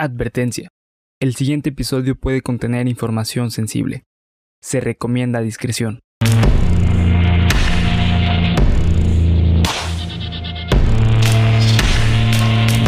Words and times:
Advertencia. 0.00 0.68
El 1.18 1.34
siguiente 1.34 1.70
episodio 1.70 2.14
puede 2.14 2.40
contener 2.40 2.86
información 2.86 3.50
sensible. 3.50 4.04
Se 4.62 4.78
recomienda 4.78 5.40
discreción. 5.40 5.98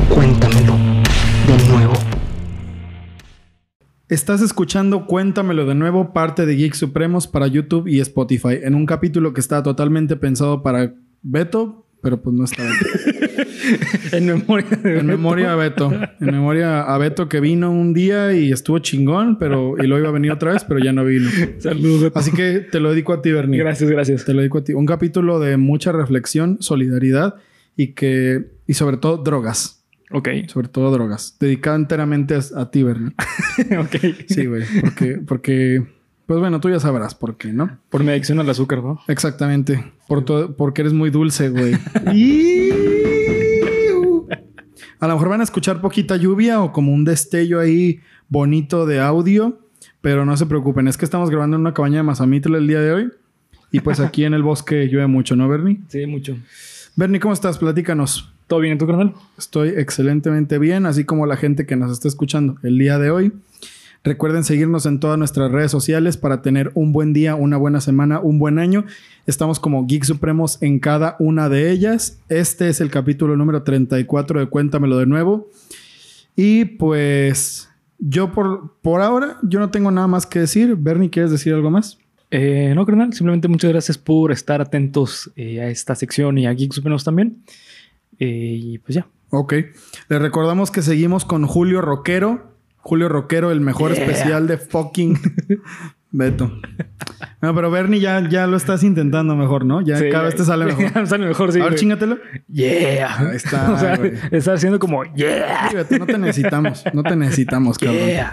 Cuéntamelo 0.09 0.77
de 1.49 1.69
nuevo. 1.69 1.95
Estás 4.09 4.41
escuchando 4.41 5.07
Cuéntamelo 5.07 5.67
de 5.67 5.75
nuevo, 5.75 6.13
parte 6.13 6.47
de 6.47 6.55
Geek 6.55 6.75
Supremos 6.75 7.27
para 7.27 7.49
YouTube 7.49 7.89
y 7.89 7.99
Spotify, 7.99 8.61
en 8.63 8.77
un 8.77 8.87
capítulo 8.87 9.33
que 9.33 9.41
está 9.41 9.65
totalmente 9.65 10.15
pensado 10.15 10.63
para 10.63 10.95
Beto, 11.23 11.90
pero 12.01 12.21
pues 12.21 12.35
no 12.35 12.45
está 12.45 12.63
Beto. 12.63 13.37
en 14.17 14.27
memoria 14.27 14.69
de 14.83 14.99
En 14.99 15.07
memoria 15.07 15.53
a 15.53 15.57
Beto. 15.57 15.93
En 15.93 16.27
memoria 16.27 16.83
a 16.83 16.99
Beto 16.99 17.29
que 17.29 17.41
vino 17.41 17.71
un 17.71 17.93
día 17.93 18.33
y 18.33 18.53
estuvo 18.53 18.79
chingón, 18.79 19.39
pero 19.39 19.75
y 19.79 19.87
luego 19.87 20.01
iba 20.01 20.09
a 20.09 20.13
venir 20.13 20.33
otra 20.33 20.53
vez, 20.53 20.65
pero 20.65 20.81
ya 20.81 20.93
no 20.93 21.05
vino. 21.05 21.31
Saludos. 21.59 22.03
Beto. 22.03 22.19
Así 22.19 22.33
que 22.33 22.61
te 22.61 22.81
lo 22.81 22.91
dedico 22.91 23.13
a 23.13 23.23
ti, 23.23 23.33
Bernie. 23.33 23.59
Gracias, 23.59 23.91
gracias. 23.91 24.25
Te 24.25 24.33
lo 24.33 24.41
dedico 24.41 24.59
a 24.59 24.65
ti. 24.65 24.73
Un 24.73 24.87
capítulo 24.87 25.39
de 25.39 25.57
mucha 25.57 25.93
reflexión, 25.93 26.59
solidaridad 26.61 27.37
y 27.77 27.89
que 27.89 28.47
y 28.67 28.75
sobre 28.75 28.97
todo 28.97 29.19
drogas. 29.19 29.81
Ok. 30.13 30.29
Sobre 30.49 30.69
todo 30.69 30.91
drogas. 30.91 31.37
Dedicado 31.39 31.77
enteramente 31.77 32.35
a, 32.35 32.61
a 32.61 32.71
ti, 32.71 32.83
Bernie. 32.83 33.13
ok. 33.79 33.97
Sí, 34.29 34.47
güey. 34.47 34.65
Porque, 34.81 35.19
porque, 35.27 35.83
pues 36.31 36.39
bueno, 36.39 36.61
tú 36.61 36.71
ya 36.71 36.79
sabrás 36.79 37.17
por 37.17 37.37
qué, 37.37 37.53
¿no? 37.53 37.81
Por 37.89 38.05
mi 38.05 38.11
adicción 38.11 38.39
al 38.39 38.49
azúcar, 38.49 38.85
¿no? 38.85 39.01
Exactamente. 39.09 39.93
Por 40.07 40.25
todo, 40.25 40.55
porque 40.55 40.83
eres 40.83 40.93
muy 40.93 41.11
dulce, 41.11 41.49
güey. 41.49 41.75
A 45.01 45.09
lo 45.09 45.15
mejor 45.15 45.29
van 45.29 45.41
a 45.41 45.43
escuchar 45.43 45.81
poquita 45.81 46.15
lluvia 46.15 46.61
o 46.61 46.71
como 46.71 46.93
un 46.93 47.05
destello 47.05 47.59
ahí 47.59 47.99
bonito 48.29 48.87
de 48.87 49.01
audio, 49.01 49.59
pero 50.01 50.25
no 50.25 50.37
se 50.37 50.47
preocupen. 50.47 50.87
Es 50.87 50.97
que 50.97 51.05
estamos 51.05 51.31
grabando 51.31 51.57
en 51.57 51.63
una 51.63 51.75
cabaña 51.75 51.97
de 51.97 52.05
Mazamitla 52.05 52.59
el 52.59 52.69
día 52.69 52.81
de 52.81 52.93
hoy. 52.93 53.11
Y 53.73 53.81
pues 53.81 53.99
aquí 54.01 54.25
en 54.25 54.33
el 54.33 54.45
bosque 54.45 54.87
llueve 54.87 55.09
mucho, 55.09 55.35
¿no, 55.35 55.49
Bernie? 55.49 55.81
Sí, 55.89 56.07
mucho. 56.07 56.37
Bernie, 56.95 57.19
¿cómo 57.19 57.35
estás? 57.35 57.59
Platícanos. 57.59 58.33
¿Todo 58.47 58.61
bien 58.61 58.71
en 58.71 58.79
tu 58.79 58.87
canal? 58.87 59.15
Estoy 59.37 59.71
excelentemente 59.71 60.61
bien, 60.61 60.87
así 60.87 61.03
como 61.03 61.27
la 61.27 61.37
gente 61.37 61.67
que 61.67 61.75
nos 61.75 61.91
está 61.91 62.07
escuchando 62.07 62.55
el 62.63 62.79
día 62.79 63.01
de 63.01 63.11
hoy. 63.11 63.33
Recuerden 64.03 64.45
seguirnos 64.45 64.87
en 64.87 64.99
todas 64.99 65.19
nuestras 65.19 65.53
redes 65.53 65.71
sociales 65.71 66.17
para 66.17 66.41
tener 66.41 66.71
un 66.75 66.93
buen 66.93 67.13
día, 67.13 67.35
una 67.35 67.59
buena 67.59 67.83
semana, 67.83 68.19
un 68.19 68.39
buen 68.39 68.59
año. 68.59 68.87
Estamos 69.27 69.61
como 69.61 69.87
Geek 69.87 70.05
Supremos 70.05 70.57
en 70.63 70.79
cada 70.79 71.17
una 71.19 71.51
de 71.51 71.71
ellas. 71.71 72.19
Este 72.31 72.71
es 72.71 72.81
el 72.81 72.91
capítulo 72.91 73.37
número 73.37 73.63
34 73.63 74.41
de 74.41 74.47
Cuéntamelo 74.47 74.97
de 74.97 75.05
nuevo. 75.05 75.49
Y 76.35 76.65
pues 76.65 77.69
yo 77.99 78.33
por, 78.33 78.73
por 78.81 79.03
ahora, 79.03 79.37
yo 79.43 79.61
no 79.61 79.71
tengo 79.71 79.91
nada 79.91 80.07
más 80.07 80.25
que 80.25 80.39
decir. 80.39 80.77
Bernie, 80.77 81.11
¿quieres 81.11 81.31
decir 81.31 81.53
algo 81.53 81.71
más? 81.71 81.99
Eh, 82.31 82.73
no, 82.75 82.87
carnal. 82.87 83.13
Simplemente 83.13 83.49
muchas 83.49 83.71
gracias 83.71 83.99
por 83.99 84.33
estar 84.33 84.63
atentos 84.63 85.31
eh, 85.37 85.61
a 85.61 85.69
esta 85.69 85.95
sección 85.95 86.39
y 86.39 86.47
a 86.47 86.53
Geek 86.55 86.73
Supremos 86.73 87.05
también. 87.05 87.43
Eh, 88.19 88.57
y 88.59 88.79
pues 88.79 88.95
ya. 88.95 89.07
Ok. 89.29 89.53
Les 90.09 90.23
recordamos 90.23 90.71
que 90.71 90.81
seguimos 90.81 91.27
con 91.27 91.47
Julio 91.47 91.83
Roquero. 91.83 92.50
Julio 92.83 93.09
Roquero, 93.09 93.51
el 93.51 93.61
mejor 93.61 93.93
Yeah. 93.93 94.05
especial 94.05 94.47
de 94.47 94.57
fucking 94.59 95.19
Beto. 96.13 96.51
No, 97.41 97.55
pero 97.55 97.71
Bernie 97.71 98.01
ya, 98.01 98.29
ya 98.29 98.47
lo 98.49 98.57
estás 98.57 98.83
intentando 98.83 99.37
mejor, 99.37 99.65
¿no? 99.65 99.81
Ya 99.81 99.97
Sí, 99.97 100.11
cada 100.11 100.25
vez 100.25 100.35
te 100.35 100.45
sale 100.45 100.65
mejor. 100.67 101.07
Sale 101.07 101.27
mejor, 101.27 101.53
sí. 101.53 101.61
A 101.61 101.65
ver, 101.65 101.77
chingatelo. 101.77 102.19
Yeah. 102.49 103.17
Ahí 103.31 103.37
está, 103.37 103.73
o 103.75 103.79
sea, 103.79 103.97
güey. 103.97 104.13
estar 104.33 104.55
haciendo 104.57 104.79
como 104.81 105.05
yeah. 105.15 105.69
Sí, 105.71 105.77
Beto, 105.77 105.99
no 105.99 106.07
te 106.07 106.19
necesitamos. 106.19 106.83
No 106.93 107.03
te 107.05 107.15
necesitamos, 107.15 107.79
cabrón. 107.79 108.07
Yeah. 108.07 108.33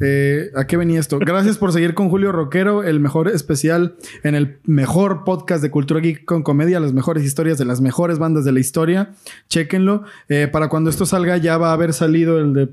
Eh, 0.00 0.50
¿A 0.56 0.66
qué 0.66 0.76
venía 0.76 0.98
esto? 0.98 1.18
Gracias 1.20 1.58
por 1.58 1.72
seguir 1.72 1.94
con 1.94 2.08
Julio 2.10 2.32
Roquero, 2.32 2.82
el 2.82 2.98
mejor 2.98 3.28
especial 3.28 3.94
en 4.24 4.34
el 4.34 4.58
mejor 4.64 5.22
podcast 5.22 5.62
de 5.62 5.70
Cultura 5.70 6.00
Geek 6.00 6.24
con 6.24 6.42
comedia, 6.42 6.80
las 6.80 6.92
mejores 6.92 7.22
historias 7.22 7.56
de 7.56 7.64
las 7.66 7.80
mejores 7.80 8.18
bandas 8.18 8.44
de 8.44 8.50
la 8.50 8.58
historia. 8.58 9.12
Chéquenlo. 9.48 10.02
Eh, 10.28 10.48
para 10.50 10.68
cuando 10.68 10.90
esto 10.90 11.06
salga 11.06 11.36
ya 11.36 11.56
va 11.56 11.70
a 11.70 11.74
haber 11.74 11.92
salido 11.92 12.40
el 12.40 12.52
de 12.52 12.68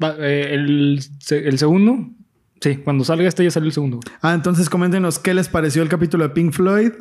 eh, 0.00 0.48
el, 0.52 1.00
el 1.30 1.58
segundo. 1.58 2.10
Sí, 2.60 2.76
cuando 2.76 3.04
salga 3.04 3.28
este 3.28 3.44
ya 3.44 3.50
salió 3.50 3.66
el 3.66 3.72
segundo. 3.72 4.00
Ah, 4.22 4.34
entonces 4.34 4.70
coméntenos 4.70 5.18
qué 5.18 5.34
les 5.34 5.48
pareció 5.48 5.82
el 5.82 5.88
capítulo 5.88 6.24
de 6.24 6.30
Pink 6.30 6.52
Floyd. 6.52 6.92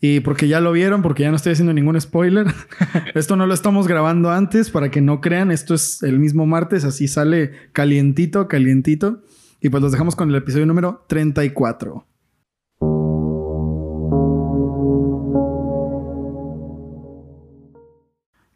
Y 0.00 0.20
porque 0.20 0.48
ya 0.48 0.60
lo 0.60 0.72
vieron, 0.72 1.00
porque 1.00 1.22
ya 1.22 1.30
no 1.30 1.36
estoy 1.36 1.52
haciendo 1.52 1.72
ningún 1.72 2.00
spoiler. 2.00 2.46
esto 3.14 3.36
no 3.36 3.46
lo 3.46 3.54
estamos 3.54 3.86
grabando 3.86 4.30
antes 4.30 4.70
para 4.70 4.90
que 4.90 5.00
no 5.00 5.20
crean. 5.20 5.50
Esto 5.50 5.74
es 5.74 6.02
el 6.02 6.18
mismo 6.18 6.44
martes, 6.44 6.84
así 6.84 7.08
sale 7.08 7.52
calientito, 7.72 8.48
calientito. 8.48 9.22
Y 9.60 9.68
pues 9.68 9.80
los 9.80 9.92
dejamos 9.92 10.16
con 10.16 10.28
el 10.30 10.34
episodio 10.34 10.66
número 10.66 11.04
34. 11.08 12.04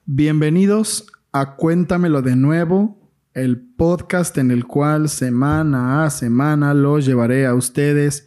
Bienvenidos 0.04 1.06
a 1.32 1.56
Cuéntamelo 1.56 2.22
de 2.22 2.34
nuevo, 2.34 3.05
el 3.36 3.60
podcast 3.60 4.36
en 4.38 4.50
el 4.50 4.64
cual 4.64 5.10
semana 5.10 6.04
a 6.04 6.10
semana 6.10 6.72
los 6.72 7.04
llevaré 7.04 7.46
a 7.46 7.52
ustedes 7.52 8.26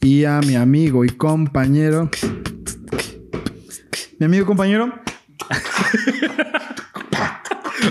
y 0.00 0.24
a 0.24 0.40
mi 0.40 0.56
amigo 0.56 1.04
y 1.04 1.10
compañero. 1.10 2.10
Mi 4.18 4.26
amigo 4.26 4.42
y 4.42 4.46
compañero. 4.46 4.92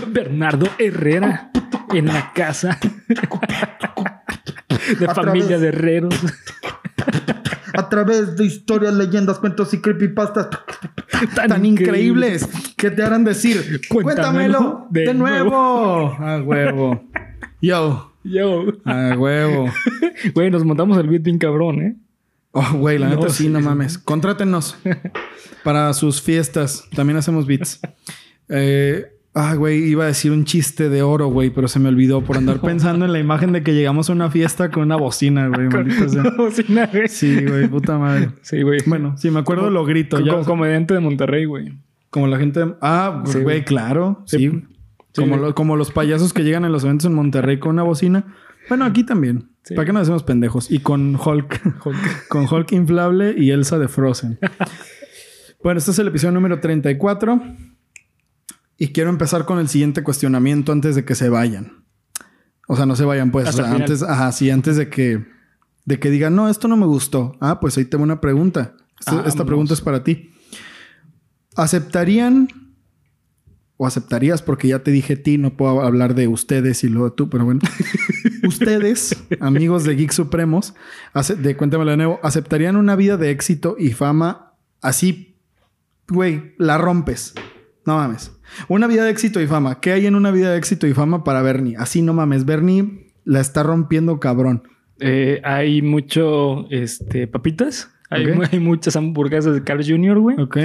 Bernardo 0.10 0.68
Herrera 0.78 1.52
en 1.94 2.08
la 2.08 2.34
casa 2.34 2.78
de 5.00 5.08
familia 5.08 5.60
de 5.60 5.70
herreros. 5.70 6.16
A 7.78 7.90
través 7.90 8.36
de 8.36 8.46
historias, 8.46 8.94
leyendas, 8.94 9.40
cuentos 9.40 9.74
y 9.74 9.80
creepypastas 9.80 10.50
Tan, 11.36 11.48
tan, 11.48 11.66
increíbles 11.66 12.48
que 12.76 12.92
te 12.92 13.04
harán 13.04 13.24
decir, 13.24 13.82
Cuéntamelo 13.88 14.04
cuéntamelo 14.04 14.88
de, 14.90 15.02
de 15.02 15.14
nuevo. 15.14 16.16
A 16.20 16.42
huevo. 16.42 17.04
Yo. 17.62 18.14
Yo. 18.24 18.66
A 18.84 19.16
huevo. 19.18 19.70
Güey, 20.34 20.50
nos 20.52 20.66
montamos 20.66 20.98
el 20.98 21.08
beat 21.08 21.22
bien 21.24 21.38
cabrón, 21.38 21.82
¿eh? 21.82 21.96
Oh, 22.52 22.74
güey, 22.74 22.98
la 22.98 23.10
No, 23.10 23.16
neta 23.16 23.30
sí, 23.30 23.44
sí, 23.44 23.50
no 23.50 23.60
mames. 23.62 23.98
Contrátenos 24.00 24.76
para 25.64 25.94
sus 25.94 26.22
fiestas. 26.22 26.84
También 26.96 27.18
hacemos 27.18 27.46
beats. 27.46 27.80
Eh, 28.50 29.17
ah, 29.40 29.53
güey, 29.56 29.84
iba 29.84 30.03
a 30.03 30.08
decir 30.08 30.31
un 30.31 30.44
chiste 30.46 30.90
de 30.90 31.02
oro, 31.03 31.28
güey, 31.28 31.50
pero 31.52 31.68
se 31.68 31.80
me 31.80 31.90
olvidó 31.90 32.22
por 32.22 32.38
andar 32.38 32.59
pensando 32.62 33.06
en 33.06 33.14
la 33.14 33.20
imagen 33.20 33.52
de 33.53 33.64
que 33.64 33.74
llegamos 33.74 34.09
a 34.09 34.14
una 34.14 34.30
fiesta 34.31 34.70
con 34.72 34.84
una 34.84 34.96
bocina, 34.96 35.48
güey. 35.48 35.70
sea. 36.09 36.24
Bocina, 36.38 36.88
güey. 36.92 37.08
Sí, 37.08 37.46
güey, 37.46 37.68
puta 37.68 37.98
madre. 37.98 38.30
Sí, 38.42 38.62
güey. 38.64 38.80
Bueno, 38.86 39.16
si 39.18 39.30
me 39.31 39.40
acuerdo 39.40 39.70
lo 39.70 39.86
grito. 39.86 40.18
como, 40.18 40.28
Ya, 40.40 40.44
comediante 40.44 40.94
de 40.94 41.00
Monterrey, 41.00 41.46
güey. 41.46 41.74
como 42.09 42.28
la 42.28 42.38
gente... 42.38 42.75
Ah, 42.81 43.24
Sí, 43.25 43.40
güey, 43.40 43.64
claro. 43.64 44.24
Sí. 44.25 44.64
Como, 45.16 45.38
lo- 45.38 45.56
como 45.56 45.75
los 45.78 45.92
payasos 45.92 46.34
que 46.34 46.44
llegan 46.44 46.66
en 46.66 46.72
los 46.72 46.84
eventos 46.84 47.06
en 47.06 47.14
Monterrey 47.14 47.58
con 47.59 47.72
una 47.72 47.84
bocina. 47.84 48.25
Bueno, 48.69 48.86
aquí 48.86 49.04
también. 49.04 49.50
Sí. 49.64 49.75
¿Para 49.75 49.86
qué 49.86 49.94
nos 49.94 50.04
hacemos 50.04 50.24
pendejos? 50.24 50.69
Y 50.72 50.80
con 50.80 51.16
Hulk. 51.16 51.84
Hulk. 51.86 51.98
con 52.30 52.46
Hulk 52.52 52.72
inflable 52.74 53.34
y 53.38 53.52
Elsa 53.52 53.78
de 53.80 53.88
Frozen. 53.88 54.40
bueno, 55.64 55.78
este 55.80 55.92
es 55.92 56.00
el 56.00 56.08
episodio 56.08 56.34
número 56.34 56.59
34. 56.59 57.42
Y 58.78 58.90
quiero 58.90 59.10
empezar 59.10 59.46
con 59.46 59.60
el 59.60 59.68
siguiente 59.68 60.04
cuestionamiento 60.04 60.72
antes 60.72 60.96
de 60.96 61.04
que 61.04 61.16
se 61.16 61.30
vayan. 61.30 61.86
O 62.68 62.76
sea, 62.76 62.86
no 62.86 62.96
se 62.96 63.06
vayan, 63.06 63.32
pues. 63.32 63.50
O 63.50 63.52
sea, 63.52 63.72
antes, 63.72 64.04
ajá, 64.04 64.32
sí, 64.32 64.50
antes 64.52 64.76
de 64.76 64.90
que, 64.90 65.26
de 65.86 66.00
que 66.00 66.12
digan, 66.12 66.36
no, 66.36 66.50
esto 66.50 66.68
no 66.68 66.78
me 66.78 66.86
gustó. 66.86 67.38
Ah, 67.40 67.60
pues 67.60 67.78
ahí 67.78 67.86
tengo 67.86 68.04
una 68.04 68.22
pregunta. 68.22 68.76
Esta, 69.00 69.12
esta 69.12 69.22
Vámonos. 69.22 69.46
pregunta 69.46 69.74
es 69.74 69.82
para 69.82 70.04
ti. 70.04 70.32
¿Aceptarían 71.56 72.50
o 73.78 73.88
aceptarías? 73.88 74.42
Porque 74.44 74.68
ya 74.68 74.84
te 74.84 74.92
dije 74.92 75.16
ti, 75.16 75.38
no 75.38 75.56
puedo 75.56 75.82
hablar 75.82 76.14
de 76.14 76.28
ustedes 76.28 76.84
y 76.84 76.90
luego 76.90 77.14
tú, 77.14 77.30
pero 77.30 77.46
bueno. 77.46 77.62
ustedes, 78.48 79.24
amigos 79.40 79.86
de 79.86 79.96
Geek 79.96 80.12
Supremos, 80.12 80.75
de 81.38 81.57
Cuéntamelo 81.57 81.92
de 81.92 81.98
nuevo, 81.98 82.19
¿aceptarían 82.22 82.75
una 82.75 82.96
vida 82.96 83.18
de 83.18 83.31
éxito 83.31 83.75
y 83.80 83.94
fama 83.94 84.54
así, 84.81 85.40
güey, 86.07 86.54
la 86.57 86.78
rompes? 86.78 87.34
No 87.88 87.95
mames. 87.95 88.38
Una 88.68 88.86
vida 88.86 89.06
de 89.06 89.12
éxito 89.12 89.42
y 89.42 89.48
fama. 89.48 89.80
¿Qué 89.80 89.94
hay 89.94 90.07
en 90.07 90.16
una 90.16 90.30
vida 90.30 90.51
de 90.51 90.57
éxito 90.57 90.88
y 90.88 90.94
fama 90.94 91.24
para 91.24 91.42
Bernie? 91.42 91.78
Así 91.78 92.01
no 92.01 92.13
mames. 92.13 92.44
Bernie 92.44 93.13
la 93.24 93.39
está 93.39 93.63
rompiendo 93.63 94.19
cabrón. 94.19 94.63
Eh, 95.00 95.39
hay 95.45 95.81
mucho, 95.81 96.69
este, 96.69 97.28
papitas. 97.28 97.89
Hay, 98.10 98.60
muchas 98.60 98.98
hamburguesas 98.98 99.54
de 99.54 99.63
Carl 99.63 99.86
Jr., 99.86 100.19
güey. 100.19 100.38
¿Ok? 100.38 100.57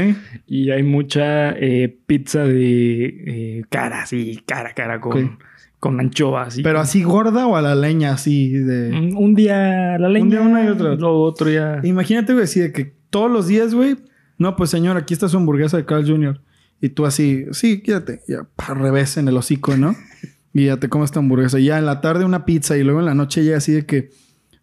Y 0.48 0.70
hay 0.70 0.82
mucha 0.82 1.52
eh, 1.52 1.96
pizza 2.06 2.42
de 2.42 3.04
eh, 3.04 3.64
cara, 3.68 4.04
sí, 4.06 4.42
cara, 4.44 4.74
cara, 4.74 5.00
con, 5.00 5.24
Ok. 5.24 5.30
con 5.78 6.00
anchoas. 6.00 6.58
Pero 6.60 6.80
así 6.80 7.04
gorda 7.04 7.46
o 7.46 7.54
a 7.54 7.62
la 7.62 7.76
leña, 7.76 8.14
así 8.14 8.50
de... 8.50 8.90
Un 9.16 9.34
día 9.36 9.96
la 9.98 10.08
leña. 10.08 10.28
día 10.28 10.40
una 10.40 10.64
y 10.64 10.68
otra. 10.68 10.96
Lo 10.96 11.20
otro 11.20 11.48
ya. 11.48 11.80
Imagínate, 11.84 12.32
güey, 12.32 12.44
así 12.44 12.58
de 12.58 12.72
que 12.72 12.94
todos 13.10 13.30
los 13.30 13.46
días, 13.46 13.74
güey, 13.74 13.96
no, 14.38 14.56
pues 14.56 14.70
señor, 14.70 14.96
aquí 14.96 15.14
está 15.14 15.28
su 15.28 15.36
hamburguesa 15.36 15.76
de 15.76 15.84
Carl 15.84 16.04
Jr. 16.04 16.40
Y 16.82 16.90
tú 16.90 17.06
así, 17.06 17.46
sí, 17.52 17.80
quédate, 17.80 18.20
ya, 18.28 18.46
al 18.58 18.78
revés 18.78 19.16
en 19.16 19.28
el 19.28 19.36
hocico, 19.38 19.76
¿no? 19.76 19.96
Y 20.54 20.66
ya 20.66 20.76
te 20.76 20.90
comes 20.90 21.06
esta 21.06 21.18
hamburguesa. 21.20 21.58
Y 21.58 21.64
ya 21.64 21.78
en 21.78 21.86
la 21.86 22.02
tarde 22.02 22.26
una 22.26 22.44
pizza 22.44 22.76
y 22.76 22.82
luego 22.82 23.00
en 23.00 23.06
la 23.06 23.14
noche 23.14 23.42
ya 23.42 23.56
así 23.56 23.72
de 23.72 23.86
que... 23.86 24.10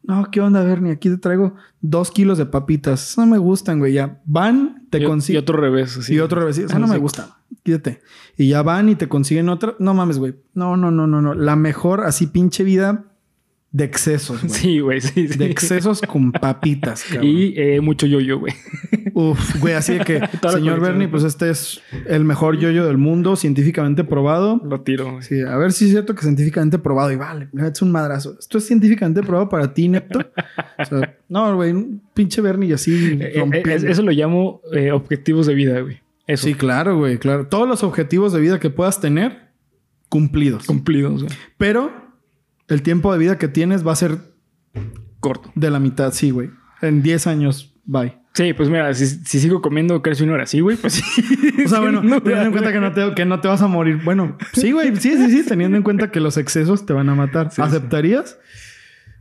No, 0.04 0.30
¿qué 0.30 0.40
onda, 0.40 0.62
Bernie? 0.64 0.92
Aquí 0.92 1.10
te 1.10 1.18
traigo 1.18 1.56
dos 1.82 2.12
kilos 2.12 2.38
de 2.38 2.46
papitas. 2.46 3.02
Esas 3.02 3.18
no 3.18 3.26
me 3.26 3.40
gustan, 3.40 3.80
güey. 3.80 3.94
Ya 3.94 4.22
van, 4.26 4.86
te 4.92 5.00
Y, 5.00 5.02
y 5.02 5.06
consiguen... 5.06 5.42
otro 5.42 5.58
revés. 5.58 5.98
así. 5.98 6.14
Y 6.14 6.20
otro 6.20 6.42
revés. 6.42 6.60
Esa 6.60 6.78
no 6.78 6.86
me 6.86 6.98
gusta. 7.00 7.40
Quítate. 7.64 8.02
Y 8.38 8.50
ya 8.50 8.62
van 8.62 8.90
y 8.90 8.96
te 8.96 9.08
consiguen 9.10 9.50
otra. 9.50 9.76
No 9.80 9.96
mames, 9.96 10.20
güey. 10.20 10.36
No, 10.54 10.78
no, 10.78 10.92
no, 10.92 11.08
no, 11.08 11.24
no. 11.24 11.34
La 11.34 11.56
mejor 11.56 12.02
así 12.02 12.28
pinche 12.28 12.64
vida 12.64 13.06
de 13.72 13.84
excesos, 13.84 14.42
güey. 14.44 14.54
Sí, 14.60 14.80
güey, 14.80 15.02
sí, 15.02 15.28
sí. 15.28 15.38
De 15.40 15.46
excesos 15.50 16.02
con 16.02 16.32
papitas, 16.32 17.04
cabrón. 17.10 17.26
Y 17.26 17.54
eh, 17.56 17.82
mucho 17.82 18.06
yo-yo, 18.06 18.40
güey. 18.40 18.54
Uf, 19.20 19.60
güey, 19.60 19.74
así 19.74 19.98
de 19.98 20.06
que, 20.06 20.22
señor. 20.52 20.80
Bernie, 20.80 21.08
pues 21.08 21.24
este 21.24 21.50
es 21.50 21.82
el 22.08 22.24
mejor 22.24 22.58
yoyo 22.58 22.86
del 22.86 22.98
mundo, 22.98 23.36
científicamente 23.36 24.04
probado. 24.04 24.62
Lo 24.64 24.82
tiro. 24.82 25.12
güey. 25.12 25.24
Sí, 25.24 25.42
a 25.42 25.58
ver 25.58 25.74
si 25.74 25.86
es 25.86 25.92
cierto 25.92 26.16
que 26.16 26.22
científicamente 26.22 26.80
probado. 26.80 27.12
Y 27.12 27.16
vale, 27.16 27.50
es 27.54 27.82
un 27.82 27.92
madrazo. 27.92 28.38
¿Esto 28.40 28.58
es 28.60 28.66
científicamente 28.66 29.22
probado 29.22 29.50
para 29.50 29.74
ti, 29.74 29.88
Nepto? 29.90 30.20
O 30.78 30.86
sea, 30.86 31.18
no, 31.28 31.56
güey, 31.56 31.72
un 31.72 32.02
pinche 32.14 32.42
Bernie 32.42 32.70
y 32.70 32.74
así 32.74 33.18
Eh, 33.20 33.34
eh, 33.36 33.80
eso 33.88 34.02
lo 34.04 34.12
llamo 34.12 34.62
eh, 34.72 34.92
objetivos 34.92 35.48
de 35.48 35.54
vida, 35.56 35.80
güey. 35.82 36.00
Eso. 36.28 36.46
Sí, 36.46 36.54
claro, 36.54 36.98
güey, 36.98 37.18
claro. 37.18 37.48
Todos 37.48 37.68
los 37.68 37.84
objetivos 37.84 38.32
de 38.34 38.40
vida 38.40 38.60
que 38.60 38.70
puedas 38.70 39.02
tener, 39.02 39.50
cumplidos. 40.10 40.66
Cumplidos, 40.66 41.24
güey. 41.24 41.36
Pero 41.58 41.92
el 42.68 42.84
tiempo 42.84 43.12
de 43.12 43.18
vida 43.20 43.38
que 43.38 43.48
tienes 43.48 43.86
va 43.86 43.94
a 43.94 43.96
ser 43.96 44.18
Corto. 45.20 45.52
de 45.56 45.72
la 45.72 45.80
mitad, 45.80 46.14
sí, 46.14 46.30
güey. 46.30 46.52
En 46.82 47.02
10 47.02 47.28
años, 47.28 47.74
bye. 47.84 48.19
Sí, 48.34 48.54
pues 48.54 48.70
mira, 48.70 48.94
si, 48.94 49.06
si 49.08 49.40
sigo 49.40 49.62
comiendo 49.62 50.02
crees 50.02 50.22
una 50.22 50.34
hora 50.34 50.44
así, 50.44 50.60
güey, 50.62 50.78
pues 50.78 50.94
sí. 50.94 51.64
O 51.66 51.68
sea, 51.68 51.80
bueno, 51.80 52.00
teniendo 52.22 52.46
en 52.46 52.52
cuenta 52.52 52.72
que 52.72 52.80
no, 52.80 52.92
te, 52.94 53.14
que 53.16 53.26
no 53.26 53.42
te 53.42 53.48
vas 53.48 53.62
a 53.62 53.68
morir. 53.68 54.00
Bueno, 54.04 54.38
sí, 54.54 54.72
güey, 54.72 54.96
sí, 54.96 55.18
sí, 55.18 55.30
sí, 55.30 55.46
teniendo 55.48 55.78
en 55.78 55.84
cuenta 55.84 56.12
que 56.12 56.20
los 56.20 56.38
excesos 56.38 56.86
te 56.86 56.94
van 56.94 57.10
a 57.10 57.16
matar. 57.16 57.52
Sí, 57.52 57.62
¿Aceptarías? 57.62 58.38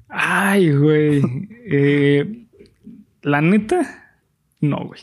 Ay, 0.08 0.72
güey. 0.72 1.22
Eh, 1.66 2.46
la 3.22 3.40
neta, 3.40 4.14
no, 4.60 4.76
güey. 4.86 5.00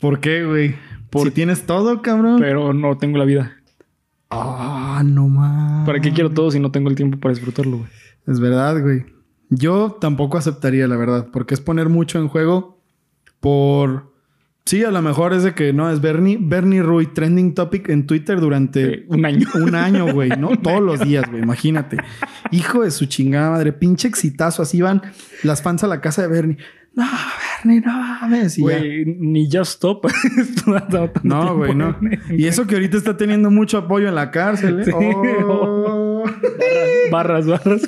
¿Por 0.00 0.20
qué, 0.20 0.44
güey? 0.44 0.74
Por- 1.10 1.26
Si 1.28 1.30
tienes 1.32 1.62
todo, 1.66 2.02
cabrón. 2.02 2.38
Pero 2.40 2.72
no 2.74 2.96
tengo 2.98 3.16
la 3.18 3.24
vida. 3.24 3.56
Ah, 4.30 5.02
no 5.04 5.28
más. 5.28 5.86
¿Para 5.86 6.00
qué 6.00 6.12
quiero 6.12 6.30
todo 6.30 6.50
si 6.50 6.60
no 6.60 6.70
tengo 6.70 6.88
el 6.88 6.94
tiempo 6.94 7.18
para 7.18 7.34
disfrutarlo, 7.34 7.78
güey? 7.78 7.90
Es 8.26 8.38
verdad, 8.38 8.80
güey. 8.80 9.04
Yo 9.48 9.98
tampoco 10.00 10.38
aceptaría, 10.38 10.86
la 10.86 10.96
verdad, 10.96 11.28
porque 11.32 11.54
es 11.54 11.60
poner 11.60 11.88
mucho 11.88 12.18
en 12.20 12.28
juego 12.28 12.79
por... 13.40 14.10
Sí, 14.66 14.84
a 14.84 14.90
lo 14.90 15.02
mejor 15.02 15.32
es 15.32 15.42
de 15.42 15.54
que 15.54 15.72
no, 15.72 15.90
es 15.90 16.00
Bernie, 16.00 16.38
Bernie 16.40 16.82
Rui, 16.82 17.06
trending 17.06 17.54
topic 17.54 17.88
en 17.88 18.06
Twitter 18.06 18.38
durante 18.40 18.94
Eh, 18.94 19.04
un 19.08 19.24
año. 19.24 19.48
un 19.54 19.74
año, 19.74 20.12
güey, 20.12 20.30
¿no? 20.38 20.50
Todos 20.62 20.80
los 20.80 21.00
días, 21.00 21.28
güey, 21.28 21.42
imagínate. 21.42 21.96
Hijo 22.52 22.82
de 22.82 22.90
su 22.90 23.06
chingada 23.06 23.50
madre, 23.50 23.72
pinche 23.72 24.06
exitazo, 24.06 24.62
así 24.62 24.80
van 24.80 25.02
las 25.42 25.62
fans 25.62 25.82
a 25.82 25.88
la 25.88 26.00
casa 26.00 26.22
de 26.22 26.28
Bernie. 26.28 26.56
No, 26.94 27.04
Bernie, 27.64 27.80
no 27.80 27.92
mames. 27.92 28.58
Güey, 28.58 29.04
ni 29.06 29.46
Just 29.50 29.74
Stop. 29.74 30.06
No, 31.22 31.56
güey, 31.56 31.74
no. 31.74 31.96
Y 32.30 32.46
eso 32.46 32.66
que 32.66 32.74
ahorita 32.74 32.96
está 32.96 33.16
teniendo 33.16 33.50
mucho 33.50 33.78
apoyo 33.78 34.08
en 34.08 34.14
la 34.14 34.30
cárcel, 34.30 34.80
¿eh? 34.80 34.84
Sí. 34.84 34.92
Oh. 34.92 35.99
Barras, 37.10 37.46
barras. 37.46 37.82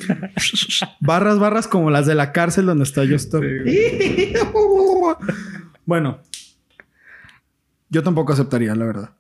Barras, 1.00 1.38
barras 1.38 1.69
como 1.69 1.90
las 1.90 2.06
de 2.06 2.14
la 2.14 2.32
cárcel 2.32 2.67
donde 2.67 2.84
está 2.84 3.05
yo 3.05 3.17
estoy. 3.17 3.64
bueno, 5.87 6.20
yo 7.88 8.02
tampoco 8.02 8.32
aceptaría, 8.32 8.75
la 8.75 8.87
verdad. 8.87 9.11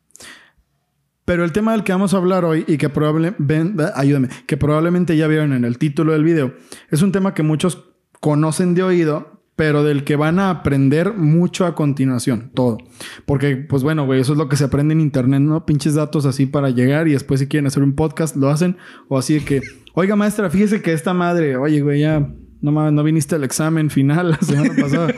Pero 1.24 1.44
el 1.44 1.52
tema 1.52 1.72
del 1.72 1.84
que 1.84 1.92
vamos 1.92 2.14
a 2.14 2.16
hablar 2.16 2.44
hoy 2.44 2.64
y 2.66 2.78
que 2.78 2.88
probablemente, 2.88 3.84
ayúdame, 3.94 4.28
que 4.46 4.56
probablemente 4.56 5.16
ya 5.16 5.28
vieron 5.28 5.52
en 5.52 5.64
el 5.64 5.78
título 5.78 6.12
del 6.12 6.24
video, 6.24 6.54
es 6.90 7.02
un 7.02 7.12
tema 7.12 7.32
que 7.32 7.42
muchos 7.42 7.84
conocen 8.20 8.74
de 8.74 8.82
oído, 8.82 9.31
pero 9.62 9.84
del 9.84 10.02
que 10.02 10.16
van 10.16 10.40
a 10.40 10.50
aprender 10.50 11.14
mucho 11.14 11.66
a 11.66 11.76
continuación, 11.76 12.50
todo. 12.52 12.78
Porque, 13.26 13.54
pues 13.54 13.84
bueno, 13.84 14.04
güey, 14.06 14.20
eso 14.20 14.32
es 14.32 14.38
lo 14.38 14.48
que 14.48 14.56
se 14.56 14.64
aprende 14.64 14.92
en 14.92 15.00
internet, 15.00 15.40
¿no? 15.40 15.64
Pinches 15.64 15.94
datos 15.94 16.26
así 16.26 16.46
para 16.46 16.70
llegar 16.70 17.06
y 17.06 17.12
después 17.12 17.38
si 17.38 17.46
quieren 17.46 17.68
hacer 17.68 17.84
un 17.84 17.94
podcast, 17.94 18.34
lo 18.34 18.50
hacen. 18.50 18.76
O 19.06 19.16
así 19.16 19.34
de 19.34 19.44
que, 19.44 19.60
oiga 19.94 20.16
maestra, 20.16 20.50
fíjese 20.50 20.82
que 20.82 20.92
esta 20.92 21.14
madre, 21.14 21.56
oye, 21.56 21.80
güey, 21.80 22.00
ya 22.00 22.28
no, 22.60 22.90
no 22.90 23.04
viniste 23.04 23.36
al 23.36 23.44
examen 23.44 23.88
final 23.88 24.30
la 24.30 24.38
semana 24.38 24.74
pasada. 24.76 25.14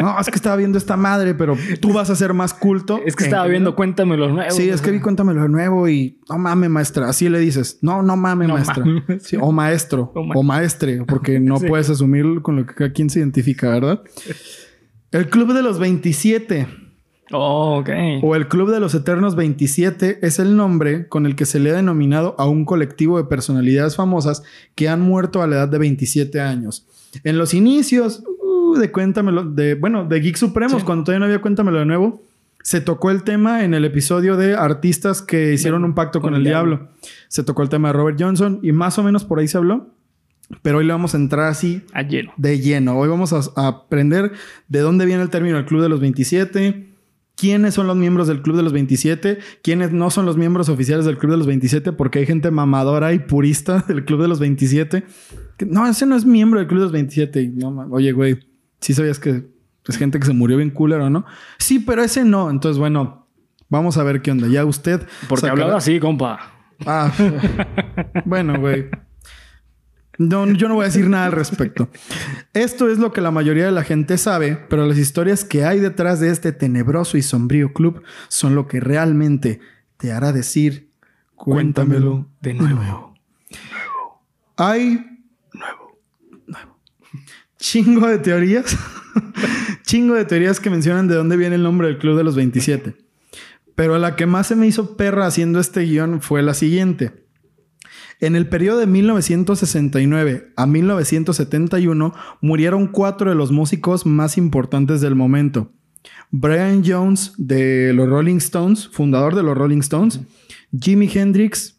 No, 0.00 0.18
es 0.20 0.26
que 0.28 0.36
estaba 0.36 0.56
viendo 0.56 0.78
esta 0.78 0.96
madre, 0.96 1.34
pero 1.34 1.56
tú 1.80 1.92
vas 1.92 2.10
a 2.10 2.16
ser 2.16 2.32
más 2.34 2.54
culto. 2.54 3.00
Es 3.04 3.16
que 3.16 3.24
estaba 3.24 3.46
viendo 3.46 3.74
Cuéntame 3.74 4.16
los 4.16 4.32
nuevos. 4.32 4.54
Sí, 4.54 4.68
es 4.68 4.80
que 4.80 4.90
vi 4.90 5.00
cuéntamelo 5.00 5.48
nuevo 5.48 5.88
y 5.88 6.18
no 6.28 6.38
mames, 6.38 6.70
maestra. 6.70 7.08
Así 7.08 7.28
le 7.28 7.38
dices. 7.40 7.78
No, 7.82 8.02
no 8.02 8.16
mames, 8.16 8.48
No 8.48 8.54
maestra. 8.54 8.84
mames. 8.84 9.22
Sí, 9.22 9.36
o 9.40 9.52
maestro. 9.52 10.12
O 10.14 10.20
O, 10.20 10.42
ma- 10.42 10.58
maestre, 10.58 11.04
porque 11.06 11.40
no 11.40 11.56
Sí. 11.60 11.66
puedes 11.66 11.90
asumir 11.90 12.42
con 12.42 12.56
lo 12.56 12.66
que 12.66 12.74
cada 12.74 12.92
quien 12.92 13.10
se 13.10 13.18
identifica, 13.20 13.68
¿verdad? 13.70 14.02
El 15.10 15.28
Club 15.30 15.52
de 15.54 15.62
los 15.62 15.78
27 15.78 16.66
Oh, 17.30 17.78
ok. 17.80 17.90
o 18.22 18.34
el 18.36 18.48
Club 18.48 18.70
de 18.70 18.80
los 18.80 18.94
Eternos 18.94 19.36
27 19.36 20.18
es 20.22 20.38
el 20.38 20.56
nombre 20.56 21.08
con 21.08 21.26
el 21.26 21.36
que 21.36 21.44
se 21.44 21.58
le 21.60 21.70
ha 21.70 21.74
denominado 21.74 22.34
a 22.38 22.46
un 22.48 22.64
colectivo 22.64 23.18
de 23.18 23.24
personalidades 23.24 23.96
famosas 23.96 24.42
que 24.74 24.88
han 24.88 25.00
muerto 25.02 25.42
a 25.42 25.46
la 25.46 25.56
edad 25.56 25.68
de 25.68 25.76
27 25.78 26.40
años. 26.40 26.86
En 27.24 27.36
los 27.36 27.52
inicios 27.52 28.22
de 28.78 28.90
Cuéntamelo, 28.92 29.44
de, 29.44 29.74
bueno, 29.74 30.04
de 30.06 30.20
Geek 30.20 30.36
Supremos, 30.36 30.80
Sí. 30.80 30.84
cuando 30.86 31.04
todavía 31.04 31.20
no 31.20 31.24
había 31.26 31.40
Cuéntamelo 31.40 31.78
de 31.78 31.86
nuevo, 31.86 32.22
se 32.62 32.80
tocó 32.80 33.10
el 33.10 33.22
tema 33.22 33.64
en 33.64 33.72
el 33.74 33.84
episodio 33.84 34.36
de 34.36 34.54
artistas 34.54 35.22
que 35.22 35.54
hicieron 35.54 35.84
un 35.84 35.94
pacto 35.94 36.20
con, 36.20 36.34
el, 36.34 36.44
diablo. 36.44 36.88
Se 37.28 37.42
tocó 37.42 37.62
el 37.62 37.68
tema 37.68 37.88
de 37.88 37.92
Robert 37.94 38.18
Johnson 38.20 38.60
y 38.62 38.72
más 38.72 38.98
o 38.98 39.02
menos 39.02 39.24
por 39.24 39.38
ahí 39.38 39.48
se 39.48 39.56
habló. 39.58 39.94
Pero 40.62 40.78
hoy 40.78 40.86
le 40.86 40.92
vamos 40.92 41.14
a 41.14 41.18
entrar 41.18 41.46
así 41.48 41.82
A 41.92 42.02
hielo. 42.02 42.32
de 42.38 42.58
lleno. 42.58 42.98
Hoy 42.98 43.08
vamos 43.08 43.32
a, 43.34 43.40
a 43.60 43.66
aprender 43.68 44.32
de 44.68 44.80
dónde 44.80 45.04
viene 45.04 45.22
el 45.22 45.28
término 45.28 45.56
del 45.56 45.66
Club 45.66 45.82
de 45.82 45.90
los 45.90 46.00
27, 46.00 46.88
quiénes 47.36 47.74
son 47.74 47.86
los 47.86 47.96
miembros 47.96 48.28
del 48.28 48.40
Club 48.40 48.56
de 48.56 48.62
los 48.62 48.72
27, 48.72 49.38
quiénes 49.62 49.92
no 49.92 50.10
son 50.10 50.24
los 50.24 50.38
miembros 50.38 50.70
oficiales 50.70 51.04
del 51.04 51.18
Club 51.18 51.32
de 51.32 51.36
los 51.36 51.46
27, 51.46 51.92
porque 51.92 52.20
hay 52.20 52.26
gente 52.26 52.50
mamadora 52.50 53.12
y 53.12 53.18
purista 53.18 53.84
del 53.88 54.04
Club 54.06 54.22
de 54.22 54.28
los 54.28 54.40
27. 54.40 55.04
Que, 55.58 55.66
no, 55.66 55.86
ese 55.86 56.06
no 56.06 56.16
es 56.16 56.24
miembro 56.24 56.60
del 56.60 56.66
Club 56.68 56.80
de 56.80 56.84
los 56.86 56.92
27. 56.92 57.42
Y 57.42 57.48
no, 57.48 57.86
oye, 57.90 58.12
güey, 58.12 58.38
¿sí 58.80 58.94
sabías 58.94 59.18
que 59.18 59.44
es 59.86 59.96
gente 59.96 60.18
que 60.20 60.26
se 60.26 60.32
murió 60.32 60.56
bien 60.58 60.70
culero, 60.70 61.08
no? 61.10 61.24
Sí, 61.58 61.78
pero 61.78 62.02
ese 62.02 62.24
no. 62.24 62.50
Entonces, 62.50 62.78
bueno, 62.78 63.26
vamos 63.68 63.96
a 63.96 64.02
ver 64.02 64.20
qué 64.22 64.30
onda. 64.30 64.46
Ya 64.48 64.64
usted... 64.64 65.06
Porque 65.28 65.42
sacará- 65.46 65.52
hablaba 65.62 65.78
así, 65.78 65.98
compa. 65.98 66.38
Ah, 66.86 67.10
bueno, 68.24 68.58
güey. 68.60 68.86
No, 70.18 70.46
yo 70.46 70.68
no 70.68 70.74
voy 70.74 70.82
a 70.82 70.86
decir 70.86 71.08
nada 71.08 71.26
al 71.26 71.32
respecto. 71.32 71.88
Esto 72.52 72.90
es 72.90 72.98
lo 72.98 73.12
que 73.12 73.20
la 73.20 73.30
mayoría 73.30 73.66
de 73.66 73.72
la 73.72 73.84
gente 73.84 74.18
sabe, 74.18 74.56
pero 74.68 74.84
las 74.86 74.98
historias 74.98 75.44
que 75.44 75.64
hay 75.64 75.78
detrás 75.78 76.18
de 76.18 76.30
este 76.30 76.50
tenebroso 76.52 77.16
y 77.16 77.22
sombrío 77.22 77.72
club 77.72 78.02
son 78.26 78.54
lo 78.56 78.66
que 78.66 78.80
realmente 78.80 79.60
te 79.96 80.10
hará 80.12 80.32
decir, 80.32 80.90
cuéntamelo. 81.36 82.26
de 82.40 82.54
nuevo. 82.54 83.14
Hay 84.56 85.17
chingo 87.58 88.06
de 88.06 88.18
teorías, 88.18 88.76
chingo 89.84 90.14
de 90.14 90.24
teorías 90.24 90.60
que 90.60 90.70
mencionan 90.70 91.08
de 91.08 91.14
dónde 91.14 91.36
viene 91.36 91.56
el 91.56 91.62
nombre 91.62 91.88
del 91.88 91.98
club 91.98 92.16
de 92.16 92.24
los 92.24 92.36
27. 92.36 92.94
Pero 93.74 93.98
la 93.98 94.16
que 94.16 94.26
más 94.26 94.48
se 94.48 94.56
me 94.56 94.66
hizo 94.66 94.96
perra 94.96 95.26
haciendo 95.26 95.60
este 95.60 95.82
guion 95.82 96.20
fue 96.20 96.42
la 96.42 96.54
siguiente. 96.54 97.28
En 98.20 98.34
el 98.34 98.48
periodo 98.48 98.80
de 98.80 98.86
1969 98.86 100.52
a 100.56 100.66
1971 100.66 102.14
murieron 102.40 102.88
cuatro 102.88 103.30
de 103.30 103.36
los 103.36 103.52
músicos 103.52 104.06
más 104.06 104.36
importantes 104.36 105.00
del 105.00 105.14
momento. 105.14 105.72
Brian 106.30 106.82
Jones 106.84 107.32
de 107.38 107.92
los 107.94 108.08
Rolling 108.08 108.38
Stones, 108.38 108.88
fundador 108.88 109.36
de 109.36 109.44
los 109.44 109.56
Rolling 109.56 109.78
Stones, 109.78 110.20
Jimi 110.78 111.08
Hendrix, 111.12 111.76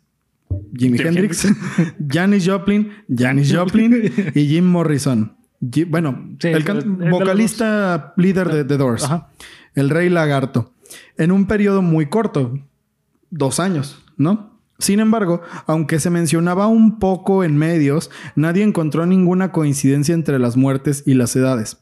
Jimi 0.73 0.97
Jimi 0.97 1.09
Hendrix, 1.09 1.47
Janis 2.07 2.47
Joplin, 2.47 2.91
Janis 3.09 3.53
Joplin 3.53 4.11
y 4.33 4.47
Jim 4.47 4.65
Morrison. 4.65 5.38
Bueno, 5.59 6.29
Sí, 6.39 6.47
el 6.49 7.11
vocalista 7.11 8.13
líder 8.17 8.49
de 8.49 8.63
The 8.63 8.77
Doors, 8.77 9.03
Ajá. 9.03 9.29
el 9.75 9.89
Rey 9.89 10.09
Lagarto, 10.09 10.73
en 11.17 11.31
un 11.31 11.47
periodo 11.47 11.81
muy 11.81 12.07
corto, 12.07 12.57
dos 13.29 13.59
años, 13.59 14.03
¿no? 14.17 14.59
Sin 14.79 15.01
embargo, 15.01 15.41
aunque 15.67 15.99
se 15.99 16.09
mencionaba 16.09 16.67
un 16.67 16.99
poco 16.99 17.43
en 17.43 17.57
medios, 17.57 18.09
nadie 18.35 18.63
encontró 18.63 19.05
ninguna 19.05 19.51
coincidencia 19.51 20.15
entre 20.15 20.39
las 20.39 20.55
muertes 20.55 21.03
y 21.05 21.15
las 21.15 21.35
edades. 21.35 21.79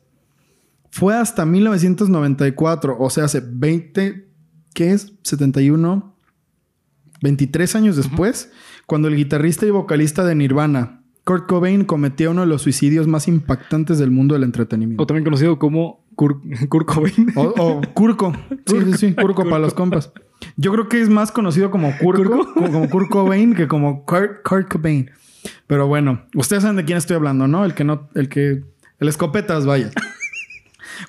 Fue 0.89 1.15
hasta 1.15 1.45
1994, 1.45 2.97
o 2.99 3.09
sea, 3.11 3.25
hace 3.25 3.43
20, 3.45 4.31
¿qué 4.73 4.93
es? 4.93 5.13
71, 5.21 6.15
23 7.21 7.75
años 7.75 7.95
después, 7.97 8.51
cuando 8.87 9.07
el 9.07 9.15
guitarrista 9.15 9.67
y 9.67 9.71
vocalista 9.71 10.23
de 10.25 10.33
Nirvana, 10.33 11.03
Kurt 11.27 11.45
Cobain, 11.45 11.83
cometió 11.83 12.31
uno 12.31 12.41
de 12.41 12.47
los 12.47 12.61
suicidios 12.61 13.05
más 13.05 13.27
impactantes 13.27 13.99
del 13.99 14.11
mundo 14.11 14.33
del 14.33 14.43
entretenimiento. 14.43 15.03
O 15.03 15.05
también 15.05 15.25
conocido 15.25 15.59
como 15.59 16.05
Kur- 16.15 16.39
Kurt 16.69 16.87
Cobain. 16.87 17.27
O, 17.35 17.41
o 17.57 17.81
Curco. 17.93 18.31
Sí, 18.65 18.77
sí, 18.85 18.93
sí. 18.97 19.13
Curco 19.13 19.43
para 19.43 19.59
los 19.59 19.73
compas. 19.73 20.11
Yo 20.55 20.71
creo 20.71 20.87
que 20.87 21.01
es 21.01 21.09
más 21.09 21.31
conocido 21.33 21.69
como 21.69 21.91
Kurt, 21.99 22.17
¿Kurko? 22.19 22.53
como, 22.53 22.71
como 22.71 22.89
Kurt 22.89 23.09
Cobain 23.09 23.53
que 23.55 23.67
como 23.67 24.05
Kurt, 24.05 24.41
Kurt 24.43 24.71
Cobain. 24.71 25.11
Pero 25.67 25.85
bueno, 25.87 26.21
ustedes 26.33 26.63
saben 26.63 26.77
de 26.77 26.85
quién 26.85 26.97
estoy 26.97 27.17
hablando, 27.17 27.45
¿no? 27.47 27.65
El 27.65 27.73
que 27.73 27.83
no, 27.83 28.07
el 28.15 28.29
que, 28.29 28.63
el 28.99 29.07
escopetas, 29.09 29.65
vaya. 29.65 29.91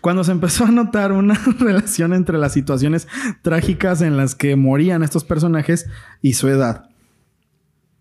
Cuando 0.00 0.25
se 0.25 0.32
empezó 0.32 0.64
a 0.64 0.70
notar 0.72 1.12
una 1.12 1.34
relación 1.60 2.12
entre 2.12 2.38
las 2.38 2.52
situaciones 2.52 3.06
trágicas 3.42 4.02
en 4.02 4.16
las 4.16 4.34
que 4.34 4.56
morían 4.56 5.02
estos 5.04 5.25
personajes 5.25 5.87
y 6.20 6.32
su 6.34 6.48
edad. 6.48 6.88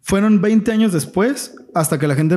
Fueron 0.08 0.42
20 0.42 0.72
años 0.72 0.94
después 0.94 1.54
hasta 1.76 2.00
que 2.00 2.08
la 2.08 2.16
gente 2.16 2.36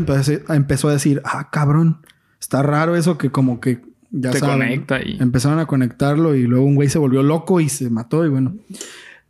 empezó 0.48 0.88
a- 0.88 0.92
decir, 0.92 1.22
ah, 1.24 1.50
cabrón, 1.52 1.98
está 2.40 2.62
raro 2.62 2.96
eso 2.96 3.16
que 3.16 3.30
como 3.30 3.60
que 3.60 3.80
ya 4.10 4.32
Te 4.32 4.40
saben, 4.40 4.58
conecta 4.58 5.00
y- 5.00 5.18
Empezaron 5.20 5.60
a 5.60 5.66
conectarlo 5.66 6.34
y 6.34 6.42
luego 6.42 6.64
un 6.64 6.74
güey 6.74 6.88
se 6.88 6.98
volvió 6.98 7.22
loco 7.22 7.60
y 7.60 7.68
se 7.68 7.88
mató 7.88 8.26
y 8.26 8.28
bueno. 8.28 8.56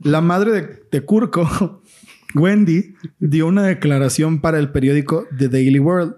La 0.02 0.22
madre 0.22 0.52
de, 0.52 0.82
de 0.90 1.00
Kurko, 1.04 1.82
Wendy, 2.34 2.94
dio 3.18 3.46
una 3.46 3.64
declaración 3.64 4.40
para 4.40 4.58
el 4.58 4.70
periódico 4.70 5.26
The 5.36 5.48
Daily 5.50 5.78
World. 5.78 6.14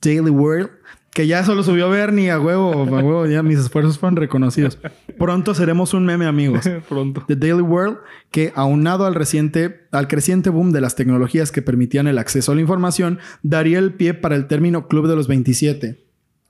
The 0.00 0.14
Daily 0.14 0.30
World. 0.30 0.70
Que 1.12 1.26
ya 1.26 1.44
solo 1.44 1.62
subió 1.62 1.90
Bernie 1.90 2.30
a 2.30 2.40
huevo, 2.40 2.72
a 2.72 2.84
huevo, 2.84 3.26
ya 3.26 3.42
mis 3.42 3.58
esfuerzos 3.58 3.98
fueron 3.98 4.16
reconocidos. 4.16 4.78
Pronto 5.18 5.54
seremos 5.54 5.92
un 5.92 6.06
meme, 6.06 6.24
amigos. 6.24 6.64
Pronto. 6.88 7.24
The 7.28 7.36
Daily 7.36 7.60
World, 7.60 7.98
que 8.30 8.50
aunado 8.54 9.04
al 9.04 9.14
reciente, 9.14 9.86
al 9.92 10.08
creciente 10.08 10.48
boom 10.48 10.72
de 10.72 10.80
las 10.80 10.96
tecnologías 10.96 11.52
que 11.52 11.60
permitían 11.60 12.06
el 12.06 12.16
acceso 12.16 12.52
a 12.52 12.54
la 12.54 12.62
información, 12.62 13.18
daría 13.42 13.78
el 13.78 13.92
pie 13.92 14.14
para 14.14 14.36
el 14.36 14.46
término 14.46 14.88
Club 14.88 15.06
de 15.06 15.16
los 15.16 15.28
27. 15.28 16.02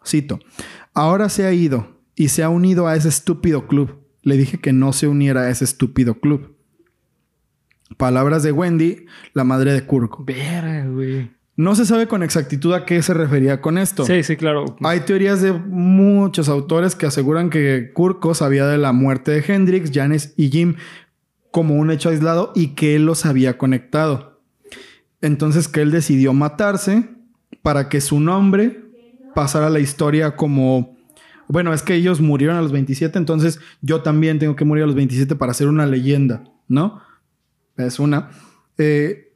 Cito, 0.07 0.39
ahora 0.95 1.29
se 1.29 1.45
ha 1.45 1.53
ido 1.53 2.01
y 2.15 2.29
se 2.29 2.45
ha 2.45 2.49
unido 2.49 2.87
a 2.87 2.95
ese 2.95 3.09
estúpido 3.09 3.67
club. 3.67 3.99
Le 4.23 4.37
dije 4.37 4.59
que 4.59 4.73
no 4.73 4.93
se 4.93 5.09
uniera 5.09 5.43
a 5.43 5.51
ese 5.51 5.65
estúpido 5.65 6.21
club. 6.21 6.57
Palabras 7.97 8.45
de 8.45 8.53
Wendy, 8.53 9.07
la 9.35 9.43
madre 9.43 9.73
de 9.73 9.85
Kurko. 9.87 10.25
Verga, 10.25 10.87
güey. 10.87 11.31
No 11.55 11.75
se 11.75 11.85
sabe 11.85 12.09
con 12.09 12.23
exactitud 12.23 12.73
a 12.73 12.87
qué 12.87 13.03
se 13.03 13.13
refería 13.13 13.61
con 13.61 13.77
esto. 13.77 14.07
Sí, 14.07 14.23
sí, 14.23 14.37
claro. 14.37 14.77
Hay 14.83 15.01
teorías 15.01 15.43
de 15.43 15.53
muchos 15.53 16.49
autores 16.49 16.95
que 16.95 17.07
aseguran 17.07 17.51
que 17.51 17.91
Kurko 17.93 18.35
sabía 18.35 18.67
de 18.67 18.79
la 18.79 18.93
muerte 18.93 19.33
de 19.33 19.45
Hendrix, 19.47 19.91
Janis 19.93 20.33
y 20.37 20.51
Jim 20.51 20.77
como 21.51 21.75
un 21.75 21.91
hecho 21.91 22.09
aislado 22.09 22.53
y 22.55 22.69
que 22.69 22.97
él 22.97 23.05
los 23.05 23.27
había 23.27 23.59
conectado. 23.59 24.41
Entonces 25.21 25.69
que 25.69 25.83
él 25.83 25.91
decidió 25.91 26.33
matarse 26.33 27.11
para 27.61 27.91
que 27.91 28.01
su 28.01 28.19
nombre 28.19 28.85
pasara 29.35 29.67
a 29.67 29.71
la 29.71 29.79
historia 29.79 30.37
como... 30.37 30.97
Bueno, 31.49 31.75
es 31.75 31.83
que 31.83 31.95
ellos 31.95 32.23
murieron 32.23 32.57
a 32.57 32.63
los 32.63 32.73
27, 32.73 33.19
entonces 33.19 33.61
yo 33.83 34.01
también 34.01 34.39
tengo 34.39 34.57
que 34.57 34.65
morir 34.65 34.85
a 34.85 34.87
los 34.87 34.95
27 34.95 35.37
para 35.37 35.53
ser 35.53 35.69
una 35.69 35.85
leyenda, 35.85 36.45
¿no? 36.67 37.03
Es 37.77 37.99
una. 37.99 38.31
Eh, 38.79 39.32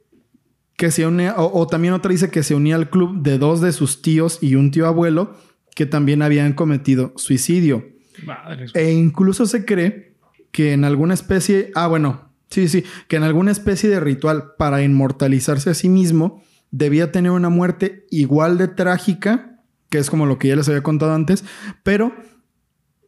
que 0.77 0.91
se 0.91 1.05
une, 1.05 1.29
o, 1.31 1.51
o 1.53 1.67
también 1.67 1.93
otra 1.93 2.11
dice 2.11 2.29
que 2.31 2.43
se 2.43 2.55
unía 2.55 2.75
al 2.75 2.89
club 2.89 3.21
de 3.21 3.37
dos 3.37 3.59
de 3.61 3.71
sus 3.73 4.01
tíos 4.01 4.39
y 4.41 4.55
un 4.55 4.71
tío 4.71 4.87
abuelo 4.87 5.35
que 5.75 5.85
también 5.85 6.21
habían 6.21 6.53
cometido 6.53 7.13
suicidio. 7.17 7.85
Madres. 8.25 8.71
E 8.73 8.93
incluso 8.93 9.45
se 9.45 9.65
cree 9.65 10.13
que 10.51 10.73
en 10.73 10.85
alguna 10.85 11.13
especie, 11.13 11.71
ah, 11.75 11.87
bueno, 11.87 12.31
sí, 12.49 12.67
sí, 12.67 12.83
que 13.07 13.17
en 13.17 13.23
alguna 13.23 13.51
especie 13.51 13.89
de 13.89 13.99
ritual 13.99 14.53
para 14.57 14.81
inmortalizarse 14.83 15.69
a 15.69 15.73
sí 15.73 15.89
mismo, 15.89 16.41
debía 16.71 17.11
tener 17.11 17.31
una 17.31 17.49
muerte 17.49 18.05
igual 18.09 18.57
de 18.57 18.67
trágica, 18.67 19.59
que 19.89 19.97
es 19.99 20.09
como 20.09 20.25
lo 20.25 20.37
que 20.39 20.47
ya 20.49 20.55
les 20.55 20.67
había 20.67 20.81
contado 20.83 21.13
antes, 21.13 21.43
pero 21.83 22.11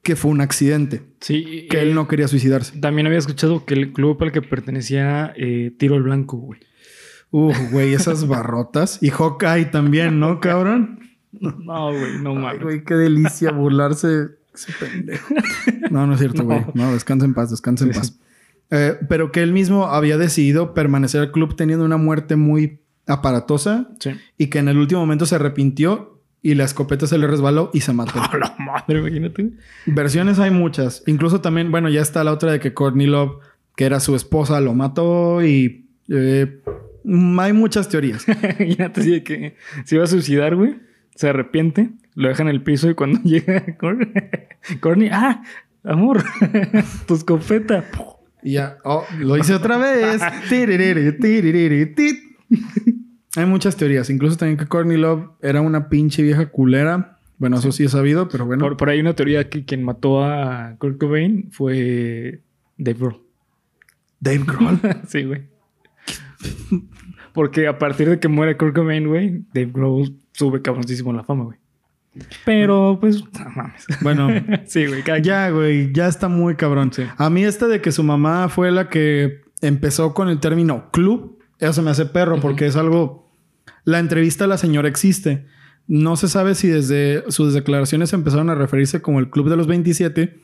que 0.03 0.15
fue 0.15 0.31
un 0.31 0.41
accidente, 0.41 1.03
Sí. 1.19 1.67
que 1.69 1.77
eh, 1.77 1.81
él 1.81 1.93
no 1.93 2.07
quería 2.07 2.27
suicidarse. 2.27 2.79
También 2.79 3.05
había 3.07 3.19
escuchado 3.19 3.65
que 3.65 3.73
el 3.73 3.91
club 3.93 4.21
al 4.23 4.31
que 4.31 4.41
pertenecía 4.41 5.33
eh, 5.35 5.71
Tiro 5.77 5.95
al 5.95 6.03
Blanco, 6.03 6.37
güey. 6.37 6.61
Uf, 7.31 7.57
güey, 7.71 7.93
esas 7.93 8.27
barrotas. 8.27 8.97
Y 9.01 9.09
Hawkeye 9.09 9.65
también, 9.65 10.19
¿no, 10.19 10.39
cabrón? 10.39 10.99
No, 11.31 11.91
güey, 11.91 12.19
no 12.21 12.33
mames. 12.35 12.61
güey, 12.63 12.83
qué 12.83 12.95
delicia 12.95 13.51
burlarse. 13.51 14.29
Ese 14.53 14.73
pendejo. 14.79 15.33
No, 15.91 16.07
no 16.07 16.13
es 16.13 16.19
cierto, 16.19 16.43
güey. 16.43 16.65
No, 16.73 16.91
descansa 16.91 17.25
en 17.25 17.33
paz, 17.33 17.51
descansa 17.51 17.85
en 17.85 17.93
Sí, 17.93 17.99
paz. 17.99 18.19
Eh, 18.71 18.95
pero 19.07 19.31
que 19.31 19.41
él 19.41 19.53
mismo 19.53 19.85
había 19.87 20.17
decidido 20.17 20.73
permanecer 20.73 21.21
al 21.21 21.31
club 21.31 21.55
teniendo 21.55 21.85
una 21.85 21.97
muerte 21.97 22.35
muy 22.35 22.81
aparatosa 23.07 23.89
Sí. 23.99 24.11
y 24.37 24.47
que 24.47 24.59
en 24.59 24.67
el 24.67 24.77
último 24.77 25.01
momento 25.01 25.25
se 25.25 25.35
arrepintió 25.35 26.19
y 26.41 26.55
la 26.55 26.63
escopeta 26.65 27.05
se 27.07 27.17
le 27.17 27.27
resbaló 27.27 27.69
y 27.73 27.81
se 27.81 27.93
mató. 27.93 28.19
A 28.21 28.37
la 28.37 28.55
madre, 28.59 28.99
imagínate. 28.99 29.51
Versiones 29.85 30.39
hay 30.39 30.51
muchas. 30.51 31.03
Incluso 31.07 31.41
también, 31.41 31.71
bueno, 31.71 31.89
ya 31.89 32.01
está 32.01 32.23
la 32.23 32.31
otra 32.33 32.51
de 32.51 32.59
que 32.59 32.73
Courtney 32.73 33.07
Love, 33.07 33.37
que 33.75 33.85
era 33.85 33.99
su 33.99 34.15
esposa, 34.15 34.59
lo 34.61 34.73
mató 34.73 35.43
y 35.43 35.89
eh, 36.09 36.61
hay 37.39 37.53
muchas 37.53 37.89
teorías. 37.89 38.25
Imagínate 38.59 39.01
de 39.03 39.23
que 39.23 39.55
se 39.85 39.95
iba 39.95 40.03
a 40.03 40.07
suicidar, 40.07 40.55
güey. 40.55 40.77
Se 41.15 41.27
arrepiente, 41.29 41.89
lo 42.15 42.29
deja 42.29 42.43
en 42.43 42.49
el 42.49 42.61
piso 42.63 42.89
y 42.89 42.93
cuando 42.95 43.19
llega 43.23 43.77
Cor- 43.77 44.07
Corny, 44.79 45.09
ah, 45.11 45.43
amor, 45.83 46.23
tu 47.07 47.15
escopeta. 47.15 47.83
Y 48.41 48.53
ya, 48.53 48.77
oh, 48.85 49.05
lo 49.19 49.35
hice 49.37 49.53
otra 49.53 49.77
vez. 49.77 50.21
Hay 53.35 53.45
muchas 53.45 53.75
teorías. 53.75 54.09
Incluso 54.09 54.37
también 54.37 54.57
que 54.57 54.65
Courtney 54.65 54.97
Love 54.97 55.31
era 55.41 55.61
una 55.61 55.89
pinche 55.89 56.23
vieja 56.23 56.47
culera. 56.49 57.19
Bueno, 57.37 57.57
eso 57.57 57.71
sí 57.71 57.83
he 57.85 57.89
sabido, 57.89 58.27
pero 58.29 58.45
bueno. 58.45 58.63
Por, 58.63 58.77
por 58.77 58.89
ahí 58.89 58.95
hay 58.95 59.01
una 59.01 59.13
teoría 59.15 59.49
que 59.49 59.65
quien 59.65 59.83
mató 59.83 60.23
a 60.23 60.75
Kurt 60.77 60.97
Cobain 60.99 61.49
fue 61.51 62.41
Dave 62.77 62.97
Grohl. 62.99 63.21
Dave 64.19 64.43
Grohl. 64.45 64.79
sí, 65.07 65.23
güey. 65.23 65.43
Porque 67.39 67.67
a 67.67 67.79
partir 67.79 68.09
de 68.09 68.19
que 68.19 68.27
muere 68.27 68.57
Kurt 68.57 68.75
Cobain, 68.75 69.07
güey, 69.07 69.45
Dave 69.53 69.71
Grohl 69.73 70.13
sube 70.33 70.61
cabroncísimo 70.61 71.11
en 71.11 71.15
la 71.15 71.23
fama, 71.23 71.45
güey. 71.45 71.57
Pero, 72.43 72.97
pues, 72.99 73.23
no 73.23 73.49
mames. 73.55 73.85
Bueno, 74.01 74.27
sí, 74.65 74.85
güey, 74.87 75.03
ya, 75.23 75.49
güey, 75.49 75.93
ya 75.93 76.09
está 76.09 76.27
muy 76.27 76.55
cabrón. 76.55 76.91
Sí. 76.91 77.03
A 77.15 77.29
mí 77.29 77.45
esta 77.45 77.69
de 77.69 77.79
que 77.79 77.93
su 77.93 78.03
mamá 78.03 78.49
fue 78.49 78.71
la 78.71 78.89
que 78.89 79.39
empezó 79.61 80.13
con 80.13 80.27
el 80.27 80.41
término 80.41 80.91
club, 80.91 81.39
eso 81.59 81.71
se 81.71 81.81
me 81.81 81.91
hace 81.91 82.07
perro 82.07 82.41
porque 82.41 82.65
es 82.65 82.75
algo... 82.75 83.31
La 83.85 83.99
entrevista 83.99 84.43
a 84.43 84.47
la 84.47 84.57
señora 84.57 84.89
existe. 84.89 85.45
No 85.87 86.17
se 86.17 86.27
sabe 86.27 86.55
si 86.55 86.67
desde 86.67 87.23
sus 87.31 87.53
declaraciones 87.53 88.11
empezaron 88.11 88.49
a 88.49 88.55
referirse 88.55 89.01
como 89.01 89.19
el 89.19 89.29
Club 89.29 89.49
de 89.49 89.55
los 89.55 89.67
27, 89.67 90.41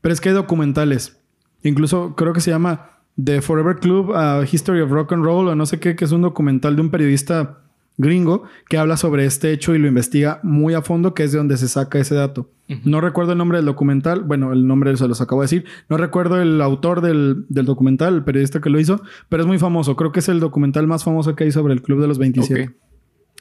pero 0.00 0.14
es 0.14 0.22
que 0.22 0.30
hay 0.30 0.34
documentales. 0.34 1.20
Incluso 1.62 2.16
creo 2.16 2.32
que 2.32 2.40
se 2.40 2.50
llama 2.50 2.97
The 3.22 3.42
Forever 3.42 3.76
Club, 3.78 4.14
a 4.14 4.44
History 4.50 4.80
of 4.80 4.90
Rock 4.90 5.12
and 5.12 5.24
Roll 5.24 5.48
o 5.48 5.54
no 5.54 5.66
sé 5.66 5.80
qué, 5.80 5.96
que 5.96 6.04
es 6.04 6.12
un 6.12 6.22
documental 6.22 6.76
de 6.76 6.82
un 6.82 6.90
periodista 6.90 7.58
gringo 7.98 8.44
que 8.68 8.78
habla 8.78 8.96
sobre 8.96 9.26
este 9.26 9.52
hecho 9.52 9.74
y 9.74 9.78
lo 9.78 9.88
investiga 9.88 10.40
muy 10.42 10.74
a 10.74 10.82
fondo, 10.82 11.14
que 11.14 11.24
es 11.24 11.32
de 11.32 11.38
donde 11.38 11.56
se 11.56 11.68
saca 11.68 11.98
ese 11.98 12.14
dato. 12.14 12.48
No 12.84 13.00
recuerdo 13.00 13.32
el 13.32 13.38
nombre 13.38 13.58
del 13.58 13.64
documental, 13.64 14.22
bueno, 14.22 14.52
el 14.52 14.66
nombre 14.66 14.94
se 14.96 15.08
los 15.08 15.20
acabo 15.20 15.40
de 15.40 15.46
decir. 15.46 15.64
No 15.88 15.96
recuerdo 15.96 16.40
el 16.40 16.60
autor 16.60 17.00
del, 17.00 17.46
del 17.48 17.64
documental, 17.64 18.14
el 18.14 18.24
periodista 18.24 18.60
que 18.60 18.68
lo 18.70 18.78
hizo, 18.78 19.00
pero 19.28 19.42
es 19.42 19.46
muy 19.46 19.58
famoso. 19.58 19.96
Creo 19.96 20.12
que 20.12 20.20
es 20.20 20.28
el 20.28 20.38
documental 20.38 20.86
más 20.86 21.02
famoso 21.02 21.34
que 21.34 21.44
hay 21.44 21.52
sobre 21.52 21.72
el 21.72 21.82
Club 21.82 22.00
de 22.00 22.08
los 22.08 22.18
27. 22.18 22.64
Ok. 22.64 22.72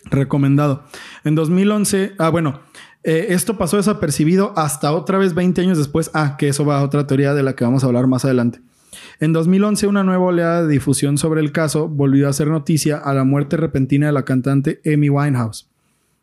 Recomendado. 0.09 0.85
En 1.25 1.35
2011, 1.35 2.13
ah, 2.17 2.29
bueno, 2.29 2.61
eh, 3.03 3.27
esto 3.29 3.57
pasó 3.57 3.75
desapercibido 3.75 4.53
hasta 4.55 4.93
otra 4.93 5.17
vez 5.17 5.33
20 5.33 5.61
años 5.61 5.77
después. 5.77 6.09
Ah, 6.13 6.37
que 6.37 6.47
eso 6.47 6.65
va 6.65 6.79
a 6.79 6.83
otra 6.83 7.05
teoría 7.05 7.33
de 7.33 7.43
la 7.43 7.53
que 7.53 7.65
vamos 7.65 7.83
a 7.83 7.87
hablar 7.87 8.07
más 8.07 8.23
adelante. 8.23 8.61
En 9.19 9.33
2011, 9.33 9.87
una 9.87 10.03
nueva 10.03 10.25
oleada 10.25 10.61
de 10.65 10.73
difusión 10.73 11.17
sobre 11.17 11.41
el 11.41 11.51
caso 11.51 11.87
volvió 11.87 12.27
a 12.27 12.29
hacer 12.31 12.47
noticia 12.47 12.97
a 12.97 13.13
la 13.13 13.23
muerte 13.23 13.57
repentina 13.57 14.07
de 14.07 14.11
la 14.13 14.23
cantante 14.25 14.81
Amy 14.85 15.09
Winehouse. 15.09 15.69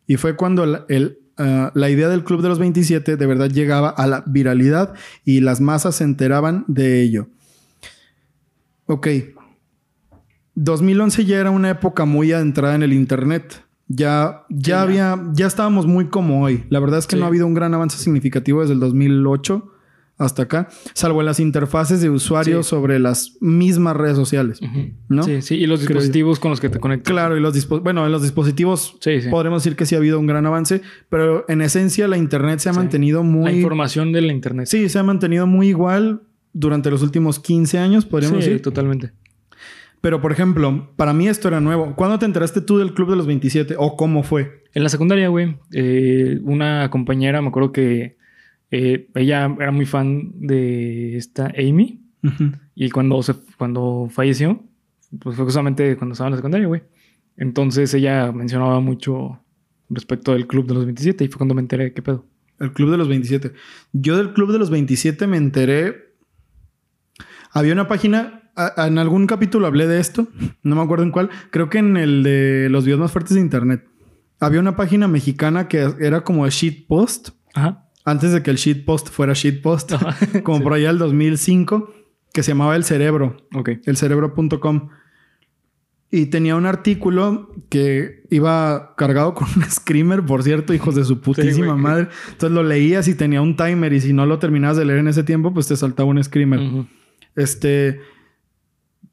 Y 0.07 0.17
fue 0.17 0.35
cuando 0.35 0.63
el- 0.63 0.79
el, 0.87 1.19
ah, 1.37 1.71
la 1.73 1.89
idea 1.89 2.09
del 2.09 2.23
Club 2.23 2.41
de 2.41 2.49
los 2.49 2.59
27 2.59 3.17
de 3.17 3.25
verdad 3.25 3.49
llegaba 3.49 3.89
a 3.89 4.07
la 4.07 4.23
viralidad 4.27 4.93
y 5.23 5.41
las 5.41 5.61
masas 5.61 5.95
se 5.95 6.03
enteraban 6.03 6.63
de 6.67 7.01
ello. 7.01 7.27
Ok. 8.85 9.07
2011 10.55 11.25
ya 11.25 11.39
era 11.39 11.51
una 11.51 11.69
época 11.69 12.05
muy 12.05 12.31
adentrada 12.31 12.75
en 12.75 12.83
el 12.83 12.93
Internet. 12.93 13.61
Ya, 13.87 14.43
ya 14.49 14.81
había, 14.81 15.21
ya 15.33 15.45
estábamos 15.47 15.85
muy 15.85 16.07
como 16.07 16.41
hoy. 16.43 16.63
La 16.69 16.79
verdad 16.79 16.99
es 16.99 17.07
que 17.07 17.15
Sí. 17.15 17.19
no 17.19 17.25
ha 17.25 17.27
habido 17.27 17.45
un 17.45 17.53
gran 17.53 17.73
avance 17.73 17.97
significativo 17.97 18.61
desde 18.61 18.73
el 18.73 18.79
2008 18.79 19.71
hasta 20.17 20.43
acá, 20.43 20.69
salvo 20.93 21.19
en 21.21 21.25
las 21.25 21.39
interfaces 21.41 21.99
de 22.01 22.09
usuarios 22.09 22.65
Sí. 22.65 22.69
sobre 22.69 22.99
las 22.99 23.37
mismas 23.41 23.97
redes 23.97 24.15
sociales. 24.15 24.59
¿No? 25.09 25.23
Sí, 25.23 25.41
sí. 25.41 25.55
Y 25.55 25.65
los 25.67 25.81
Creo 25.81 25.89
dispositivos 25.97 26.39
con 26.39 26.51
los 26.51 26.61
que 26.61 26.69
te 26.69 26.79
conectas. 26.79 27.11
Claro, 27.11 27.35
y 27.37 27.41
los 27.41 27.53
dispo- 27.53 27.81
bueno, 27.81 28.05
en 28.05 28.11
los 28.11 28.21
dispositivos 28.21 28.95
Sí, 29.01 29.21
sí. 29.21 29.29
podremos 29.29 29.63
decir 29.63 29.75
que 29.75 29.85
sí 29.85 29.95
ha 29.95 29.97
habido 29.97 30.19
un 30.19 30.27
gran 30.27 30.45
avance, 30.45 30.81
pero 31.09 31.43
en 31.49 31.61
esencia 31.61 32.07
la 32.07 32.17
internet 32.17 32.59
se 32.59 32.69
ha 32.69 32.73
Sí. 32.73 32.79
mantenido 32.79 33.23
La 33.23 33.29
muy 33.29 33.51
información 33.51 34.11
de 34.13 34.21
la 34.21 34.31
internet. 34.31 34.67
Sí, 34.67 34.87
se 34.87 34.99
ha 34.99 35.03
mantenido 35.03 35.47
muy 35.47 35.67
igual 35.67 36.21
durante 36.53 36.89
los 36.89 37.01
últimos 37.01 37.39
15 37.41 37.77
años, 37.79 38.05
podríamos 38.05 38.43
Sí, 38.43 38.49
decir. 38.51 38.61
totalmente. 38.61 39.11
Pero 40.01 40.21
por 40.21 40.31
ejemplo, 40.31 40.91
para 40.95 41.13
mí 41.13 41.27
esto 41.27 41.47
era 41.47 41.59
nuevo. 41.59 41.93
¿Cuándo 41.95 42.19
te 42.19 42.25
enteraste 42.25 42.61
tú 42.61 42.77
del 42.77 42.93
Club 42.93 43.09
de 43.09 43.15
los 43.15 43.25
27 43.27 43.75
o 43.77 43.97
cómo 43.97 44.23
fue? 44.23 44.63
En 44.73 44.83
la 44.83 44.89
secundaria, 44.89 45.27
güey, 45.29 45.57
eh, 45.73 46.39
una 46.43 46.89
compañera, 46.91 47.41
me 47.41 47.47
acuerdo 47.47 47.71
que 47.71 48.15
eh, 48.77 49.07
ella 49.15 49.55
era 49.59 49.71
muy 49.71 49.85
fan 49.85 50.31
de 50.35 51.17
esta 51.17 51.51
Amy. 51.57 52.01
Y 52.73 52.89
cuando, 52.89 53.21
se, 53.21 53.35
cuando 53.57 54.07
falleció, 54.11 54.63
pues 55.19 55.35
fue 55.35 55.45
justamente 55.45 55.95
cuando 55.95 56.13
estaba 56.13 56.27
en 56.27 56.31
la 56.31 56.37
secundaria, 56.37 56.67
güey. 56.67 56.81
Entonces 57.37 57.93
ella 57.93 58.31
mencionaba 58.31 58.79
mucho 58.79 59.39
respecto 59.89 60.33
del 60.33 60.47
club 60.47 60.65
de 60.67 60.73
los 60.73 60.85
27 60.85 61.23
y 61.23 61.27
fue 61.27 61.37
cuando 61.37 61.53
me 61.53 61.61
enteré 61.61 61.83
de 61.85 61.93
qué 61.93 62.01
pedo. 62.01 62.25
El 62.59 62.71
Club 62.71 62.89
de 62.91 62.97
los 62.97 63.09
27. 63.09 63.51
Yo 63.91 64.15
del 64.17 64.31
Club 64.33 64.51
de 64.53 64.57
los 64.59 64.69
27 64.69 65.27
me 65.27 65.35
enteré. 65.37 66.15
Había 67.51 67.73
una 67.73 67.87
página. 67.87 68.41
a- 68.55 68.87
en 68.87 68.97
algún 68.97 69.27
capítulo 69.27 69.67
hablé 69.67 69.85
de 69.85 69.99
esto. 69.99 70.27
No 70.63 70.75
me 70.77 70.81
acuerdo 70.81 71.03
en 71.03 71.11
cuál. 71.11 71.29
Creo 71.51 71.69
que 71.69 71.79
en 71.79 71.97
el 71.97 72.23
de 72.23 72.69
los 72.71 72.85
videos 72.85 73.01
más 73.01 73.11
fuertes 73.11 73.35
de 73.35 73.41
internet. 73.41 73.85
Había 74.39 74.61
una 74.61 74.77
página 74.77 75.07
mexicana 75.09 75.67
que 75.67 75.85
era 75.99 76.23
como 76.23 76.47
shitpost. 76.47 77.29
Ajá. 77.53 77.84
Antes 78.05 78.31
de 78.31 78.43
que 78.43 78.51
el 78.51 78.57
shitpost 78.57 79.09
fuera 79.09 79.33
shitpost. 79.33 79.93
como 80.43 80.61
por 80.61 80.73
allá 80.73 80.89
del 80.89 80.99
2005. 80.99 81.93
Que 82.31 82.43
se 82.43 82.51
llamaba 82.51 82.75
El 82.75 82.83
Cerebro. 82.83 83.37
Ok. 83.53 83.69
elcerebro.com. 83.85 84.89
Y 86.11 86.27
tenía 86.27 86.55
un 86.55 86.65
artículo 86.65 87.51
que 87.67 88.23
iba 88.29 88.93
cargado 88.95 89.33
con 89.33 89.47
un 89.55 89.63
screamer, 89.63 90.23
por 90.23 90.43
cierto, 90.43 90.73
hijos 90.73 90.95
de 90.95 91.03
su 91.03 91.19
putísima 91.19 91.75
madre. 91.75 92.07
Entonces 92.31 92.51
lo 92.51 92.63
leías 92.63 93.07
y 93.07 93.15
tenía 93.15 93.41
un 93.41 93.57
timer 93.57 93.91
y 93.91 93.99
si 93.99 94.13
no 94.13 94.25
lo 94.25 94.39
terminabas 94.39 94.77
de 94.77 94.85
leer 94.85 94.99
en 94.99 95.07
ese 95.07 95.23
tiempo, 95.23 95.53
pues 95.53 95.67
te 95.67 95.75
saltaba 95.75 96.07
un 96.07 96.23
screamer. 96.23 96.85
Este 97.35 97.99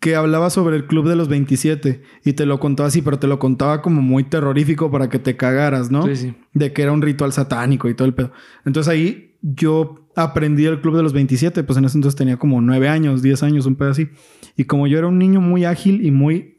que 0.02 0.16
hablaba 0.16 0.50
sobre 0.50 0.74
el 0.74 0.88
club 0.88 1.08
de 1.08 1.14
los 1.14 1.28
27 1.28 2.02
y 2.24 2.32
te 2.32 2.44
lo 2.44 2.58
contaba 2.58 2.88
así, 2.88 3.02
pero 3.02 3.20
te 3.20 3.28
lo 3.28 3.38
contaba 3.38 3.82
como 3.82 4.02
muy 4.02 4.24
terrorífico 4.24 4.90
para 4.90 5.08
que 5.08 5.20
te 5.20 5.36
cagaras, 5.36 5.92
¿no? 5.92 6.02
Sí, 6.08 6.16
sí. 6.16 6.34
de 6.54 6.72
que 6.72 6.82
era 6.82 6.90
un 6.90 7.02
ritual 7.02 7.32
satánico 7.32 7.88
y 7.88 7.94
todo 7.94 8.08
el 8.08 8.12
pedo. 8.12 8.32
Entonces 8.64 8.92
ahí 8.92 9.36
yo 9.42 10.08
aprendí 10.16 10.64
el 10.66 10.80
club 10.80 10.96
de 10.96 11.04
los 11.04 11.12
27, 11.12 11.62
pues 11.62 11.78
en 11.78 11.84
ese 11.84 11.98
entonces 11.98 12.18
tenía 12.18 12.36
como 12.36 12.60
9 12.60 12.88
años, 12.88 13.22
10 13.22 13.44
años, 13.44 13.64
un 13.64 13.76
pedo 13.76 13.90
así. 13.90 14.08
Y 14.56 14.64
como 14.64 14.88
yo 14.88 14.98
era 14.98 15.06
un 15.06 15.20
niño 15.20 15.40
muy 15.40 15.64
ágil 15.64 16.04
y 16.04 16.10
muy 16.10 16.58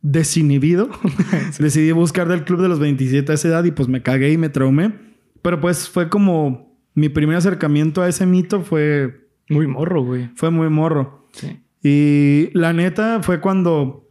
desinhibido, 0.00 0.88
decidí 1.58 1.92
buscar 1.92 2.26
del 2.26 2.44
club 2.44 2.62
de 2.62 2.68
los 2.70 2.78
27 2.78 3.32
a 3.32 3.34
esa 3.34 3.48
edad 3.48 3.64
y 3.64 3.70
pues 3.70 3.86
me 3.86 4.00
cagué 4.00 4.32
y 4.32 4.38
me 4.38 4.48
traumé. 4.48 4.94
Pero 5.42 5.60
pues 5.60 5.90
fue 5.90 6.08
como 6.08 6.74
mi 6.94 7.10
primer 7.10 7.36
acercamiento 7.36 8.00
a 8.00 8.08
ese 8.08 8.24
mito 8.24 8.62
fue, 8.62 9.28
Muy 9.50 9.66
morro, 9.66 10.02
güey. 10.02 10.30
fue 10.36 10.50
muy 10.50 10.70
morro. 10.70 11.28
Sí. 11.32 11.60
Y 11.82 12.50
la 12.52 12.72
neta 12.72 13.22
fue 13.22 13.40
cuando 13.40 14.06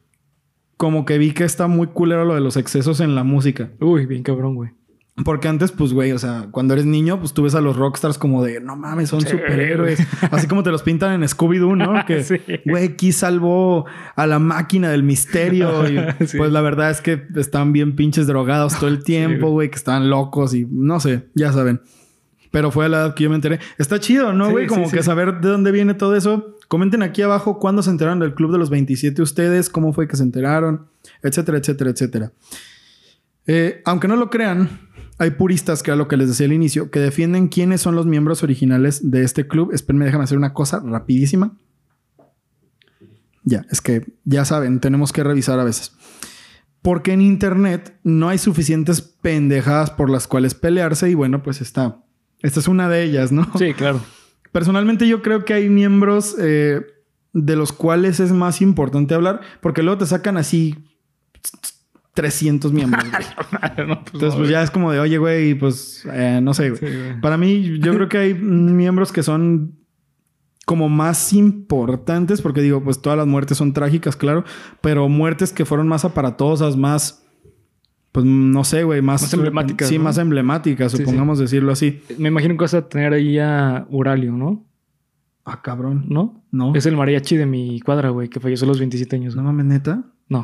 como 0.77 1.05
que 1.05 1.17
vi 1.17 1.31
que 1.31 1.43
está 1.43 1.67
muy 1.67 1.87
culero 1.87 2.25
lo 2.25 2.35
de 2.35 2.41
los 2.41 2.57
excesos 2.57 2.99
en 3.01 3.13
la 3.15 3.23
música. 3.23 3.71
Uy, 3.81 4.05
bien 4.05 4.23
cabrón, 4.23 4.55
güey. 4.55 4.71
Porque 5.25 5.49
antes, 5.49 5.73
pues, 5.73 5.91
güey, 5.91 6.13
o 6.13 6.17
sea, 6.17 6.47
cuando 6.49 6.73
eres 6.73 6.85
niño, 6.85 7.19
pues 7.19 7.33
tú 7.33 7.43
ves 7.43 7.53
a 7.53 7.59
los 7.59 7.75
rockstars 7.75 8.17
como 8.17 8.41
de, 8.41 8.61
no 8.61 8.77
mames, 8.77 9.09
son 9.09 9.19
Sí, 9.19 9.27
superhéroes. 9.27 9.99
Así 10.31 10.47
como 10.47 10.63
te 10.63 10.71
los 10.71 10.81
pintan 10.81 11.11
en 11.21 11.27
Scooby-Doo, 11.27 11.75
¿no? 11.75 12.05
Que, 12.07 12.23
Sí. 12.23 12.37
güey, 12.65 12.85
aquí 12.85 13.11
salvó 13.11 13.85
a 14.15 14.25
la 14.27 14.39
máquina 14.39 14.89
del 14.89 15.03
misterio. 15.03 15.83
Y, 16.21 16.25
Sí. 16.25 16.37
Pues 16.37 16.53
la 16.53 16.61
verdad 16.61 16.89
es 16.89 17.01
que 17.01 17.21
están 17.35 17.73
bien 17.73 17.97
pinches 17.97 18.27
drogados 18.27 18.79
todo 18.79 18.89
el 18.89 19.03
tiempo, 19.03 19.49
güey, 19.49 19.69
que 19.69 19.75
están 19.75 20.09
locos 20.09 20.53
y 20.55 20.65
no 20.71 21.01
sé, 21.01 21.27
ya 21.35 21.51
saben. 21.51 21.81
Pero 22.51 22.71
fue 22.71 22.85
a 22.85 22.89
la 22.89 22.97
edad 22.97 23.15
que 23.15 23.23
yo 23.23 23.29
me 23.29 23.35
enteré. 23.35 23.59
Está 23.77 23.99
chido, 23.99 24.33
¿no, 24.33 24.47
Sí, 24.47 24.51
güey? 24.51 24.67
Como 24.67 24.85
sí, 24.85 24.91
que 24.91 25.03
sí. 25.03 25.05
saber 25.05 25.39
de 25.39 25.49
dónde 25.49 25.71
viene 25.71 25.93
todo 25.93 26.15
eso. 26.15 26.57
Comenten 26.67 27.03
aquí 27.03 27.21
abajo 27.21 27.59
cuándo 27.59 27.83
se 27.83 27.89
enteraron 27.89 28.19
del 28.19 28.33
Club 28.33 28.51
de 28.51 28.57
los 28.57 28.69
27 28.69 29.21
ustedes, 29.21 29.69
cómo 29.69 29.93
fue 29.93 30.07
que 30.07 30.15
se 30.15 30.23
enteraron, 30.23 30.87
etcétera, 31.21 31.57
etcétera, 31.57 31.91
etcétera. 31.91 32.31
Eh, 33.47 33.81
aunque 33.85 34.07
no 34.07 34.15
lo 34.15 34.29
crean, 34.29 34.69
hay 35.17 35.31
puristas, 35.31 35.83
que 35.83 35.91
era 35.91 35.95
lo 35.95 36.07
que 36.07 36.17
les 36.17 36.29
decía 36.29 36.45
al 36.45 36.53
inicio, 36.53 36.91
que 36.91 36.99
defienden 36.99 37.49
quiénes 37.49 37.81
son 37.81 37.95
los 37.95 38.05
miembros 38.05 38.41
originales 38.41 39.11
de 39.11 39.23
este 39.23 39.47
club. 39.47 39.71
Espérenme, 39.73 40.05
déjame 40.05 40.23
hacer 40.23 40.37
una 40.37 40.53
cosa 40.53 40.81
rapidísima. 40.83 41.57
Ya, 43.43 43.65
es 43.71 43.81
que 43.81 44.05
ya 44.23 44.45
saben, 44.45 44.79
tenemos 44.79 45.11
que 45.11 45.23
revisar 45.23 45.59
a 45.59 45.63
veces. 45.63 45.93
Porque 46.81 47.11
en 47.11 47.21
internet 47.21 47.97
no 48.03 48.29
hay 48.29 48.37
suficientes 48.37 49.01
pendejadas 49.01 49.91
por 49.91 50.09
las 50.09 50.27
cuales 50.27 50.53
pelearse 50.53 51.09
y 51.09 51.15
bueno, 51.15 51.43
pues 51.43 51.59
está. 51.59 51.97
Esta 52.41 52.59
es 52.59 52.67
una 52.67 52.89
de 52.89 53.03
ellas, 53.03 53.31
¿no? 53.31 53.47
Sí, 53.57 53.73
claro. 53.73 54.01
Personalmente 54.51 55.07
yo 55.07 55.21
creo 55.21 55.45
que 55.45 55.53
hay 55.53 55.69
miembros 55.69 56.35
eh, 56.39 56.81
de 57.33 57.55
los 57.55 57.71
cuales 57.71 58.19
es 58.19 58.31
más 58.31 58.61
importante 58.61 59.13
hablar 59.13 59.41
porque 59.61 59.83
luego 59.83 59.99
te 59.99 60.05
sacan 60.05 60.37
así 60.37 60.75
300 62.13 62.73
miembros. 62.73 63.03
No, 63.87 64.01
pues, 64.01 64.13
Entonces 64.13 64.33
no, 64.33 64.37
pues 64.37 64.49
ya 64.49 64.61
es 64.61 64.71
como 64.71 64.91
de, 64.91 64.99
oye, 64.99 65.17
güey, 65.17 65.53
pues 65.53 66.05
eh, 66.11 66.39
no 66.41 66.53
sé, 66.53 66.69
güey. 66.71 66.79
Sí, 66.79 66.97
güey. 66.97 67.21
Para 67.21 67.37
mí 67.37 67.79
yo 67.79 67.93
creo 67.93 68.09
que 68.09 68.17
hay 68.17 68.33
miembros 68.33 69.11
que 69.11 69.23
son 69.23 69.79
como 70.65 70.89
más 70.89 71.33
importantes 71.33 72.41
porque 72.41 72.61
digo, 72.61 72.83
pues 72.83 73.01
todas 73.01 73.17
las 73.17 73.25
muertes 73.25 73.57
son 73.57 73.73
trágicas, 73.73 74.15
claro, 74.15 74.43
pero 74.81 75.07
muertes 75.09 75.53
que 75.53 75.65
fueron 75.65 75.87
más 75.87 76.05
aparatosas, 76.05 76.75
más... 76.75 77.25
Pues 78.11 78.25
no 78.25 78.63
sé, 78.63 78.83
güey, 78.83 79.01
más... 79.01 79.21
Más 79.21 79.33
emblemáticas, 79.33 79.87
Sí, 79.87 79.97
¿no? 79.97 80.05
más 80.05 80.17
emblemáticas, 80.17 80.91
Sí, 80.91 80.97
sí. 80.97 81.03
supongamos 81.03 81.37
decirlo 81.39 81.71
así. 81.71 82.01
Me 82.17 82.29
imagino 82.29 82.55
que 82.55 82.61
vas 82.63 82.73
a 82.73 82.87
tener 82.89 83.13
ahí 83.13 83.37
a 83.37 83.85
Uralio, 83.89 84.31
¿no? 84.31 84.65
Ah, 85.45 85.61
cabrón. 85.61 86.05
¿No? 86.09 86.43
No. 86.51 86.73
Es 86.75 86.85
el 86.85 86.95
mariachi 86.95 87.37
de 87.37 87.45
mi 87.45 87.79
cuadra, 87.81 88.09
güey, 88.09 88.27
que 88.29 88.39
falleció 88.39 88.65
a 88.65 88.69
los 88.69 88.79
27 88.79 89.15
años. 89.15 89.35
No 89.35 89.43
güey. 89.43 89.53
mames, 89.53 89.65
neta. 89.67 90.03
No. 90.27 90.43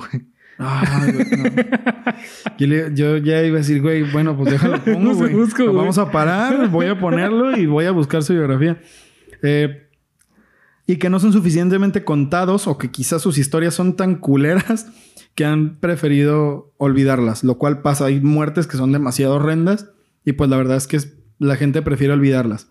Ay, 0.58 1.12
güey, 1.12 1.26
no. 1.32 1.44
yo, 2.58 2.68
le- 2.68 2.92
yo 2.96 3.18
ya 3.18 3.44
iba 3.44 3.56
a 3.58 3.60
decir, 3.60 3.82
güey, 3.82 4.04
bueno, 4.12 4.38
pues 4.38 4.52
déjalo 4.52 4.80
pongo, 4.86 5.00
No 5.00 5.14
se 5.14 5.20
güey. 5.22 5.34
Lo 5.34 5.48
güey. 5.48 5.76
Vamos 5.76 5.98
a 5.98 6.12
parar, 6.12 6.70
voy 6.70 6.86
a 6.86 7.00
ponerlo 7.00 7.58
y 7.58 7.66
voy 7.66 7.86
a 7.86 7.92
buscar 7.92 8.24
su 8.24 8.34
biografía. 8.34 8.80
Eh, 9.44 9.88
y 10.88 10.98
que 10.98 11.10
no 11.10 11.20
son 11.20 11.34
suficientemente 11.34 12.04
contados 12.04 12.68
o 12.68 12.78
que 12.78 12.92
quizás 12.92 13.22
sus 13.22 13.38
historias 13.40 13.74
son 13.74 13.96
tan 13.96 14.16
culeras 14.16 14.88
que 15.36 15.46
han 15.46 15.78
preferido 15.80 16.74
olvidarlas, 16.78 17.44
lo 17.44 17.58
cual 17.58 17.82
pasa. 17.82 18.06
Hay 18.06 18.22
muertes 18.22 18.68
que 18.68 18.78
son 18.78 18.92
demasiado 18.92 19.36
horrendas 19.36 19.90
y 20.24 20.34
pues 20.34 20.50
la 20.50 20.58
verdad 20.58 20.78
es 20.78 20.88
que 20.88 21.00
la 21.40 21.56
gente 21.58 21.82
prefiere 21.82 22.14
olvidarlas. 22.14 22.68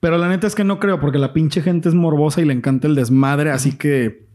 Pero 0.00 0.18
la 0.18 0.28
neta 0.28 0.46
es 0.46 0.54
que 0.54 0.64
no 0.64 0.78
creo 0.78 1.00
porque 1.00 1.18
la 1.18 1.32
pinche 1.32 1.62
gente 1.62 1.88
es 1.88 1.94
morbosa 1.94 2.40
y 2.40 2.44
le 2.44 2.52
encanta 2.52 2.86
el 2.86 2.94
desmadre, 2.94 3.50
así 3.50 3.72
que 3.76 4.26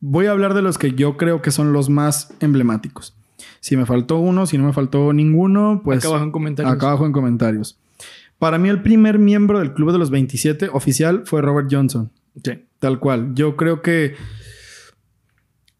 voy 0.00 0.26
a 0.26 0.30
hablar 0.32 0.54
de 0.54 0.62
los 0.62 0.78
que 0.78 0.92
yo 0.92 1.16
creo 1.16 1.42
que 1.42 1.50
son 1.50 1.72
los 1.72 1.88
más 1.90 2.32
emblemáticos. 2.40 3.14
Si 3.60 3.76
me 3.76 3.86
faltó 3.86 4.18
uno, 4.18 4.46
si 4.46 4.58
no 4.58 4.64
me 4.64 4.72
faltó 4.72 5.12
ninguno, 5.12 5.82
pues 5.84 5.98
Acá 5.98 6.08
abajo 6.08 6.24
en 6.24 6.30
comentarios. 6.32 6.72
acá 6.74 6.88
abajo 6.88 7.06
en 7.06 7.12
comentarios. 7.12 7.78
Para 8.38 8.58
mí 8.58 8.68
el 8.68 8.82
primer 8.82 9.18
miembro 9.18 9.58
del 9.58 9.74
Club 9.74 9.90
de 9.92 9.98
los 9.98 10.10
27 10.10 10.68
oficial 10.72 11.22
fue 11.26 11.42
Robert 11.42 11.68
Johnson. 11.70 12.10
Sí. 12.44 12.64
Tal 12.78 13.00
cual. 13.00 13.34
Yo 13.34 13.56
creo 13.56 13.82
que 13.82 14.14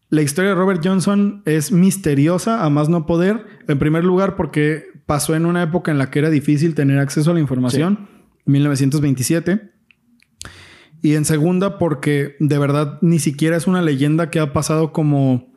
la 0.09 0.21
historia 0.23 0.51
de 0.51 0.55
Robert 0.55 0.81
Johnson 0.83 1.43
es 1.45 1.71
misteriosa 1.71 2.65
a 2.65 2.69
más 2.69 2.89
no 2.89 3.05
poder. 3.05 3.45
En 3.67 3.77
primer 3.77 4.03
lugar, 4.03 4.35
porque 4.35 4.85
pasó 5.05 5.35
en 5.35 5.45
una 5.45 5.63
época 5.63 5.91
en 5.91 5.97
la 5.97 6.09
que 6.09 6.19
era 6.19 6.29
difícil 6.29 6.73
tener 6.75 6.99
acceso 6.99 7.31
a 7.31 7.33
la 7.35 7.39
información, 7.39 8.09
1927. 8.45 9.71
Y 11.01 11.15
en 11.15 11.25
segunda, 11.25 11.77
porque 11.77 12.35
de 12.39 12.57
verdad 12.57 12.97
ni 13.01 13.19
siquiera 13.19 13.55
es 13.55 13.67
una 13.67 13.81
leyenda 13.81 14.29
que 14.29 14.39
ha 14.39 14.51
pasado 14.51 14.91
como 14.91 15.47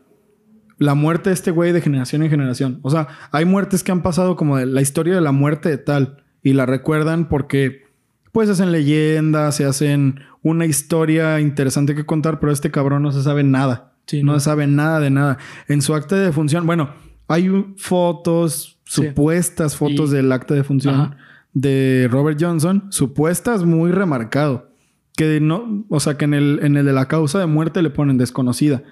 la 0.79 0.95
muerte 0.95 1.31
de 1.31 1.35
este 1.35 1.51
güey 1.51 1.73
de 1.73 1.81
generación 1.81 2.23
en 2.23 2.31
generación. 2.31 2.79
O 2.83 2.91
sea, 2.91 3.09
hay 3.31 3.45
muertes 3.45 3.83
que 3.83 3.93
han 3.93 4.03
pasado 4.03 4.37
como 4.37 4.59
de 4.59 4.67
la 4.67 4.83
historia 4.83 5.15
de 5.15 5.21
la 5.21 5.33
muerte 5.33 5.69
de 5.69 5.79
tal 5.79 6.25
y 6.43 6.53
la 6.53 6.67
recuerdan 6.67 7.29
porque 7.29 7.85
pues 8.33 8.49
hacen 8.49 8.73
leyendas, 8.73 9.57
se 9.57 9.65
hacen 9.65 10.21
una 10.43 10.67
historia 10.67 11.41
interesante 11.41 11.95
que 11.95 12.07
contar, 12.07 12.41
pero 12.41 12.53
este 12.53 12.71
cabrón 12.71 13.03
no 13.03 13.13
se 13.13 13.23
sabe 13.23 13.45
nada. 13.45 13.92
Sí, 14.13 14.23
no 14.23 14.33
no. 14.33 14.39
se 14.41 14.45
sabe 14.45 14.67
nada 14.67 15.01
de 15.01 15.11
nada. 15.11 15.39
En 15.69 15.83
su 15.83 15.95
acta 15.95 16.17
de 16.17 16.25
defunción, 16.27 16.67
bueno, 16.67 16.91
hay 17.29 17.49
fotos, 17.77 18.79
Sí. 18.85 19.03
supuestas 19.07 19.77
fotos 19.77 20.11
Y- 20.13 20.17
del 20.17 20.31
acta 20.33 20.55
de 20.55 20.61
defunción 20.61 20.95
Ajá. 20.95 21.17
de 21.55 22.09
Robert 22.11 22.39
Johnson, 22.41 22.85
supuestas 22.91 23.65
muy 23.65 23.91
remarcado. 23.91 24.71
Que 25.17 25.41
no, 25.41 25.85
o 25.91 26.01
sea, 26.01 26.17
que 26.17 26.25
en 26.25 26.33
el, 26.35 26.61
en 26.63 26.77
el 26.77 26.87
de 26.87 26.93
la 26.93 27.07
causa 27.07 27.39
de 27.39 27.47
muerte 27.47 27.83
le 27.83 27.91
ponen 27.91 28.17
desconocida. 28.19 28.83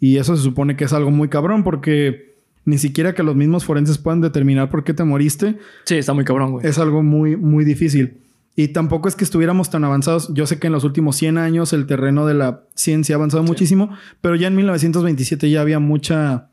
Y 0.00 0.16
eso 0.16 0.36
se 0.36 0.42
supone 0.42 0.76
que 0.76 0.84
es 0.84 0.92
algo 0.92 1.10
muy 1.10 1.28
cabrón 1.28 1.64
porque 1.64 2.34
ni 2.64 2.78
siquiera 2.78 3.14
que 3.14 3.22
los 3.22 3.36
mismos 3.36 3.64
forenses 3.64 3.98
puedan 3.98 4.20
determinar 4.20 4.68
por 4.70 4.84
qué 4.84 4.92
te 4.94 5.04
moriste 5.04 5.58
Sí, 5.84 5.96
está 5.96 6.12
muy 6.14 6.24
cabrón, 6.24 6.52
güey. 6.52 6.66
es 6.66 6.78
algo 6.78 7.02
muy, 7.02 7.36
muy 7.36 7.64
difícil. 7.64 8.18
Y 8.58 8.68
tampoco 8.68 9.06
es 9.08 9.14
que 9.16 9.24
estuviéramos 9.24 9.68
tan 9.70 9.84
avanzados. 9.84 10.32
Yo 10.32 10.46
sé 10.46 10.58
que 10.58 10.66
en 10.68 10.72
los 10.72 10.82
últimos 10.84 11.16
100 11.16 11.36
años 11.36 11.72
el 11.74 11.86
terreno 11.86 12.26
de 12.26 12.32
la 12.34 12.62
ciencia 12.74 13.14
ha 13.14 13.18
avanzado 13.18 13.42
muchísimo, 13.42 13.90
pero 14.22 14.34
ya 14.34 14.48
en 14.48 14.56
1927 14.56 15.50
ya 15.50 15.60
había 15.60 15.78
mucha... 15.78 16.48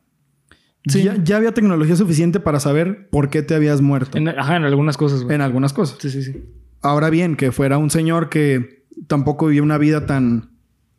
Sí. 0.85 1.01
Ya, 1.03 1.15
ya 1.23 1.37
había 1.37 1.53
tecnología 1.53 1.95
suficiente 1.95 2.41
para 2.41 2.59
saber 2.59 3.07
por 3.09 3.29
qué 3.29 3.41
te 3.41 3.55
habías 3.55 3.79
muerto. 3.81 4.17
En- 4.17 4.27
ajá, 4.27 4.57
en 4.57 4.65
algunas 4.65 4.97
cosas, 4.97 5.23
güey. 5.23 5.33
en 5.35 5.39
algunas 5.41 5.71
cosas. 5.71 5.97
Sí, 6.01 6.09
sí, 6.09 6.23
sí. 6.23 6.43
Ahora 6.81 7.09
bien, 7.09 7.37
que 7.37 7.53
fuera 7.53 7.77
un 7.77 7.89
señor 7.89 8.27
que 8.27 8.83
tampoco 9.07 9.45
vivía 9.47 9.63
una 9.63 9.77
vida 9.77 10.05
tan 10.05 10.49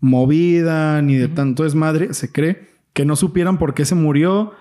movida 0.01 1.03
ni 1.03 1.17
de 1.17 1.29
tanto 1.29 1.65
desmadre, 1.65 2.15
se 2.15 2.33
cree 2.33 2.69
que 2.95 3.05
no 3.05 3.15
supieran 3.17 3.59
por 3.59 3.75
qué 3.75 3.85
se 3.85 3.95
murió. 3.95 4.53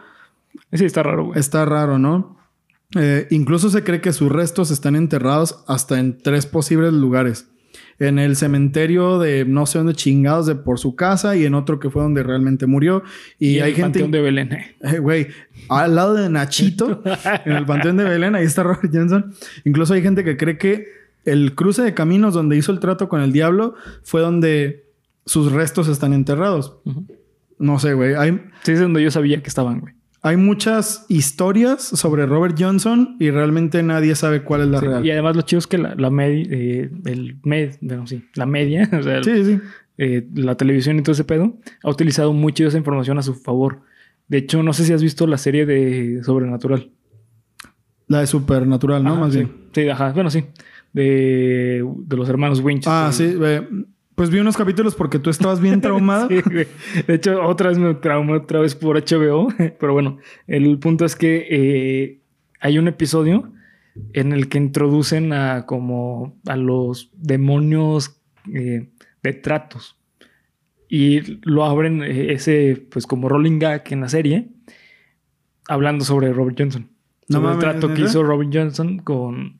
Sí, 0.73 0.83
está 0.83 1.03
raro, 1.03 1.27
güey. 1.27 1.39
Está 1.39 1.63
raro, 1.65 1.99
¿no? 1.99 2.37
Eh, 2.95 3.27
incluso 3.31 3.69
se 3.69 3.83
cree 3.83 4.01
que 4.01 4.13
sus 4.13 4.31
restos 4.31 4.71
están 4.71 4.95
enterrados 4.95 5.63
hasta 5.67 5.99
en 5.99 6.17
tres 6.17 6.45
posibles 6.45 6.93
lugares. 6.93 7.47
en 7.99 8.19
el 8.19 8.35
cementerio 8.35 9.19
de 9.19 9.45
no 9.45 9.65
sé 9.65 9.77
dónde 9.77 9.93
chingados 9.93 10.45
de 10.47 10.55
por 10.55 10.79
su 10.79 10.95
casa 10.95 11.35
y 11.35 11.45
en 11.45 11.53
otro 11.53 11.79
que 11.79 11.89
fue 11.89 12.01
donde 12.01 12.23
realmente 12.23 12.65
murió. 12.65 13.03
Y, 13.39 13.49
Y, 13.49 13.59
hay 13.59 13.69
el 13.71 13.75
gente... 13.75 13.99
Panteón 13.99 14.11
de 14.11 14.21
Belén. 14.21 14.49
Eh, 14.81 14.99
Güey, 14.99 15.27
al 15.69 15.95
lado 15.95 16.13
de 16.15 16.29
Nachito, 16.29 17.01
en 17.45 17.53
el 17.53 17.65
Panteón 17.65 17.97
de 17.97 18.03
Belén, 18.03 18.35
ahí 18.35 18.45
está 18.45 18.63
Robert 18.63 18.89
Johnson. 18.91 19.33
Incluso 19.63 19.93
hay 19.93 20.01
gente 20.01 20.23
que 20.23 20.37
cree 20.37 20.57
que 20.57 20.87
el 21.25 21.55
cruce 21.55 21.81
de 21.83 21.93
caminos 21.93 22.33
donde 22.33 22.57
hizo 22.57 22.71
el 22.71 22.79
trato 22.79 23.07
con 23.07 23.21
el 23.21 23.31
diablo 23.31 23.75
fue 24.03 24.21
donde 24.21 24.85
sus 25.25 25.51
restos 25.51 25.87
están 25.87 26.13
enterrados. 26.13 26.77
No 27.59 27.79
sé, 27.79 27.93
güey. 27.93 28.15
Hay, 28.15 28.41
Sí, 28.63 28.73
es 28.73 28.79
donde 28.79 29.01
yo 29.01 29.11
sabía 29.11 29.41
que 29.41 29.47
estaban, 29.47 29.79
güey. 29.79 29.93
Hay 30.25 30.37
muchas 30.37 31.05
historias 31.09 31.81
sobre 31.83 32.25
Robert 32.25 32.55
Johnson 32.57 33.17
y 33.19 33.29
realmente 33.29 33.83
nadie 33.83 34.15
sabe 34.15 34.41
cuál 34.43 34.61
es 34.61 34.67
la 34.69 34.79
Sí, 34.79 34.85
real. 34.87 35.05
Y 35.05 35.11
además 35.11 35.35
lo 35.35 35.41
chido 35.43 35.59
es 35.59 35.67
que 35.67 35.77
la, 35.77 35.95
la 35.95 36.09
media, 36.09 36.47
eh, 36.49 36.89
el 37.05 37.37
med, 37.43 37.75
bueno, 37.81 38.07
sí, 38.07 38.23
la 38.35 38.45
media, 38.45 38.89
o 38.99 39.03
sea, 39.03 39.21
Sí, 39.21 39.43
sí. 39.45 39.59
eh, 39.97 40.25
la 40.35 40.55
televisión 40.55 40.97
y 40.97 41.01
todo 41.03 41.11
ese 41.11 41.25
pedo, 41.25 41.57
ha 41.83 41.89
utilizado 41.89 42.31
muy 42.33 42.53
chido 42.53 42.69
esa 42.69 42.77
información 42.77 43.17
a 43.17 43.21
su 43.21 43.35
favor. 43.35 43.81
De 44.29 44.37
hecho, 44.37 44.63
no 44.63 44.71
sé 44.73 44.85
si 44.85 44.93
has 44.93 45.03
visto 45.03 45.27
la 45.27 45.37
serie 45.37 45.65
de 45.65 46.23
Sobrenatural. 46.23 46.89
La 48.07 48.21
de 48.21 48.27
Supernatural, 48.27 49.03
¿no? 49.03 49.11
Ajá, 49.11 49.19
Más 49.19 49.33
sí. 49.33 49.39
bien. 49.39 49.51
Sí, 49.73 49.89
ajá, 49.89 50.13
bueno, 50.13 50.29
sí. 50.29 50.45
De, 50.93 51.83
de 52.05 52.15
los 52.17 52.29
hermanos 52.29 52.59
Winchester. 52.61 52.93
Ah, 52.93 53.11
sí. 53.11 53.35
eh, 53.43 53.67
pues 54.15 54.29
vi 54.29 54.39
unos 54.39 54.57
capítulos 54.57 54.95
porque 54.95 55.19
tú 55.19 55.29
estabas 55.29 55.59
bien 55.59 55.81
traumado. 55.81 56.27
Sí, 56.27 56.41
güey. 56.41 56.67
De 57.07 57.15
hecho, 57.15 57.41
otra 57.43 57.69
vez 57.69 57.77
me 57.77 57.93
traumé 57.95 58.33
otra 58.33 58.59
vez 58.59 58.75
por 58.75 58.97
HBO. 58.97 59.47
Pero 59.79 59.93
bueno, 59.93 60.17
el 60.47 60.77
punto 60.79 61.05
es 61.05 61.15
que 61.15 61.47
eh, 61.49 62.21
hay 62.59 62.77
un 62.77 62.87
episodio 62.87 63.51
en 64.13 64.33
el 64.33 64.49
que 64.49 64.57
introducen 64.57 65.33
a 65.33 65.65
como 65.65 66.39
a 66.47 66.55
los 66.55 67.11
demonios 67.13 68.19
eh, 68.53 68.89
de 69.21 69.33
tratos. 69.33 69.97
Y 70.89 71.39
lo 71.41 71.65
abren 71.65 72.03
eh, 72.03 72.33
ese, 72.33 72.85
pues 72.91 73.07
como 73.07 73.29
rolling 73.29 73.59
gag 73.59 73.83
en 73.91 74.01
la 74.01 74.09
serie, 74.09 74.49
hablando 75.67 76.05
sobre 76.05 76.31
Robert 76.33 76.57
Johnson. 76.57 76.89
No 77.29 77.37
Sobre 77.37 77.53
el 77.53 77.57
mames, 77.57 77.79
trato 77.79 77.93
que 77.93 78.01
hizo 78.01 78.21
Robert 78.21 78.51
Johnson 78.53 78.99
con, 78.99 79.57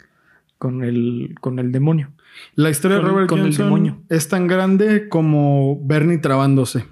con, 0.58 0.84
el, 0.84 1.36
con 1.40 1.60
el 1.60 1.72
demonio. 1.72 2.12
La 2.56 2.70
historia 2.70 2.98
de 2.98 3.04
Robert 3.04 3.28
con 3.28 3.40
el 3.40 3.56
Johnson 3.56 4.06
es 4.10 4.28
tan 4.28 4.48
grande 4.48 5.10
como 5.10 5.80
Bernie 5.86 6.20
trabándose. 6.20 6.86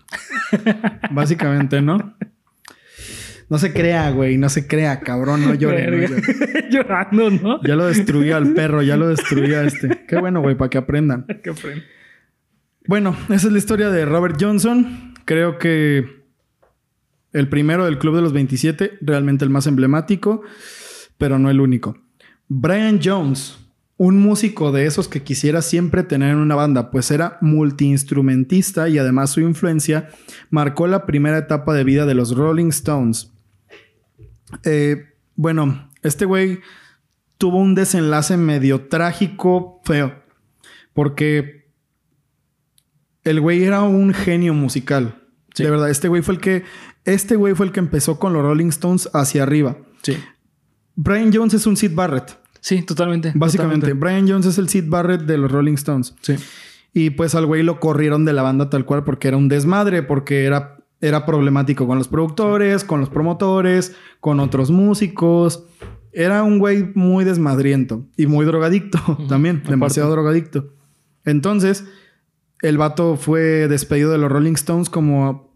Básicamente, 1.12 1.82
¿no? 1.82 2.16
No 3.52 3.58
se 3.58 3.74
crea, 3.74 4.12
güey. 4.12 4.38
No 4.38 4.48
se 4.48 4.66
crea, 4.66 5.02
cabrón. 5.02 5.46
No 5.46 5.54
llore. 5.54 5.86
no 5.92 5.98
llore. 5.98 6.22
Llorando, 6.72 7.30
¿no? 7.30 7.62
Ya 7.64 7.76
lo 7.76 7.86
destruí 7.86 8.32
al 8.32 8.54
perro. 8.54 8.82
Ya 8.82 8.96
lo 8.96 9.10
destruí 9.10 9.54
a 9.54 9.64
este. 9.64 10.06
Qué 10.08 10.18
bueno, 10.18 10.42
güey, 10.42 10.56
para 10.56 10.70
que 10.70 10.78
aprendan. 10.78 11.26
Qué 11.44 11.50
ofrenda. 11.50 11.84
Bueno, 12.88 13.16
esa 13.26 13.48
es 13.48 13.52
la 13.52 13.58
historia 13.58 13.90
de 13.90 14.06
Robert 14.06 14.38
Johnson. 14.40 15.14
Creo 15.26 15.58
que 15.58 16.24
el 17.34 17.50
primero 17.50 17.84
del 17.84 18.00
Club 18.00 18.16
de 18.16 18.22
los 18.22 18.32
27, 18.32 19.00
realmente 19.02 19.44
el 19.44 19.52
más 19.52 19.68
emblemático, 19.68 20.44
pero 21.18 21.38
no 21.38 21.50
el 21.50 21.60
único. 21.60 21.98
Brian 22.48 23.02
Jones, 23.04 23.58
un 24.02 24.20
músico 24.20 24.72
de 24.72 24.88
esos 24.88 25.08
que 25.08 25.22
quisiera 25.22 25.62
siempre 25.62 26.02
tener 26.02 26.32
en 26.32 26.38
una 26.38 26.56
banda, 26.56 26.90
pues 26.90 27.12
era 27.12 27.38
multiinstrumentista 27.40 28.90
y 28.90 28.98
además 28.98 29.30
su 29.30 29.42
influencia 29.42 30.10
marcó 30.50 30.88
la 30.88 31.06
primera 31.06 31.38
etapa 31.38 31.76
de 31.76 31.84
vida 31.84 32.08
de 32.08 32.16
los 32.16 32.36
Rolling 32.36 32.70
Stones. 32.70 33.32
Eh, 34.64 35.06
bueno, 35.36 35.92
este 36.02 36.26
güey 36.26 36.62
tuvo 37.38 37.60
un 37.60 37.76
desenlace 37.76 38.38
medio 38.38 38.88
trágico, 38.88 39.82
feo, 39.86 40.16
porque 40.94 41.70
el 43.24 43.40
güey 43.40 43.64
era 43.66 43.84
un 43.84 44.16
genio 44.16 44.56
musical. 44.56 45.28
Sí. 45.54 45.62
De 45.62 45.70
verdad, 45.70 45.92
este 45.92 46.08
güey 46.08 46.24
fue 46.24 46.34
el 46.34 46.42
que 46.42 46.64
este 47.06 47.36
güey 47.36 47.54
fue 47.54 47.68
el 47.68 47.72
que 47.72 47.80
empezó 47.82 48.18
con 48.18 48.34
los 48.34 48.42
Rolling 48.42 48.70
Stones 48.70 49.12
hacia 49.14 49.44
arriba. 49.44 49.78
Sí. 50.02 50.18
Brian 50.96 51.32
Jones 51.32 51.54
es 51.54 51.68
un 51.68 51.78
Sid 51.78 51.94
Barrett. 51.94 52.41
Sí, 52.62 52.84
totalmente. 52.84 53.34
Básicamente, 53.36 53.88
totalmente. 53.88 54.06
Brian 54.06 54.30
Jones 54.30 54.46
es 54.46 54.58
el 54.58 54.70
Sid 54.70 54.86
Barrett 54.88 55.22
de 55.22 55.38
los 55.38 55.52
Rolling 55.52 55.74
Stones. 55.74 56.16
Sí. 56.22 56.36
Y 56.94 57.10
pues 57.12 57.36
al 57.36 57.46
güey 57.46 57.64
lo 57.64 57.80
corrieron 57.80 58.24
de 58.24 58.34
la 58.34 58.44
banda 58.44 58.70
tal 58.70 58.86
cual 58.86 59.04
porque 59.04 59.28
era 59.28 59.38
un 59.38 59.50
desmadre, 59.50 60.04
porque 60.04 60.46
era, 60.46 60.78
era 61.00 61.26
problemático 61.26 61.88
con 61.88 61.98
los 61.98 62.08
productores, 62.08 62.84
con 62.84 63.00
los 63.00 63.10
promotores, 63.10 63.96
con 64.20 64.40
otros 64.40 64.72
músicos. 64.72 65.66
Era 66.14 66.44
un 66.44 66.60
güey 66.60 66.92
muy 66.94 67.24
desmadriento 67.24 68.06
y 68.16 68.28
muy 68.28 68.46
drogadicto 68.46 69.00
también, 69.30 69.58
aparte. 69.58 69.72
demasiado 69.72 70.12
drogadicto. 70.12 70.74
Entonces, 71.26 71.86
el 72.62 72.78
vato 72.78 73.16
fue 73.16 73.68
despedido 73.68 74.12
de 74.12 74.18
los 74.18 74.32
Rolling 74.32 74.54
Stones 74.54 74.90
como, 74.90 75.51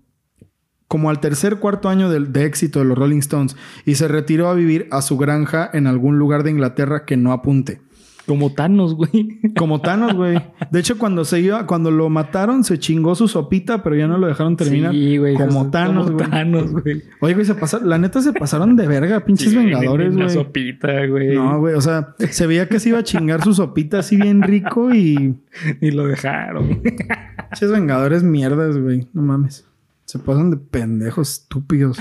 como 0.96 1.10
al 1.10 1.20
tercer 1.20 1.58
cuarto 1.58 1.90
año 1.90 2.10
de, 2.10 2.22
de 2.22 2.46
éxito 2.46 2.80
de 2.80 2.86
los 2.86 2.98
Rolling 2.98 3.18
Stones 3.20 3.58
y 3.86 3.96
se 3.96 4.08
retiró 4.08 4.48
a 4.48 4.54
vivir 4.54 4.88
a 4.92 5.02
su 5.02 5.18
granja 5.18 5.70
en 5.74 5.88
algún 5.88 6.18
lugar 6.18 6.44
de 6.44 6.52
Inglaterra 6.52 7.04
que 7.04 7.18
no 7.18 7.34
apunte. 7.34 7.82
Como 8.26 8.54
Thanos, 8.54 8.96
güey. 8.96 9.42
Como 9.58 9.82
Thanos, 9.82 10.14
güey. 10.14 10.42
De 10.72 10.80
hecho, 10.80 10.98
cuando 10.98 11.26
se 11.26 11.42
iba, 11.42 11.68
cuando 11.68 11.92
lo 11.92 12.10
mataron, 12.10 12.64
se 12.64 12.80
chingó 12.80 13.14
su 13.14 13.28
sopita, 13.28 13.84
pero 13.84 13.98
ya 13.98 14.08
no 14.08 14.18
lo 14.18 14.28
dejaron 14.28 14.56
terminar. 14.56 14.94
Sí, 14.94 15.18
güey. 15.18 15.36
Como 15.36 15.70
Thanos, 15.70 16.06
Como 16.06 16.18
güey. 16.20 16.30
Thanos, 16.30 16.72
güey. 16.72 17.04
Oye, 17.20 17.34
güey, 17.34 17.46
se 17.46 17.56
pasaron, 17.56 17.90
la 17.90 17.98
neta 17.98 18.22
se 18.22 18.32
pasaron 18.32 18.78
de 18.78 18.88
verga, 18.88 19.20
pinches 19.26 19.50
Sí, 19.50 19.58
vengadores, 19.58 20.16
güey. 20.16 20.30
sopita, 20.30 21.06
güey. 21.08 21.36
No, 21.36 21.60
güey, 21.60 21.76
o 21.76 21.82
sea, 21.82 22.16
se 22.30 22.48
veía 22.48 22.70
que 22.70 22.80
se 22.80 22.88
iba 22.90 23.00
a 23.00 23.04
chingar 23.04 23.44
su 23.44 23.54
sopita 23.54 24.00
así 24.00 24.16
bien 24.16 24.42
rico 24.44 24.96
y 24.96 25.36
Y 25.82 25.92
lo 25.92 26.08
dejaron. 26.08 26.82
pinches 26.82 27.70
vengadores 27.72 28.24
mierdas, 28.24 28.78
güey. 28.78 29.08
No 29.14 29.22
mames. 29.24 29.68
Se 30.06 30.20
pasan 30.20 30.52
de 30.52 30.58
pendejos 30.58 31.32
estúpidos. 31.32 31.98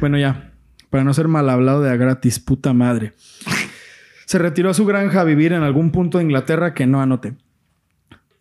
Bueno, 0.00 0.18
ya. 0.18 0.52
Para 0.90 1.04
no 1.04 1.14
ser 1.14 1.28
mal 1.28 1.48
hablado 1.48 1.82
de 1.82 1.90
a 1.90 1.96
gratis, 1.96 2.38
puta 2.38 2.72
madre. 2.72 3.14
Se 4.26 4.38
retiró 4.38 4.70
a 4.70 4.74
su 4.74 4.84
granja 4.84 5.20
a 5.20 5.24
vivir 5.24 5.52
en 5.52 5.62
algún 5.62 5.90
punto 5.90 6.18
de 6.18 6.24
Inglaterra 6.24 6.74
que 6.74 6.86
no 6.86 7.00
anoté. 7.00 7.36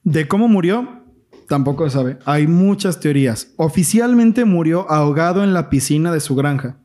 De 0.04 0.28
cómo 0.28 0.48
murió, 0.48 1.04
tampoco 1.48 1.90
se 1.90 1.96
sabe. 1.96 2.18
Hay 2.26 2.48
muchas 2.48 3.00
teorías. 3.00 3.54
Oficialmente 3.58 4.46
murió 4.46 4.90
ahogado 4.92 5.44
en 5.44 5.54
la 5.54 5.70
piscina 5.70 6.12
de 6.12 6.20
su 6.20 6.36
granja. 6.36 6.78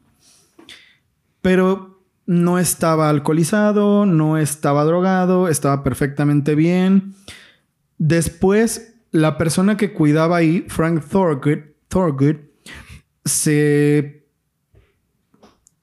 Pero 1.43 2.03
no 2.27 2.59
estaba 2.59 3.09
alcoholizado, 3.09 4.05
no 4.05 4.37
estaba 4.37 4.85
drogado, 4.85 5.49
estaba 5.49 5.83
perfectamente 5.83 6.55
bien. 6.55 7.15
Después, 7.97 8.95
la 9.11 9.39
persona 9.39 9.77
que 9.77 9.93
cuidaba 9.93 10.37
ahí, 10.37 10.67
Frank 10.69 11.03
Thorgood, 11.05 11.61
Thorgood 11.89 12.37
se, 13.25 14.27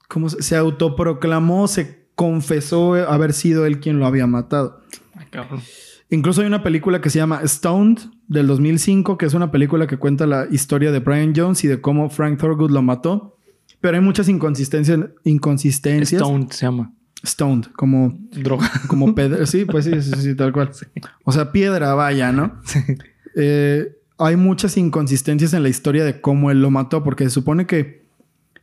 ¿cómo 0.08 0.28
se, 0.28 0.42
se 0.42 0.56
autoproclamó, 0.56 1.68
se 1.68 2.06
confesó 2.16 2.94
haber 2.94 3.32
sido 3.32 3.66
él 3.66 3.78
quien 3.78 4.00
lo 4.00 4.06
había 4.06 4.26
matado. 4.26 4.80
Ay, 5.14 5.26
cabrón. 5.30 5.60
Incluso 6.08 6.40
hay 6.40 6.46
una 6.46 6.62
película 6.62 7.00
que 7.00 7.10
se 7.10 7.18
llama 7.18 7.46
Stoned 7.46 7.98
del 8.26 8.46
2005, 8.46 9.18
que 9.18 9.26
es 9.26 9.34
una 9.34 9.50
película 9.50 9.86
que 9.86 9.98
cuenta 9.98 10.26
la 10.26 10.46
historia 10.50 10.90
de 10.90 11.00
Brian 11.00 11.32
Jones 11.36 11.62
y 11.64 11.68
de 11.68 11.80
cómo 11.80 12.08
Frank 12.10 12.40
Thorgood 12.40 12.70
lo 12.70 12.82
mató. 12.82 13.38
Pero 13.80 13.96
hay 13.96 14.02
muchas 14.02 14.28
inconsistencias. 14.28 15.00
inconsistencias. 15.24 16.22
Stone 16.22 16.46
se 16.50 16.66
llama. 16.66 16.92
Stoned, 17.24 17.66
como, 17.74 18.16
Droga. 18.30 18.70
como 18.88 19.14
pedra. 19.14 19.46
Sí, 19.46 19.64
pues 19.64 19.84
sí, 19.84 20.00
sí, 20.00 20.12
sí, 20.16 20.34
tal 20.34 20.52
cual. 20.52 20.70
O 21.24 21.32
sea, 21.32 21.52
piedra, 21.52 21.94
vaya, 21.94 22.32
¿no? 22.32 22.60
Eh, 23.38 23.92
hay 24.18 24.36
muchas 24.36 24.76
inconsistencias 24.76 25.52
en 25.52 25.62
la 25.62 25.68
historia 25.68 26.04
de 26.04 26.20
cómo 26.20 26.50
él 26.50 26.62
lo 26.62 26.70
mató, 26.70 27.02
porque 27.02 27.24
se 27.24 27.30
supone 27.30 27.66
que 27.66 28.06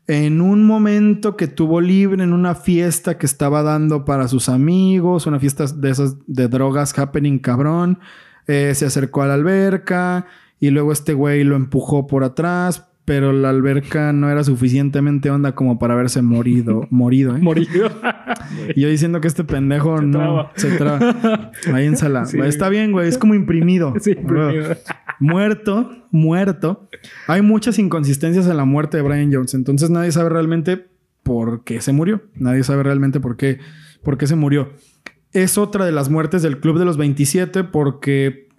en 0.07 0.41
un 0.41 0.65
momento 0.65 1.37
que 1.37 1.47
tuvo 1.47 1.79
libre 1.79 2.23
en 2.23 2.33
una 2.33 2.55
fiesta 2.55 3.17
que 3.17 3.25
estaba 3.25 3.63
dando 3.63 4.03
para 4.03 4.27
sus 4.27 4.49
amigos, 4.49 5.27
una 5.27 5.39
fiesta 5.39 5.65
de 5.67 5.89
esas 5.89 6.15
de 6.27 6.47
drogas 6.47 6.97
happening 6.97 7.39
cabrón, 7.39 7.99
eh, 8.47 8.73
se 8.75 8.85
acercó 8.85 9.21
a 9.21 9.27
la 9.27 9.35
alberca 9.35 10.25
y 10.59 10.71
luego 10.71 10.91
este 10.91 11.13
güey 11.13 11.43
lo 11.45 11.55
empujó 11.55 12.07
por 12.07 12.25
atrás, 12.25 12.85
pero 13.05 13.31
la 13.33 13.49
alberca 13.49 14.13
no 14.13 14.29
era 14.29 14.43
suficientemente 14.43 15.29
honda 15.29 15.55
como 15.55 15.77
para 15.79 15.93
haberse 15.93 16.21
morido, 16.21 16.87
morido, 16.89 17.35
¿eh? 17.35 17.39
Morido. 17.39 17.89
Y 18.75 18.81
yo 18.81 18.89
diciendo 18.89 19.21
que 19.21 19.27
este 19.27 19.43
pendejo 19.43 19.97
Se 19.99 20.05
no 20.05 20.19
traba. 20.19 20.51
se 20.55 20.71
traba. 20.71 21.51
Ahí 21.73 21.85
en 21.85 21.97
sala. 21.97 22.25
Sí. 22.25 22.39
Está 22.39 22.69
bien, 22.69 22.91
güey. 22.91 23.07
Es 23.07 23.17
como 23.17 23.35
imprimido. 23.35 23.93
Sí, 24.01 24.11
imprimido. 24.11 24.75
Muerto, 25.19 25.89
muerto. 26.11 26.89
Hay 27.27 27.41
muchas 27.41 27.79
inconsistencias 27.79 28.47
en 28.47 28.57
la 28.57 28.65
muerte 28.65 28.97
de 28.97 29.03
Brian 29.03 29.31
Jones. 29.33 29.53
Entonces 29.53 29.89
nadie 29.89 30.11
sabe 30.11 30.29
realmente 30.29 30.87
por 31.23 31.63
qué 31.63 31.81
se 31.81 31.93
murió. 31.93 32.23
Nadie 32.35 32.63
sabe 32.63 32.83
realmente 32.83 33.19
por 33.19 33.37
qué, 33.37 33.59
por 34.03 34.17
qué 34.17 34.27
se 34.27 34.35
murió. 34.35 34.73
Es 35.31 35.57
otra 35.57 35.85
de 35.85 35.91
las 35.91 36.09
muertes 36.09 36.41
del 36.41 36.59
Club 36.59 36.77
de 36.79 36.85
los 36.85 36.97
27 36.97 37.63
porque 37.63 38.49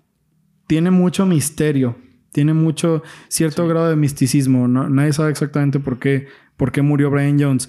tiene 0.67 0.91
mucho 0.91 1.27
misterio. 1.27 1.97
Tiene 2.33 2.53
mucho 2.53 3.03
cierto 3.29 3.69
grado 3.69 3.89
de 3.91 3.97
misticismo. 3.97 4.67
¿no? 4.67 4.89
Nadie 4.89 5.13
sabe 5.13 5.31
exactamente 5.31 5.79
por 5.79 5.99
qué, 5.99 6.27
por 6.57 6.73
qué 6.73 6.83
murió 6.83 7.11
Brian 7.11 7.39
Jones. 7.41 7.69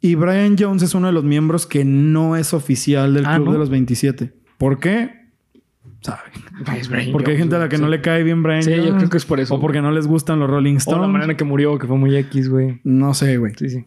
Y 0.00 0.14
Brian 0.14 0.56
Jones 0.58 0.82
es 0.82 0.94
uno 0.94 1.08
de 1.08 1.12
los 1.12 1.24
miembros 1.24 1.66
que 1.66 1.84
no 1.84 2.36
es 2.36 2.54
oficial 2.54 3.14
del 3.14 3.26
Ah, 3.26 3.34
Club 3.36 3.46
¿no? 3.46 3.52
de 3.54 3.58
los 3.58 3.68
27. 3.70 4.32
¿Por 4.58 4.78
qué? 4.78 5.19
Sabe. 6.00 6.20
Es 6.78 6.88
Brian 6.88 7.12
Porque 7.12 7.32
hay 7.32 7.36
gente 7.38 7.56
a 7.56 7.58
la 7.58 7.68
que 7.68 7.78
no 7.78 7.88
le 7.88 8.00
cae 8.00 8.22
bien 8.22 8.42
Brian 8.42 8.62
Sí, 8.62 8.74
yo 8.74 8.96
creo 8.96 9.08
que 9.10 9.16
es 9.16 9.24
por 9.24 9.40
eso. 9.40 9.54
O 9.54 9.60
porque 9.60 9.80
no 9.80 9.90
les 9.92 10.06
gustan 10.06 10.38
los 10.40 10.48
Rolling 10.50 10.72
O 10.72 10.74
la 10.74 10.78
Stones. 10.78 11.08
manera 11.08 11.32
en 11.32 11.36
que 11.36 11.44
murió, 11.44 11.78
que 11.78 11.86
fue 11.86 11.96
muy 11.96 12.16
X, 12.16 12.48
güey. 12.48 12.80
No 12.84 13.14
sé, 13.14 13.36
güey. 13.38 13.52
Sí, 13.56 13.68
sí. 13.70 13.84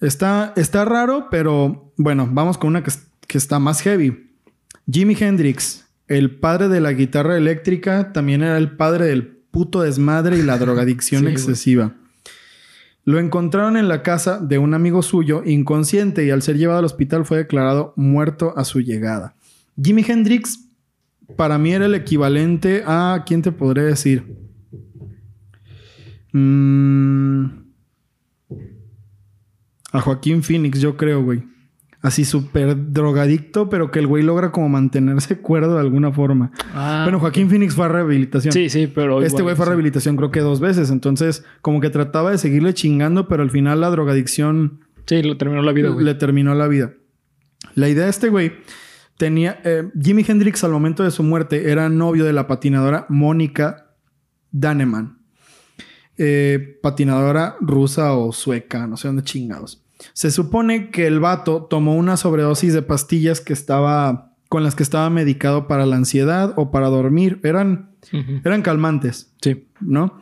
Está, 0.00 0.52
está 0.56 0.84
raro, 0.84 1.28
pero 1.30 1.92
bueno, 1.96 2.28
vamos 2.30 2.58
con 2.58 2.68
una 2.70 2.82
que, 2.82 2.90
que 3.26 3.38
está 3.38 3.58
más 3.58 3.80
heavy. 3.82 4.30
Jimi 4.90 5.16
Hendrix, 5.18 5.86
el 6.08 6.30
padre 6.32 6.68
de 6.68 6.80
la 6.80 6.92
guitarra 6.92 7.36
eléctrica, 7.36 8.12
también 8.12 8.42
era 8.42 8.58
el 8.58 8.72
padre 8.72 9.06
del 9.06 9.26
puto 9.50 9.82
desmadre 9.82 10.38
y 10.38 10.42
la 10.42 10.58
drogadicción 10.58 11.20
Sí, 11.20 11.24
güey. 11.26 11.34
excesiva. 11.34 11.92
Lo 13.04 13.18
encontraron 13.18 13.76
en 13.76 13.88
la 13.88 14.02
casa 14.02 14.38
de 14.38 14.58
un 14.58 14.74
amigo 14.74 15.02
suyo 15.02 15.42
inconsciente 15.44 16.24
y 16.24 16.30
al 16.30 16.42
ser 16.42 16.56
llevado 16.56 16.78
al 16.80 16.84
hospital 16.84 17.24
fue 17.24 17.38
declarado 17.38 17.92
muerto 17.96 18.54
a 18.56 18.64
su 18.64 18.80
llegada. 18.80 19.34
Jimi 19.82 20.04
Hendrix 20.06 20.68
para 21.36 21.58
mí 21.58 21.72
era 21.72 21.86
el 21.86 21.94
equivalente 21.94 22.82
a... 22.86 23.24
¿Quién 23.26 23.42
te 23.42 23.52
podré 23.52 23.82
decir? 23.82 24.24
Mm, 26.32 27.46
a 29.92 30.00
Joaquín 30.00 30.42
Phoenix, 30.42 30.80
yo 30.80 30.96
creo, 30.96 31.22
güey. 31.22 31.42
Así 32.00 32.24
súper 32.24 32.92
drogadicto, 32.92 33.68
pero 33.68 33.92
que 33.92 34.00
el 34.00 34.08
güey 34.08 34.24
logra 34.24 34.50
como 34.50 34.68
mantenerse 34.68 35.38
cuerdo 35.38 35.74
de 35.74 35.80
alguna 35.80 36.10
forma. 36.10 36.50
Ah, 36.74 37.02
bueno, 37.04 37.20
Joaquín 37.20 37.48
Phoenix 37.48 37.74
fue 37.76 37.84
a 37.84 37.88
rehabilitación. 37.88 38.52
Sí, 38.52 38.68
sí, 38.70 38.88
pero. 38.92 39.22
Este 39.22 39.36
igual, 39.36 39.42
güey 39.44 39.56
fue 39.56 39.62
a 39.62 39.66
sí. 39.66 39.70
rehabilitación 39.70 40.16
creo 40.16 40.32
que 40.32 40.40
dos 40.40 40.58
veces. 40.58 40.90
Entonces, 40.90 41.44
como 41.60 41.80
que 41.80 41.90
trataba 41.90 42.32
de 42.32 42.38
seguirle 42.38 42.74
chingando, 42.74 43.28
pero 43.28 43.44
al 43.44 43.50
final 43.50 43.80
la 43.80 43.90
drogadicción 43.90 44.80
Sí, 45.06 45.22
lo 45.22 45.36
terminó 45.36 45.62
la 45.62 45.72
vida, 45.72 45.88
güey. 45.90 46.04
le 46.04 46.14
terminó 46.14 46.54
la 46.54 46.68
vida. 46.68 46.92
La 47.74 47.88
idea 47.88 48.04
de 48.04 48.10
este 48.10 48.28
güey 48.28 48.52
tenía... 49.22 49.60
eh, 49.62 49.88
Jimi 50.02 50.24
Hendrix 50.26 50.64
al 50.64 50.72
momento 50.72 51.04
de 51.04 51.12
su 51.12 51.22
muerte 51.22 51.70
era 51.70 51.88
novio 51.88 52.24
de 52.24 52.32
la 52.32 52.48
patinadora 52.48 53.06
Mónica 53.08 53.94
Daneman. 54.50 55.20
Eh, 56.18 56.80
patinadora 56.82 57.54
rusa 57.60 58.14
o 58.14 58.32
sueca, 58.32 58.88
no 58.88 58.96
sé 58.96 59.06
dónde 59.06 59.22
chingados. 59.22 59.84
Se 60.12 60.32
supone 60.32 60.90
que 60.90 61.06
el 61.06 61.20
vato 61.20 61.68
tomó 61.70 61.94
una 61.94 62.16
sobredosis 62.16 62.74
de 62.74 62.82
pastillas 62.82 63.40
que 63.40 63.52
estaba... 63.52 64.34
con 64.48 64.64
las 64.64 64.74
que 64.74 64.82
estaba 64.82 65.08
medicado 65.08 65.68
para 65.68 65.86
la 65.86 65.94
ansiedad 65.94 66.52
o 66.56 66.72
para 66.72 66.88
dormir. 66.88 67.38
Eran, 67.44 67.94
eran 68.44 68.62
calmantes. 68.62 69.36
Sí. 69.40 69.68
¿no? 69.80 70.20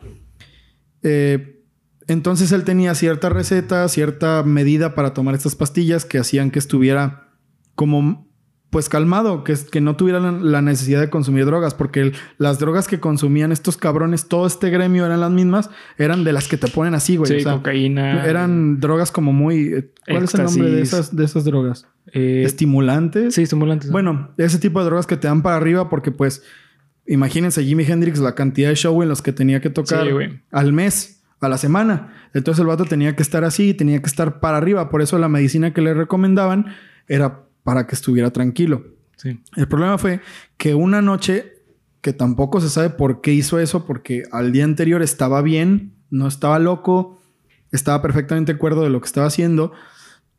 Eh, 1.01 1.63
entonces 2.05 2.51
él 2.51 2.65
tenía 2.65 2.93
cierta 2.93 3.29
receta, 3.29 3.87
cierta 3.87 4.43
medida 4.43 4.93
para 4.93 5.15
tomar 5.15 5.33
estas 5.33 5.55
pastillas 5.55 6.05
que 6.05 6.19
hacían 6.19 6.51
que 6.51 6.59
estuviera 6.59 7.29
como 7.73 8.30
pues 8.71 8.89
calmado, 8.89 9.43
que, 9.43 9.53
que 9.69 9.81
no 9.81 9.95
tuviera 9.95 10.19
la- 10.19 10.61
necesidad 10.61 11.01
de 11.01 11.09
consumir 11.09 11.45
drogas, 11.45 11.73
porque 11.75 11.99
el- 12.01 12.13
las 12.39 12.57
drogas 12.57 12.87
que 12.87 12.99
consumían 12.99 13.51
estos 13.51 13.77
cabrones, 13.77 14.27
todo 14.27 14.47
este 14.47 14.69
gremio 14.71 15.05
eran 15.05 15.19
las 15.19 15.29
mismas, 15.31 15.69
eran 15.97 16.23
de 16.23 16.33
las 16.33 16.47
que 16.47 16.57
te 16.57 16.67
ponen 16.69 16.95
así, 16.95 17.17
güey. 17.17 17.29
Sí, 17.29 17.37
o 17.37 17.39
sea, 17.41 17.53
cocaína. 17.53 18.25
eran 18.25 18.79
drogas 18.79 19.11
como 19.11 19.33
muy... 19.33 19.73
eh, 19.73 19.91
¿Cuál 20.09 20.23
es 20.23 20.33
el 20.33 20.43
nombre 20.45 20.71
de 20.71 20.81
esas, 20.81 21.15
de 21.15 21.23
esas 21.25 21.43
drogas? 21.43 21.85
Eh, 22.13 22.43
Estimulantes. 22.45 23.35
sí, 23.35 23.43
estimulantes. 23.43 23.89
¿no? 23.89 23.91
Bueno, 23.91 24.31
ese 24.37 24.57
tipo 24.57 24.79
de 24.79 24.85
drogas 24.85 25.05
que 25.05 25.17
te 25.17 25.27
dan 25.27 25.41
para 25.43 25.57
arriba 25.57 25.87
porque 25.89 26.11
pues 26.11 26.41
imagínense 27.05 27.63
Jimi 27.63 27.83
Hendrix 27.83 28.19
la 28.19 28.35
cantidad 28.35 28.69
de 28.69 28.75
show 28.75 29.01
en 29.03 29.09
los 29.09 29.21
que 29.21 29.33
tenía 29.33 29.59
que 29.61 29.69
tocar 29.69 30.05
Sí, 30.07 30.39
al 30.51 30.73
mes, 30.73 31.23
a 31.41 31.49
la 31.49 31.57
semana. 31.57 32.13
Entonces 32.33 32.61
el 32.61 32.67
vato 32.67 32.85
tenía 32.85 33.15
que 33.15 33.23
estar 33.23 33.43
así, 33.43 33.73
tenía 33.73 33.99
que 34.01 34.07
estar 34.07 34.39
para 34.39 34.57
arriba. 34.57 34.89
Por 34.89 35.01
eso 35.01 35.17
la 35.19 35.27
medicina 35.29 35.73
que 35.73 35.81
le 35.81 35.93
recomendaban 35.93 36.67
era 37.07 37.41
para 37.63 37.87
que 37.87 37.95
estuviera 37.95 38.31
tranquilo. 38.31 38.85
Sí. 39.17 39.39
El 39.55 39.67
problema 39.67 39.97
fue 39.97 40.19
que 40.57 40.73
una 40.75 41.01
noche, 41.01 41.53
que 42.01 42.13
tampoco 42.13 42.59
se 42.61 42.69
sabe 42.69 42.89
por 42.89 43.21
qué 43.21 43.33
hizo 43.33 43.59
eso, 43.59 43.85
porque 43.85 44.23
al 44.31 44.51
día 44.51 44.63
anterior 44.63 45.01
estaba 45.01 45.41
bien, 45.41 45.93
no 46.09 46.27
estaba 46.27 46.57
loco, 46.59 47.21
estaba 47.71 48.01
perfectamente 48.01 48.57
cuerdo 48.57 48.81
de 48.83 48.89
lo 48.89 48.99
que 48.99 49.05
estaba 49.05 49.27
haciendo, 49.27 49.71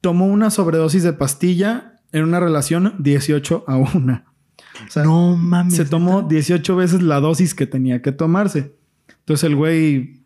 tomó 0.00 0.26
una 0.26 0.50
sobredosis 0.50 1.02
de 1.04 1.12
pastilla 1.12 2.00
en 2.12 2.24
una 2.24 2.40
relación 2.40 2.94
18 2.98 3.64
a 3.66 3.76
1. 3.76 4.24
O 4.88 4.90
sea, 4.90 5.04
no 5.04 5.36
mames. 5.36 5.76
se 5.76 5.84
tomó 5.84 6.22
18 6.22 6.76
veces 6.76 7.02
la 7.02 7.20
dosis 7.20 7.54
que 7.54 7.66
tenía 7.66 8.02
que 8.02 8.10
tomarse. 8.10 8.74
Entonces 9.20 9.44
el 9.44 9.54
güey 9.54 10.24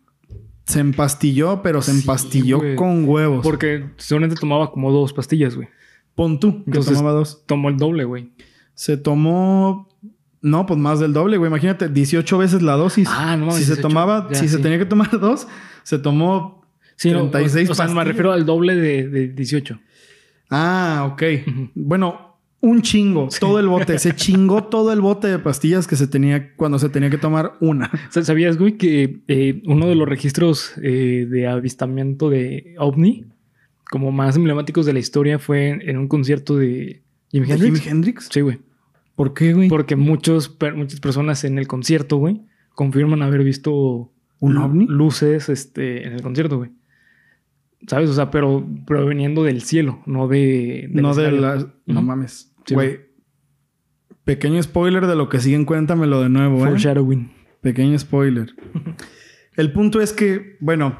se 0.65 0.79
empastilló, 0.79 1.61
pero 1.61 1.81
se 1.81 1.91
Sí, 1.93 1.99
empastilló 1.99 2.57
güey. 2.57 2.75
con 2.75 3.07
huevos. 3.07 3.43
Porque 3.43 3.85
seguramente 3.97 4.35
tomaba 4.39 4.71
como 4.71 4.91
dos 4.91 5.13
pastillas, 5.13 5.55
güey. 5.55 5.67
Pon 6.17 6.39
tú, 6.41 6.63
que 6.65 6.71
Entonces- 6.71 6.95
tomaba 6.97 7.13
dos. 7.13 7.43
Tomó 7.45 7.69
el 7.69 7.77
doble, 7.77 8.03
güey. 8.03 8.31
Se 8.73 8.97
tomó. 8.97 9.87
No, 10.41 10.65
pues 10.65 10.79
más 10.79 10.99
del 10.99 11.13
doble, 11.13 11.37
güey. 11.37 11.47
Imagínate, 11.49 11.87
18 11.89 12.37
veces 12.37 12.61
la 12.61 12.73
dosis. 12.73 13.07
Ah, 13.09 13.37
no 13.37 13.51
Si 13.51 13.59
se 13.63 13.75
18, 13.75 13.81
tomaba, 13.87 14.27
ya, 14.31 14.35
si 14.35 14.47
se 14.49 14.57
tenía 14.59 14.77
que 14.79 14.85
tomar 14.85 15.09
dos, 15.19 15.47
se 15.83 15.97
tomó. 15.99 16.63
Sí, 16.95 17.11
no, 17.11 17.29
36 17.29 17.69
o, 17.69 17.71
o 17.71 17.75
sea, 17.75 17.87
me 17.87 18.03
refiero 18.03 18.31
al 18.33 18.45
doble 18.45 18.75
de, 18.75 19.07
de 19.07 19.27
18. 19.29 19.79
Ah, 20.49 21.09
ok. 21.13 21.23
Bueno, 21.75 22.37
un 22.61 22.81
chingo. 22.81 23.29
Todo 23.39 23.59
el 23.59 23.67
bote. 23.67 23.99
se 23.99 24.15
chingó 24.15 24.63
todo 24.63 24.91
el 24.93 25.01
bote 25.01 25.27
de 25.27 25.37
pastillas 25.39 25.85
que 25.87 25.95
se 25.95 26.07
tenía 26.07 26.55
cuando 26.55 26.79
se 26.79 26.89
tenía 26.89 27.09
que 27.11 27.17
tomar 27.19 27.53
una. 27.59 27.91
Sa- 28.09 28.23
¿Sabías, 28.23 28.57
güey, 28.57 28.77
que 28.77 29.19
eh, 29.27 29.61
uno 29.67 29.87
de 29.87 29.95
los 29.95 30.07
registros 30.09 30.73
eh, 30.81 31.27
de 31.29 31.47
avistamiento 31.47 32.29
de 32.31 32.75
OVNI, 32.79 33.25
como 33.89 34.11
más 34.11 34.35
emblemáticos 34.35 34.85
de 34.85 34.93
la 34.93 34.99
historia, 34.99 35.39
fue 35.39 35.69
en, 35.69 35.81
en 35.89 35.97
un 35.97 36.07
concierto 36.07 36.57
de 36.57 37.03
Jimi 37.31 37.47
¿De 37.47 37.53
Hendrix? 37.53 37.79
Jimi 37.81 37.91
Hendrix? 37.91 38.29
Sí, 38.31 38.41
güey. 38.41 38.59
¿Por 39.15 39.33
qué, 39.33 39.53
güey? 39.53 39.69
Porque 39.69 39.95
muchos, 39.95 40.49
per- 40.49 40.75
muchas 40.75 40.99
personas 40.99 41.43
en 41.43 41.57
el 41.57 41.67
concierto, 41.67 42.17
güey, 42.17 42.41
confirman 42.75 43.21
haber 43.23 43.43
visto 43.43 44.11
¿Un 44.39 44.57
ovni? 44.57 44.85
luces 44.87 45.49
este, 45.49 46.05
en 46.05 46.13
el 46.13 46.21
concierto, 46.21 46.57
güey. 46.57 46.71
¿Sabes? 47.87 48.09
O 48.09 48.13
sea, 48.13 48.29
pero 48.31 48.67
proveniendo 48.85 49.43
del 49.43 49.61
cielo, 49.61 50.01
no 50.05 50.27
de... 50.27 50.87
no 50.91 51.13
de 51.15 51.31
las. 51.31 51.67
No 51.85 52.01
mames. 52.01 52.51
Sí, 52.65 52.73
Güey. 52.73 52.99
Pequeño 54.23 54.61
spoiler 54.61 55.07
de 55.07 55.15
lo 55.15 55.29
que 55.29 55.39
siguen, 55.39 55.63
cuéntamelo 55.63 56.21
de 56.21 56.27
nuevo, 56.29 56.57
¿eh? 56.57 56.67
Foreshadowing. 56.67 57.31
Pequeño 57.61 57.97
spoiler. 57.97 58.53
El 59.55 59.71
punto 59.71 60.01
es 60.01 60.11
que, 60.11 60.57
bueno, 60.59 60.99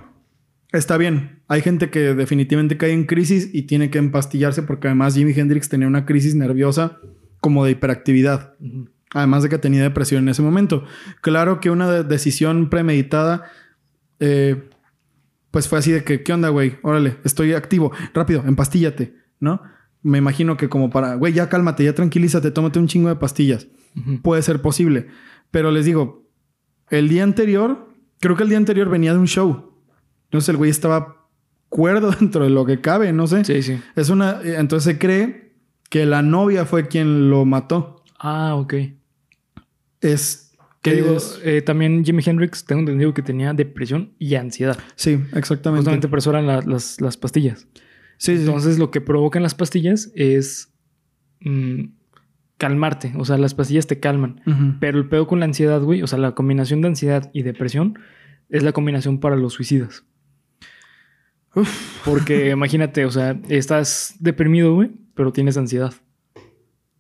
está 0.71 0.97
bien. 0.97 1.36
Hay 1.47 1.61
gente 1.61 1.89
que 1.89 2.13
definitivamente 2.13 2.77
cae 2.77 2.91
en 2.91 3.05
crisis 3.05 3.49
y 3.53 3.63
tiene 3.63 3.89
que 3.89 3.97
empastillarse 3.99 4.63
porque 4.63 4.87
además 4.87 5.15
Jimi 5.15 5.31
Hendrix 5.33 5.69
tenía 5.69 5.87
una 5.87 6.05
crisis 6.05 6.35
nerviosa 6.35 6.97
como 7.39 7.63
de 7.63 7.71
hiperactividad. 7.71 8.55
Además 9.13 9.43
de 9.43 9.49
que 9.49 9.57
tenía 9.57 9.81
depresión 9.83 10.23
en 10.23 10.29
ese 10.29 10.41
momento. 10.41 10.83
Claro 11.21 11.61
que 11.61 11.69
una 11.69 11.89
de- 11.89 12.03
decisión 12.03 12.69
premeditada, 12.69 13.45
eh, 14.19 14.67
pues 15.51 15.69
fue 15.69 15.79
así 15.79 15.91
de 15.91 16.03
que, 16.03 16.23
¿qué 16.23 16.33
onda, 16.33 16.49
güey? 16.49 16.77
Órale, 16.83 17.17
estoy 17.23 17.53
activo. 17.53 17.93
Rápido, 18.13 18.43
empastíllate, 18.45 19.15
¿no? 19.39 19.61
Me 20.03 20.17
imagino 20.17 20.57
que 20.57 20.67
como 20.67 20.89
para, 20.89 21.15
güey, 21.15 21.31
ya 21.33 21.47
cálmate, 21.47 21.85
ya 21.85 21.95
tranquilízate, 21.95 22.51
tómate 22.51 22.79
un 22.79 22.87
chingo 22.87 23.07
de 23.09 23.15
pastillas. 23.15 23.67
Puede 24.21 24.41
ser 24.41 24.61
posible. 24.61 25.07
Pero 25.49 25.71
les 25.71 25.85
digo, 25.85 26.29
el 26.89 27.07
día 27.07 27.23
anterior, 27.23 27.87
creo 28.19 28.35
que 28.35 28.43
el 28.43 28.49
día 28.49 28.57
anterior 28.57 28.89
venía 28.89 29.13
de 29.13 29.19
un 29.19 29.27
show. 29.27 29.73
Entonces 30.25 30.49
el 30.49 30.57
güey 30.57 30.69
estaba 30.69 31.16
cuerdo 31.69 32.11
dentro 32.19 32.43
de 32.43 32.49
lo 32.49 32.65
que 32.65 32.81
cabe, 32.81 33.11
no 33.13 33.27
sé. 33.27 33.43
Sí, 33.45 33.61
sí. 33.61 33.79
Es 33.95 34.09
una, 34.09 34.41
eh, 34.43 34.55
entonces 34.57 34.93
se 34.93 34.99
cree 34.99 35.53
que 35.89 36.05
la 36.05 36.21
novia 36.21 36.65
fue 36.65 36.87
quien 36.87 37.29
lo 37.29 37.45
mató. 37.45 38.03
Ah, 38.19 38.55
ok. 38.55 38.73
Es 40.01 40.51
Que 40.81 40.93
digo, 40.95 41.15
es- 41.17 41.39
eh, 41.43 41.61
también 41.61 42.03
Jimi 42.05 42.21
Hendrix, 42.25 42.65
tengo 42.65 42.79
entendido 42.81 43.13
que 43.13 43.21
tenía 43.21 43.53
depresión 43.53 44.13
y 44.19 44.35
ansiedad. 44.35 44.77
sí, 44.95 45.19
exactamente. 45.33 45.81
Justamente 45.81 46.07
por 46.07 46.19
eso 46.19 46.29
eran 46.29 46.47
la- 46.47 46.61
las, 46.61 47.01
las 47.01 47.17
pastillas. 47.17 47.67
Sí, 48.17 48.35
sí. 48.37 48.45
Entonces, 48.45 48.79
lo 48.79 48.89
que 48.91 48.99
provocan 49.01 49.43
las 49.43 49.53
pastillas 49.55 50.11
es 50.15 50.73
mm, 51.41 51.83
calmarte. 52.57 53.13
O 53.17 53.25
sea, 53.25 53.37
las 53.37 53.53
pastillas 53.53 53.85
te 53.87 53.99
calman. 53.99 54.41
Pero 54.79 54.97
el 54.97 55.07
pedo 55.07 55.27
con 55.27 55.39
la 55.39 55.45
ansiedad, 55.45 55.81
güey, 55.81 56.01
o 56.01 56.07
sea, 56.07 56.17
la 56.17 56.33
combinación 56.33 56.81
de 56.81 56.87
ansiedad 56.87 57.29
y 57.33 57.43
depresión 57.43 57.99
es 58.49 58.63
la 58.63 58.71
combinación 58.71 59.19
para 59.19 59.35
los 59.35 59.53
suicidas. 59.53 60.03
Uf. 61.55 62.01
Porque 62.05 62.49
imagínate, 62.51 63.05
o 63.05 63.11
sea, 63.11 63.39
estás 63.49 64.15
deprimido, 64.19 64.73
güey, 64.75 64.91
pero 65.15 65.31
tienes 65.31 65.57
ansiedad. 65.57 65.93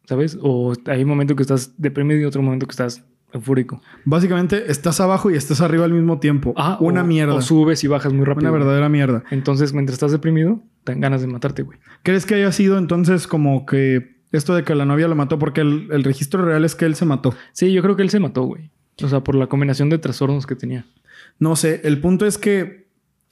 ¿Sabes? 0.05 0.37
O 0.41 0.73
hay 0.85 1.03
un 1.03 1.09
momento 1.09 1.35
que 1.35 1.43
estás 1.43 1.73
deprimido 1.77 2.19
y 2.21 2.25
otro 2.25 2.41
momento 2.41 2.65
que 2.65 2.71
estás 2.71 3.03
eufórico. 3.33 3.81
Básicamente 4.05 4.71
estás 4.71 5.01
abajo 5.01 5.29
y 5.29 5.35
estás 5.35 5.59
arriba 5.59 5.83
al 5.83 5.91
mismo 5.91 6.19
tiempo. 6.19 6.53
Ajá, 6.55 6.77
una 6.79 7.01
o- 7.01 7.05
mierda. 7.05 7.33
O 7.33 7.41
subes 7.41 7.83
y 7.83 7.87
bajas 7.87 8.13
muy 8.13 8.23
rápido. 8.25 8.49
una 8.49 8.57
verdadera 8.57 8.87
mierda. 8.87 9.23
Entonces, 9.31 9.73
mientras 9.73 9.95
estás 9.95 10.13
deprimido, 10.13 10.61
te 10.85 10.93
dan 10.93 11.01
ganas 11.01 11.21
de 11.21 11.27
matarte, 11.27 11.63
güey. 11.63 11.77
¿Crees 12.03 12.25
que 12.25 12.35
haya 12.35 12.51
sido 12.53 12.77
entonces 12.77 13.27
como 13.27 13.65
que 13.65 14.15
esto 14.31 14.55
de 14.55 14.63
que 14.63 14.75
la 14.75 14.85
novia 14.85 15.09
lo 15.09 15.15
mató? 15.15 15.37
Porque 15.39 15.59
el, 15.59 15.89
el 15.91 16.05
registro 16.05 16.45
real 16.45 16.63
es 16.63 16.73
que 16.75 16.85
él 16.85 16.95
se 16.95 17.03
mató. 17.05 17.35
Sí, 17.51 17.73
yo 17.73 17.81
creo 17.81 17.97
que 17.97 18.03
él 18.03 18.09
se 18.09 18.21
mató, 18.21 18.43
güey. 18.43 18.71
O 19.03 19.09
sea, 19.09 19.19
por 19.25 19.35
la 19.35 19.47
combinación 19.47 19.89
de 19.89 19.97
trastornos 19.97 20.47
que 20.47 20.55
tenía. 20.55 20.85
No 21.37 21.57
sé, 21.57 21.81
el 21.83 21.99
punto 21.99 22.25
es 22.25 22.37
que 22.37 22.86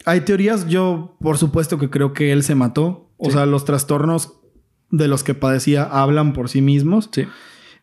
hay 0.05 0.21
teorías. 0.21 0.67
Yo, 0.67 1.15
por 1.21 1.37
supuesto, 1.37 1.77
que 1.79 1.89
creo 1.89 2.13
que 2.13 2.31
él 2.31 2.43
se 2.43 2.55
mató. 2.55 3.09
O 3.17 3.25
Sí. 3.27 3.31
sea, 3.31 3.45
los 3.45 3.63
trastornos 3.65 4.33
de 4.91 5.07
los 5.07 5.23
que 5.23 5.33
padecía 5.33 5.83
hablan 5.83 6.33
por 6.33 6.49
sí 6.49 6.61
mismos. 6.61 7.09
Sí. 7.13 7.25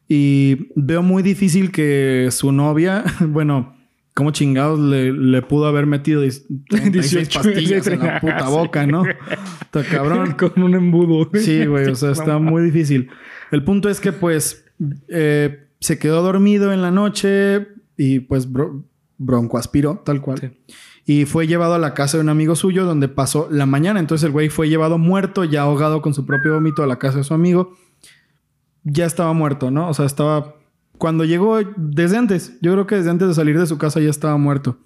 Y 0.09 0.68
veo 0.77 1.03
muy 1.03 1.22
difícil 1.22 1.70
que 1.72 2.29
su 2.31 2.53
novia, 2.53 3.03
bueno, 3.20 3.75
¿cómo 4.14 4.31
chingados 4.31 4.79
le, 4.79 5.12
le 5.12 5.40
pudo 5.42 5.66
haber 5.66 5.87
metido 5.87 6.20
16 6.20 6.92
18 6.92 7.40
pastillas 7.42 7.87
en 7.87 8.01
la 8.01 8.20
puta 8.20 8.38
Sí. 8.46 8.53
boca, 8.53 8.87
no? 8.87 9.05
Está 9.62 9.85
cabrón. 9.85 10.33
Con 10.33 10.62
un 10.62 10.75
embudo. 10.75 11.31
Sí, 11.35 11.64
güey, 11.64 11.87
o 11.88 11.94
sea, 11.94 12.11
está 12.12 12.38
muy 12.38 12.62
difícil. 12.62 13.09
El 13.51 13.64
punto 13.64 13.88
es 13.88 14.01
que, 14.01 14.12
pues, 14.12 14.64
eh, 15.09 15.66
se 15.81 15.98
quedó 15.98 16.22
dormido 16.22 16.72
en 16.72 16.83
la 16.83 16.90
noche 16.90 17.68
y, 17.96 18.20
pues, 18.20 18.51
bro- 18.53 18.85
broncoaspiró, 19.18 20.03
tal 20.05 20.20
cual. 20.20 20.38
Sí. 20.38 20.51
Y 21.05 21.25
fue 21.25 21.47
llevado 21.47 21.75
a 21.75 21.79
la 21.79 21.95
casa 21.95 22.17
de 22.17 22.23
un 22.23 22.29
amigo 22.29 22.55
suyo 22.55 22.85
donde 22.85 23.09
pasó 23.09 23.49
la 23.51 23.67
mañana. 23.67 23.99
Entonces, 23.99 24.25
el 24.25 24.33
güey 24.33 24.49
fue 24.49 24.69
llevado 24.69 24.99
muerto, 24.99 25.45
ya 25.45 25.62
ahogado 25.62 26.01
con 26.01 26.15
su 26.15 26.27
propio 26.27 26.55
vómito 26.55 26.83
a 26.83 26.87
la 26.87 26.99
casa 26.99 27.19
de 27.19 27.25
su 27.25 27.35
amigo. 27.35 27.75
Ya 28.85 29.07
estaba 29.07 29.33
muerto, 29.33 29.71
¿no? 29.71 29.88
O 29.88 29.95
sea, 29.95 30.07
estaba... 30.07 30.57
Cuando 30.99 31.25
llegó, 31.25 31.59
desde 31.77 32.17
antes, 32.17 32.59
yo 32.61 32.73
creo 32.73 32.87
que 32.87 32.95
desde 32.95 33.11
antes 33.11 33.27
de 33.27 33.35
salir 33.35 33.59
de 33.59 33.67
su 33.67 33.79
casa 33.79 34.01
ya 34.01 34.11
estaba 34.11 34.37
muerto. 34.37 34.79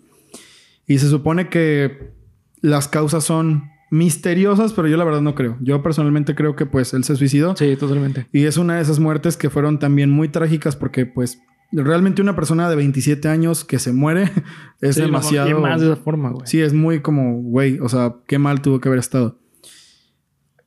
Y 0.86 0.98
se 0.98 1.08
supone 1.10 1.50
que 1.50 2.14
las 2.62 2.88
causas 2.88 3.24
son 3.24 3.64
misteriosas, 3.90 4.72
pero 4.72 4.88
yo 4.88 4.96
la 4.96 5.04
verdad 5.04 5.20
no 5.20 5.34
creo. 5.34 5.56
Yo 5.60 5.82
personalmente 5.82 6.34
creo 6.34 6.56
que 6.56 6.66
pues 6.66 6.94
él 6.94 7.04
se 7.04 7.16
suicidó. 7.16 7.54
Sí, 7.56 7.76
totalmente. 7.76 8.26
Y 8.32 8.44
es 8.44 8.56
una 8.56 8.76
de 8.76 8.82
esas 8.82 8.98
muertes 8.98 9.36
que 9.36 9.50
fueron 9.50 9.78
también 9.78 10.10
muy 10.10 10.28
trágicas 10.28 10.76
porque 10.76 11.06
pues 11.06 11.40
realmente 11.72 12.22
una 12.22 12.36
persona 12.36 12.68
de 12.70 12.76
27 12.76 13.28
años 13.28 13.64
que 13.64 13.78
se 13.78 13.92
muere 13.92 14.30
es 14.80 14.94
Sí, 14.94 15.00
lo 15.00 15.06
demasiado... 15.06 15.48
marqué 15.48 15.62
más 15.62 15.80
de 15.80 15.92
esa 15.92 15.96
forma, 15.96 16.30
güey. 16.30 16.46
Sí, 16.46 16.60
es 16.60 16.72
muy 16.72 17.00
como, 17.00 17.40
güey, 17.42 17.78
o 17.80 17.88
sea, 17.88 18.16
qué 18.26 18.38
mal 18.38 18.62
tuvo 18.62 18.80
que 18.80 18.88
haber 18.88 18.98
estado. 18.98 19.38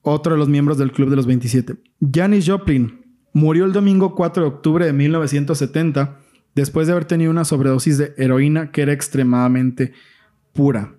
Otro 0.02 0.34
de 0.34 0.40
los 0.40 0.50
miembros 0.50 0.78
del 0.78 0.92
Club 0.92 1.10
de 1.10 1.16
los 1.16 1.26
27. 1.26 1.76
Janis 2.14 2.48
Joplin 2.48 3.06
murió 3.34 3.66
el 3.66 3.74
domingo 3.74 4.16
4 4.16 4.44
de 4.44 4.50
octubre 4.50 4.86
de 4.86 4.94
1970 4.94 6.20
después 6.56 6.88
de 6.88 6.94
haber 6.94 7.06
tenido 7.06 7.32
una 7.32 7.46
sobredosis 7.46 7.98
de 7.98 8.14
heroína 8.18 8.72
que 8.72 8.82
era 8.82 8.94
extremadamente 8.94 9.94
pura. 10.54 10.96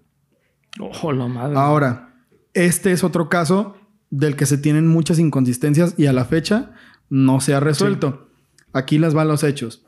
Ojo, 0.79 1.13
la 1.13 1.27
madre. 1.27 1.57
Ahora, 1.57 2.15
este 2.55 2.93
es 2.93 3.05
otro 3.05 3.29
caso 3.29 3.77
del 4.11 4.37
que 4.37 4.47
se 4.47 4.59
tienen 4.59 4.87
muchas 4.87 5.19
inconsistencias 5.19 5.95
y 5.97 6.07
a 6.07 6.13
la 6.13 6.25
fecha 6.25 6.73
no 7.09 7.41
se 7.41 7.55
ha 7.55 7.61
resuelto. 7.61 8.29
Aquí 8.73 8.99
las 8.99 9.15
van 9.15 9.29
los 9.29 9.45
hechos. 9.45 9.85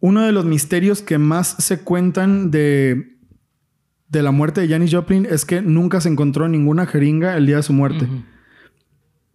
Uno 0.00 0.24
de 0.24 0.32
los 0.32 0.44
misterios 0.44 1.02
que 1.02 1.18
más 1.18 1.56
se 1.58 1.80
cuentan 1.80 2.50
de, 2.50 3.16
de 4.08 4.22
la 4.22 4.30
muerte 4.30 4.60
de 4.60 4.68
Janis 4.68 4.92
Joplin 4.92 5.26
es 5.28 5.44
que 5.44 5.60
nunca 5.60 6.00
se 6.00 6.08
encontró 6.08 6.48
ninguna 6.48 6.86
jeringa 6.86 7.36
el 7.36 7.46
día 7.46 7.56
de 7.56 7.62
su 7.62 7.72
muerte. 7.72 8.08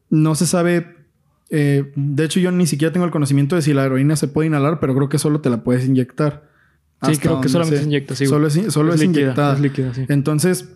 No 0.10 0.36
se 0.36 0.46
sabe. 0.46 0.96
eh, 1.50 1.92
de 1.96 2.24
hecho, 2.24 2.40
yo 2.40 2.52
ni 2.52 2.66
siquiera 2.66 2.94
tengo 2.94 3.06
el 3.06 3.12
conocimiento 3.12 3.56
de 3.56 3.62
si 3.62 3.74
la 3.74 3.86
heroína 3.86 4.16
se 4.16 4.28
puede 4.28 4.48
inhalar, 4.48 4.80
pero 4.80 4.96
creo 4.96 5.10
que 5.10 5.20
solo 5.20 5.42
te 5.42 5.50
la 5.50 5.64
puedes 5.64 5.86
inyectar. 5.86 6.50
Sí, 7.02 7.18
creo 7.18 7.42
que 7.42 7.50
solamente 7.50 7.80
se 7.80 7.84
inyecta, 7.84 8.16
sí. 8.16 8.26
Solo 8.26 8.48
es, 8.48 8.54
solo 8.70 8.94
es, 8.94 9.02
líquida, 9.02 9.22
inyectada. 9.22 9.54
Es 9.56 9.60
líquida, 9.60 9.94
sí. 9.94 10.06
Entonces, 10.08 10.70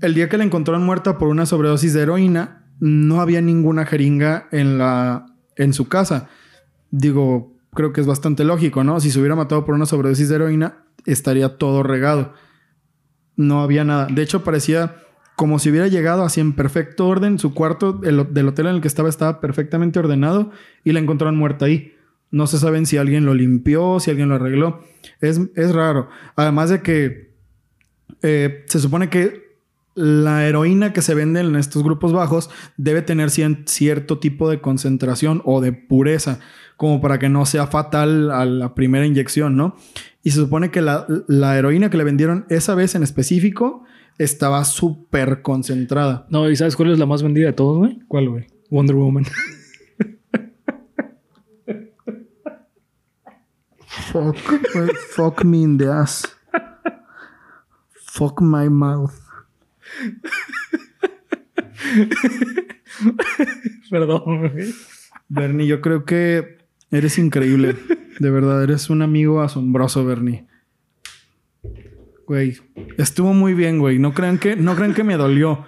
el 0.00 0.14
día 0.14 0.28
que 0.28 0.38
la 0.38 0.44
encontraron 0.44 0.84
muerta 0.84 1.18
por 1.18 1.28
una 1.28 1.46
sobredosis 1.46 1.94
de 1.94 2.02
heroína, 2.02 2.64
no 2.80 3.20
había 3.20 3.40
ninguna 3.40 3.86
jeringa 3.86 4.48
en 4.50 4.78
la 4.78 5.26
en 5.56 5.72
su 5.72 5.88
casa. 5.88 6.28
Digo, 6.90 7.55
creo 7.76 7.92
que 7.92 8.00
es 8.00 8.06
bastante 8.08 8.42
lógico, 8.44 8.82
¿no? 8.82 8.98
Si 8.98 9.12
se 9.12 9.20
hubiera 9.20 9.36
matado 9.36 9.64
por 9.64 9.76
una 9.76 9.86
sobredosis 9.86 10.28
de 10.28 10.34
heroína, 10.34 10.82
estaría 11.04 11.56
todo 11.58 11.84
regado. 11.84 12.34
No 13.36 13.60
había 13.62 13.84
nada. 13.84 14.06
De 14.10 14.22
hecho, 14.22 14.42
parecía 14.42 14.96
como 15.36 15.58
si 15.60 15.70
hubiera 15.70 15.86
llegado 15.86 16.24
así 16.24 16.40
en 16.40 16.54
perfecto 16.54 17.06
orden. 17.06 17.38
Su 17.38 17.54
cuarto 17.54 18.00
el- 18.02 18.32
del 18.34 18.48
hotel 18.48 18.66
en 18.66 18.74
el 18.76 18.80
que 18.80 18.88
estaba 18.88 19.08
estaba 19.08 19.40
perfectamente 19.40 19.98
ordenado 20.00 20.50
y 20.82 20.90
la 20.92 20.98
encontraron 21.00 21.36
muerta 21.36 21.66
ahí. 21.66 21.92
No 22.32 22.46
se 22.48 22.58
saben 22.58 22.86
si 22.86 22.96
alguien 22.96 23.24
lo 23.24 23.34
limpió, 23.34 24.00
si 24.00 24.10
alguien 24.10 24.28
lo 24.30 24.34
arregló. 24.36 24.80
Es, 25.20 25.40
es 25.54 25.72
raro. 25.74 26.08
Además 26.34 26.70
de 26.70 26.82
que 26.82 27.36
eh, 28.22 28.64
se 28.66 28.80
supone 28.80 29.10
que 29.10 29.45
la 29.96 30.46
heroína 30.46 30.92
que 30.92 31.02
se 31.02 31.14
vende 31.14 31.40
en 31.40 31.56
estos 31.56 31.82
grupos 31.82 32.12
bajos 32.12 32.50
debe 32.76 33.02
tener 33.02 33.30
cierto 33.30 34.18
tipo 34.18 34.48
de 34.48 34.60
concentración 34.60 35.42
o 35.44 35.60
de 35.60 35.72
pureza, 35.72 36.38
como 36.76 37.00
para 37.00 37.18
que 37.18 37.28
no 37.28 37.46
sea 37.46 37.66
fatal 37.66 38.30
a 38.30 38.44
la 38.44 38.74
primera 38.74 39.06
inyección, 39.06 39.56
¿no? 39.56 39.74
Y 40.22 40.30
se 40.30 40.40
supone 40.40 40.70
que 40.70 40.82
la, 40.82 41.06
la 41.26 41.58
heroína 41.58 41.88
que 41.88 41.96
le 41.96 42.04
vendieron 42.04 42.44
esa 42.50 42.74
vez 42.74 42.94
en 42.94 43.02
específico 43.02 43.84
estaba 44.18 44.64
súper 44.64 45.40
concentrada. 45.42 46.26
No, 46.28 46.48
¿y 46.50 46.56
sabes 46.56 46.76
cuál 46.76 46.92
es 46.92 46.98
la 46.98 47.06
más 47.06 47.22
vendida 47.22 47.46
de 47.46 47.52
todos, 47.54 47.78
güey? 47.78 47.98
¿Cuál, 48.06 48.28
güey? 48.28 48.46
Wonder 48.70 48.96
Woman. 48.96 49.24
Fuck, 54.12 54.36
fuck 55.10 55.44
me 55.44 55.62
in 55.62 55.78
the 55.78 55.88
ass. 55.88 56.24
Fuck 58.06 58.40
my 58.40 58.68
mouth. 58.68 59.25
Perdón, 63.90 64.50
güey. 64.52 64.74
Bernie, 65.28 65.66
yo 65.66 65.80
creo 65.80 66.04
que 66.04 66.58
eres 66.90 67.18
increíble. 67.18 67.76
De 68.18 68.30
verdad, 68.30 68.62
eres 68.62 68.90
un 68.90 69.02
amigo 69.02 69.42
asombroso, 69.42 70.04
Bernie. 70.04 70.46
Güey, 72.26 72.58
estuvo 72.98 73.32
muy 73.32 73.54
bien, 73.54 73.78
güey. 73.78 73.98
No 73.98 74.12
crean 74.12 74.38
que, 74.38 74.56
no 74.56 74.74
crean 74.74 74.94
que 74.94 75.04
me 75.04 75.16
dolió. 75.16 75.64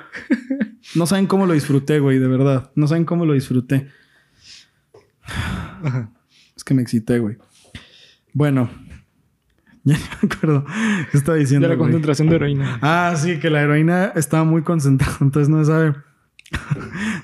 No 0.94 1.06
saben 1.06 1.26
cómo 1.26 1.46
lo 1.46 1.52
disfruté, 1.52 2.00
güey, 2.00 2.18
de 2.18 2.28
verdad. 2.28 2.72
No 2.74 2.88
saben 2.88 3.04
cómo 3.04 3.26
lo 3.26 3.34
disfruté. 3.34 3.88
Es 6.56 6.64
que 6.64 6.74
me 6.74 6.82
excité, 6.82 7.18
güey. 7.18 7.36
Bueno. 8.32 8.70
Ya 9.88 9.96
no 9.96 10.04
me 10.22 10.28
acuerdo 10.34 10.64
qué 11.10 11.16
estaba 11.18 11.34
De 11.36 11.40
diciendo. 11.40 11.68
la 11.68 11.74
güey. 11.74 11.86
concentración 11.86 12.28
de 12.28 12.36
heroína. 12.36 12.78
Ah, 12.82 13.14
sí, 13.16 13.38
que 13.38 13.48
la 13.50 13.62
heroína 13.62 14.12
estaba 14.16 14.44
muy 14.44 14.62
concentrada, 14.62 15.16
entonces 15.20 15.48
no 15.48 15.64
sabe. 15.64 15.94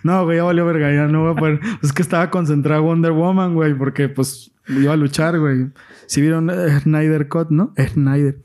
no, 0.03 0.25
güey, 0.25 0.39
ya 0.39 0.45
valió 0.45 0.67
verga, 0.67 0.93
ya 0.93 1.07
no 1.07 1.23
voy 1.23 1.33
a 1.33 1.37
poder. 1.37 1.61
Es 1.83 1.93
que 1.93 2.03
estaba 2.03 2.31
concentrada 2.31 2.81
Wonder 2.81 3.13
Woman, 3.13 3.55
güey, 3.55 3.75
porque 3.75 4.09
pues 4.09 4.51
iba 4.69 4.93
a 4.93 4.97
luchar, 4.97 5.39
güey. 5.39 5.67
Si 6.07 6.21
vieron 6.21 6.51
Snyder 6.83 7.29
Cut, 7.29 7.51
¿no? 7.51 7.73
Snyder. 7.93 8.39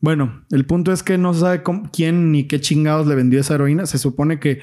Bueno, 0.00 0.42
el 0.50 0.64
punto 0.64 0.92
es 0.92 1.02
que 1.02 1.18
no 1.18 1.34
sabe 1.34 1.62
cómo- 1.62 1.90
quién 1.92 2.32
ni 2.32 2.44
qué 2.44 2.60
chingados 2.60 3.06
le 3.06 3.14
vendió 3.14 3.40
esa 3.40 3.54
heroína. 3.54 3.84
Se 3.86 3.98
supone 3.98 4.38
que, 4.40 4.60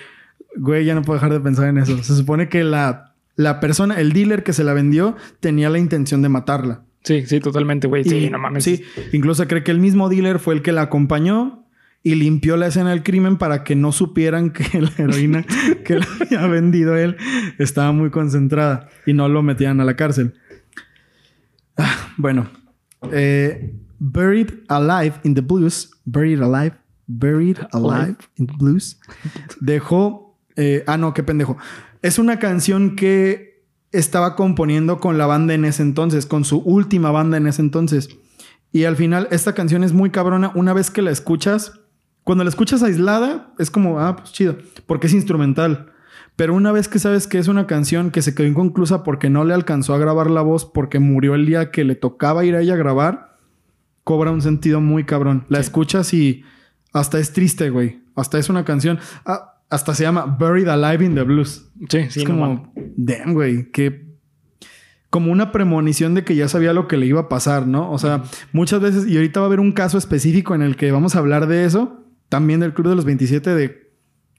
güey, 0.56 0.84
ya 0.86 0.96
no 0.96 1.04
puedo 1.04 1.18
dejar 1.20 1.32
de 1.34 1.40
pensar 1.40 1.68
en 1.68 1.78
eso. 1.78 1.96
Se 2.04 2.16
supone 2.16 2.50
que 2.50 2.64
la, 2.64 3.14
la 3.36 3.60
persona, 3.60 3.96
el 4.00 4.14
dealer 4.14 4.44
que 4.44 4.54
se 4.54 4.64
la 4.64 4.74
vendió, 4.74 5.16
tenía 5.40 5.70
la 5.70 5.78
intención 5.78 6.24
de 6.24 6.30
matarla. 6.30 6.82
Sí, 7.08 7.26
sí, 7.26 7.40
totalmente, 7.40 7.88
güey. 7.88 8.04
Sí, 8.04 8.30
no 8.30 8.38
mames. 8.38 8.66
Sí, 8.66 8.84
incluso 9.14 9.48
cree 9.48 9.64
que 9.64 9.72
el 9.72 9.80
mismo 9.80 10.10
dealer 10.10 10.40
fue 10.40 10.54
el 10.56 10.62
que 10.62 10.74
la 10.74 10.82
acompañó 10.82 11.66
y 12.04 12.16
limpió 12.16 12.58
la 12.58 12.68
escena 12.68 12.90
del 12.90 13.02
crimen 13.02 13.38
para 13.38 13.64
que 13.64 13.76
no 13.76 13.94
supieran 13.94 14.52
que 14.52 14.82
la 14.82 14.92
heroína 14.98 15.46
que 15.86 15.96
le 16.00 16.06
había 16.20 16.48
vendido 16.48 16.98
él 16.98 17.16
estaba 17.60 17.94
muy 17.94 18.10
concentrada 18.10 18.90
y 19.06 19.14
no 19.14 19.30
lo 19.30 19.42
metían 19.42 19.80
a 19.80 19.86
la 19.86 19.96
cárcel. 19.96 20.34
Ah, 21.78 22.14
bueno, 22.18 22.50
eh, 23.12 23.74
Buried 24.00 24.50
Alive 24.68 25.16
in 25.24 25.34
the 25.34 25.42
Blues, 25.42 25.92
Buried 26.04 26.42
Alive, 26.42 26.76
Buried 27.08 27.58
Alive 27.72 28.18
in 28.36 28.48
the 28.48 28.54
Blues, 28.58 29.00
dejó... 29.62 30.38
eh, 30.58 30.84
ah, 30.88 30.98
no, 30.98 31.14
qué 31.14 31.24
pendejo. 31.24 31.58
Es 32.02 32.20
una 32.20 32.38
canción 32.38 32.96
que 32.96 33.57
estaba 33.92 34.36
componiendo 34.36 35.00
con 35.00 35.18
la 35.18 35.26
banda 35.26 35.54
en 35.54 35.66
ese 35.66 35.84
entonces, 35.84 36.26
con 36.26 36.46
su 36.46 36.60
última 36.60 37.12
banda 37.12 37.38
en 37.38 37.48
ese 37.48 37.62
entonces. 37.62 38.10
Y 38.72 38.84
al 38.84 38.96
final, 38.96 39.28
esta 39.32 39.54
canción 39.54 39.84
es 39.84 39.94
muy 39.94 40.10
cabrona. 40.10 40.52
Una 40.56 40.74
vez 40.74 40.92
que 40.92 41.02
la 41.02 41.12
escuchas, 41.12 41.80
cuando 42.24 42.44
la 42.44 42.50
escuchas 42.50 42.84
aislada, 42.84 43.54
es 43.58 43.72
como, 43.72 44.00
ah, 44.00 44.18
pues 44.18 44.34
chido, 44.34 44.58
porque 44.86 45.08
es 45.08 45.14
instrumental. 45.14 45.94
Pero 46.36 46.54
una 46.54 46.72
vez 46.72 46.88
que 46.88 47.00
sabes 47.00 47.26
que 47.26 47.40
es 47.40 47.48
una 47.48 47.66
canción 47.66 48.12
que 48.12 48.22
se 48.22 48.36
quedó 48.36 48.46
inconclusa 48.46 49.04
porque 49.04 49.30
no 49.30 49.44
le 49.44 49.56
alcanzó 49.56 49.96
a 49.96 49.98
grabar 49.98 50.30
la 50.30 50.42
voz 50.42 50.66
porque 50.66 51.00
murió 51.00 51.34
el 51.34 51.48
día 51.48 51.72
que 51.72 51.84
le 51.84 51.96
tocaba 51.96 52.46
ir 52.46 52.56
a 52.56 52.62
ella 52.62 52.76
a 52.76 52.78
grabar, 52.78 53.38
cobra 54.04 54.32
un 54.32 54.42
sentido 54.42 54.80
muy 54.80 55.04
cabrón. 55.04 55.46
La 55.50 55.60
escuchas 55.60 56.14
y 56.14 56.44
hasta 56.94 57.18
es 57.18 57.34
triste, 57.34 57.72
güey. 57.72 58.04
Hasta 58.16 58.38
es 58.38 58.50
una 58.50 58.66
canción. 58.66 59.00
ah, 59.26 59.57
hasta 59.70 59.94
se 59.94 60.04
llama 60.04 60.26
Buried 60.26 60.68
Alive 60.68 61.06
in 61.06 61.16
the 61.16 61.24
Blues. 61.24 61.70
Sí, 61.90 62.06
sí, 62.10 62.22
es 62.22 62.30
no 62.30 62.36
como, 62.36 62.74
damn, 62.96 63.34
güey, 63.34 63.72
que 63.72 64.08
como 65.10 65.32
una 65.32 65.52
premonición 65.52 66.14
de 66.16 66.24
que 66.24 66.36
ya 66.36 66.48
sabía 66.48 66.74
lo 66.74 66.88
que 66.88 66.98
le 66.98 67.06
iba 67.06 67.22
a 67.22 67.30
pasar, 67.30 67.66
¿no? 67.66 67.92
O 67.92 67.98
sea, 67.98 68.24
muchas 68.52 68.82
veces, 68.82 69.08
y 69.08 69.16
ahorita 69.16 69.40
va 69.40 69.46
a 69.46 69.48
haber 69.48 69.60
un 69.60 69.72
caso 69.72 69.98
específico 69.98 70.54
en 70.54 70.62
el 70.62 70.76
que 70.76 70.92
vamos 70.92 71.16
a 71.16 71.20
hablar 71.20 71.48
de 71.48 71.66
eso, 71.66 72.06
también 72.30 72.60
del 72.60 72.74
Club 72.74 72.90
de 72.90 72.96
los 72.96 73.06
27, 73.06 73.56
de 73.56 73.88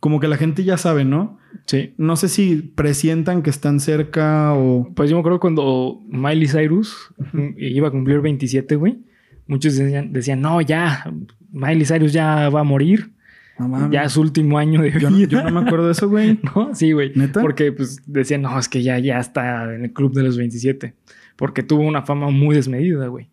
como 0.00 0.20
que 0.20 0.28
la 0.28 0.36
gente 0.36 0.62
ya 0.64 0.76
sabe, 0.76 1.04
¿no? 1.04 1.38
Sí. 1.66 1.94
No 1.96 2.16
sé 2.16 2.28
si 2.28 2.56
presientan 2.56 3.42
que 3.42 3.50
están 3.50 3.80
cerca 3.80 4.52
o... 4.54 4.92
Pues 4.94 5.10
yo 5.10 5.16
me 5.16 5.20
acuerdo 5.20 5.40
cuando 5.40 6.00
Miley 6.08 6.46
Cyrus 6.46 7.12
mm, 7.32 7.48
iba 7.56 7.88
a 7.88 7.90
cumplir 7.90 8.20
27, 8.20 8.76
güey. 8.76 8.98
Muchos 9.46 9.76
decían, 9.76 10.12
decían, 10.12 10.40
no, 10.42 10.60
ya, 10.60 11.10
Miley 11.50 11.86
Cyrus 11.86 12.12
ya 12.12 12.50
va 12.50 12.60
a 12.60 12.64
morir. 12.64 13.12
No 13.58 13.68
mames. 13.68 13.90
Ya 13.90 14.08
su 14.08 14.20
último 14.20 14.58
año 14.58 14.80
de 14.82 14.92
Yo, 14.98 15.10
no- 15.10 15.16
vida. 15.16 15.28
yo 15.28 15.42
no 15.42 15.50
me 15.60 15.66
acuerdo 15.66 15.86
de 15.86 15.92
eso, 15.92 16.08
güey. 16.10 16.38
¿No? 16.54 16.74
Sí, 16.74 16.92
güey. 16.92 17.12
¿Neta? 17.14 17.40
Porque 17.40 17.72
pues 17.72 18.00
decían, 18.06 18.42
no, 18.42 18.58
es 18.58 18.68
que 18.68 18.82
ya, 18.82 18.98
ya 18.98 19.18
está 19.18 19.74
en 19.74 19.84
el 19.84 19.92
club 19.92 20.12
de 20.14 20.22
los 20.22 20.36
27. 20.36 20.94
Porque 21.36 21.62
tuvo 21.62 21.82
una 21.82 22.02
fama 22.02 22.30
muy 22.30 22.54
desmedida, 22.54 23.06
güey. 23.08 23.28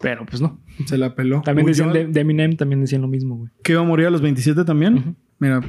Pero 0.00 0.26
pues 0.26 0.40
no. 0.42 0.60
Se 0.86 0.98
la 0.98 1.14
peló. 1.14 1.40
También 1.42 1.66
Uy, 1.66 1.70
decían 1.72 1.88
yo- 1.88 1.94
de, 1.94 2.06
de 2.06 2.20
Eminem, 2.20 2.56
también 2.56 2.80
decían 2.80 3.02
lo 3.02 3.08
mismo, 3.08 3.36
güey. 3.36 3.50
¿Que 3.62 3.72
iba 3.72 3.80
a 3.80 3.84
morir 3.84 4.06
a 4.06 4.10
los 4.10 4.20
27 4.20 4.64
también? 4.64 5.16
Mira, 5.38 5.60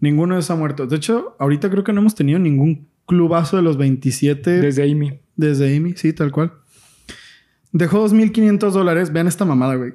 ninguno 0.00 0.34
de 0.34 0.40
esos 0.40 0.50
ha 0.52 0.56
muerto. 0.56 0.86
De 0.86 0.96
hecho, 0.96 1.34
ahorita 1.38 1.70
creo 1.70 1.84
que 1.84 1.92
no 1.92 2.00
hemos 2.00 2.14
tenido 2.14 2.38
ningún 2.38 2.88
clubazo 3.06 3.56
de 3.56 3.62
los 3.62 3.76
27 3.78 4.60
Desde 4.60 4.90
Amy. 4.90 5.18
desde 5.34 5.74
Amy. 5.76 5.94
Sí, 5.96 6.12
tal 6.12 6.30
cual. 6.30 6.52
Dejó 7.72 8.06
2.500 8.08 8.70
dólares. 8.70 9.12
Vean 9.12 9.26
esta 9.26 9.44
mamada, 9.44 9.74
güey. 9.76 9.94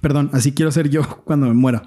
Perdón, 0.00 0.30
así 0.32 0.52
quiero 0.52 0.72
ser 0.72 0.88
yo 0.88 1.02
cuando 1.24 1.46
me 1.46 1.54
muera. 1.54 1.82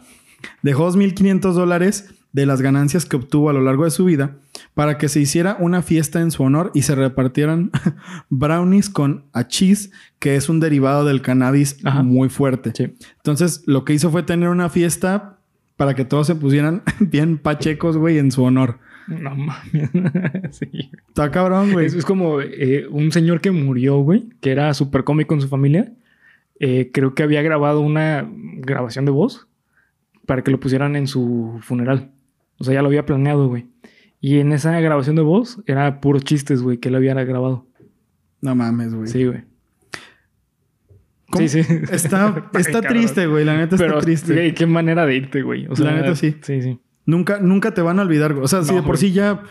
Dejó 0.61 0.89
2.500 0.91 1.53
dólares 1.53 2.13
de 2.33 2.45
las 2.45 2.61
ganancias 2.61 3.05
que 3.05 3.15
obtuvo 3.15 3.49
a 3.49 3.53
lo 3.53 3.61
largo 3.61 3.85
de 3.85 3.91
su 3.91 4.05
vida 4.05 4.37
para 4.73 4.97
que 4.97 5.07
se 5.07 5.21
hiciera 5.21 5.55
una 5.59 5.81
fiesta 5.81 6.19
en 6.19 6.31
su 6.31 6.43
honor 6.43 6.71
y 6.73 6.81
se 6.81 6.93
repartieran 6.93 7.71
brownies 8.29 8.89
con 8.89 9.23
achís, 9.31 9.91
que 10.19 10.35
es 10.35 10.49
un 10.49 10.59
derivado 10.59 11.05
del 11.05 11.21
cannabis 11.21 11.77
Ajá. 11.85 12.03
muy 12.03 12.27
fuerte. 12.27 12.73
Sí. 12.75 12.93
Entonces, 13.15 13.63
lo 13.65 13.85
que 13.85 13.93
hizo 13.93 14.11
fue 14.11 14.23
tener 14.23 14.49
una 14.49 14.69
fiesta 14.69 15.39
para 15.77 15.93
que 15.93 16.03
todos 16.03 16.27
se 16.27 16.35
pusieran 16.35 16.83
bien 16.99 17.37
pachecos, 17.37 17.97
güey, 17.97 18.17
en 18.17 18.31
su 18.31 18.43
honor. 18.43 18.79
No 19.07 19.35
mames. 19.35 19.89
sí. 20.51 20.91
Está 21.07 21.31
cabrón, 21.31 21.71
güey. 21.71 21.85
Eso 21.85 21.97
es 21.97 22.05
como 22.05 22.41
eh, 22.41 22.85
un 22.89 23.11
señor 23.11 23.39
que 23.39 23.51
murió, 23.51 23.99
güey, 23.99 24.27
que 24.41 24.51
era 24.51 24.73
súper 24.73 25.03
cómico 25.05 25.35
en 25.35 25.41
su 25.41 25.47
familia. 25.47 25.93
Eh, 26.59 26.91
creo 26.93 27.13
que 27.15 27.23
había 27.23 27.41
grabado 27.41 27.81
una 27.81 28.27
grabación 28.31 29.05
de 29.05 29.11
voz 29.11 29.47
para 30.25 30.43
que 30.43 30.51
lo 30.51 30.59
pusieran 30.59 30.95
en 30.95 31.07
su 31.07 31.57
funeral. 31.61 32.11
O 32.59 32.63
sea, 32.63 32.73
ya 32.73 32.81
lo 32.81 32.87
había 32.87 33.05
planeado, 33.05 33.47
güey. 33.47 33.67
Y 34.21 34.39
en 34.39 34.51
esa 34.53 34.79
grabación 34.79 35.15
de 35.15 35.21
voz 35.21 35.61
era 35.67 35.99
puros 35.99 36.23
chistes, 36.23 36.61
güey, 36.61 36.77
que 36.77 36.89
él 36.89 36.95
había 36.95 37.13
grabado. 37.13 37.67
No 38.41 38.55
mames, 38.55 38.93
güey. 38.93 39.07
Sí, 39.07 39.25
güey. 39.25 39.43
¿Cómo? 41.29 41.47
Sí, 41.47 41.63
sí. 41.63 41.73
Está, 41.91 42.49
está 42.59 42.81
triste, 42.81 43.27
güey. 43.27 43.43
La 43.45 43.57
neta 43.57 43.75
está 43.75 43.87
Pero, 43.87 43.99
triste. 44.01 44.33
güey, 44.33 44.53
qué 44.53 44.65
manera 44.65 45.05
de 45.05 45.15
irte, 45.15 45.41
güey. 45.41 45.67
O 45.67 45.75
sea, 45.75 45.87
La 45.87 45.95
neta, 45.95 46.15
sí. 46.15 46.35
Sí, 46.41 46.61
sí. 46.61 46.79
Nunca, 47.05 47.39
nunca 47.39 47.73
te 47.73 47.81
van 47.81 47.99
a 47.99 48.03
olvidar, 48.03 48.33
güey. 48.33 48.45
O 48.45 48.47
sea, 48.47 48.63
si 48.63 48.69
No, 48.71 48.77
de 48.77 48.81
por 48.81 48.95
güey. 48.97 49.09
sí 49.09 49.11
ya 49.11 49.43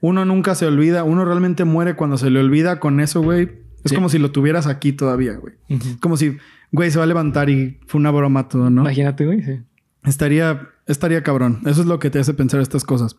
uno 0.00 0.24
nunca 0.24 0.54
se 0.54 0.66
olvida, 0.66 1.04
uno 1.04 1.24
realmente 1.24 1.64
muere 1.64 1.94
cuando 1.94 2.16
se 2.18 2.30
le 2.30 2.40
olvida 2.40 2.80
con 2.80 3.00
eso, 3.00 3.22
güey. 3.22 3.65
Es 3.86 3.90
Sí. 3.90 3.94
como 3.96 4.08
si 4.08 4.18
lo 4.18 4.30
tuvieras 4.32 4.66
aquí 4.66 4.92
todavía, 4.92 5.34
güey. 5.34 5.54
Como 6.00 6.16
si, 6.16 6.36
güey, 6.72 6.90
se 6.90 6.98
va 6.98 7.04
a 7.04 7.06
levantar 7.06 7.48
y 7.50 7.80
fue 7.86 7.98
una 8.00 8.10
broma 8.10 8.48
todo, 8.48 8.68
¿no? 8.70 8.82
Imagínate, 8.82 9.24
güey. 9.26 9.42
Sí. 9.42 9.60
Estaría, 10.04 10.68
estaría 10.86 11.22
cabrón. 11.22 11.60
Eso 11.66 11.80
es 11.80 11.86
lo 11.86 11.98
que 11.98 12.10
te 12.10 12.18
hace 12.18 12.34
pensar 12.34 12.60
estas 12.60 12.84
cosas. 12.84 13.16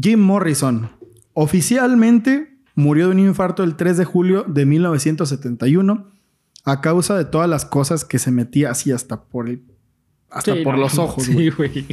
Jim 0.00 0.20
Morrison 0.20 0.90
oficialmente 1.32 2.56
murió 2.74 3.06
de 3.06 3.12
un 3.12 3.20
infarto 3.20 3.62
el 3.62 3.76
3 3.76 3.96
de 3.96 4.04
julio 4.04 4.44
de 4.48 4.66
1971 4.66 6.10
a 6.64 6.80
causa 6.80 7.16
de 7.16 7.24
todas 7.24 7.48
las 7.48 7.64
cosas 7.64 8.04
que 8.04 8.18
se 8.18 8.30
metía 8.30 8.70
así 8.70 8.90
hasta 8.92 9.24
por 9.24 9.48
el 9.48 9.62
hasta 10.30 10.54
Sí, 10.54 10.64
por 10.64 10.74
no, 10.74 10.80
los 10.80 10.98
ojos, 10.98 11.28
güey. 11.28 11.50
Sí, 11.50 11.56
güey. 11.56 11.86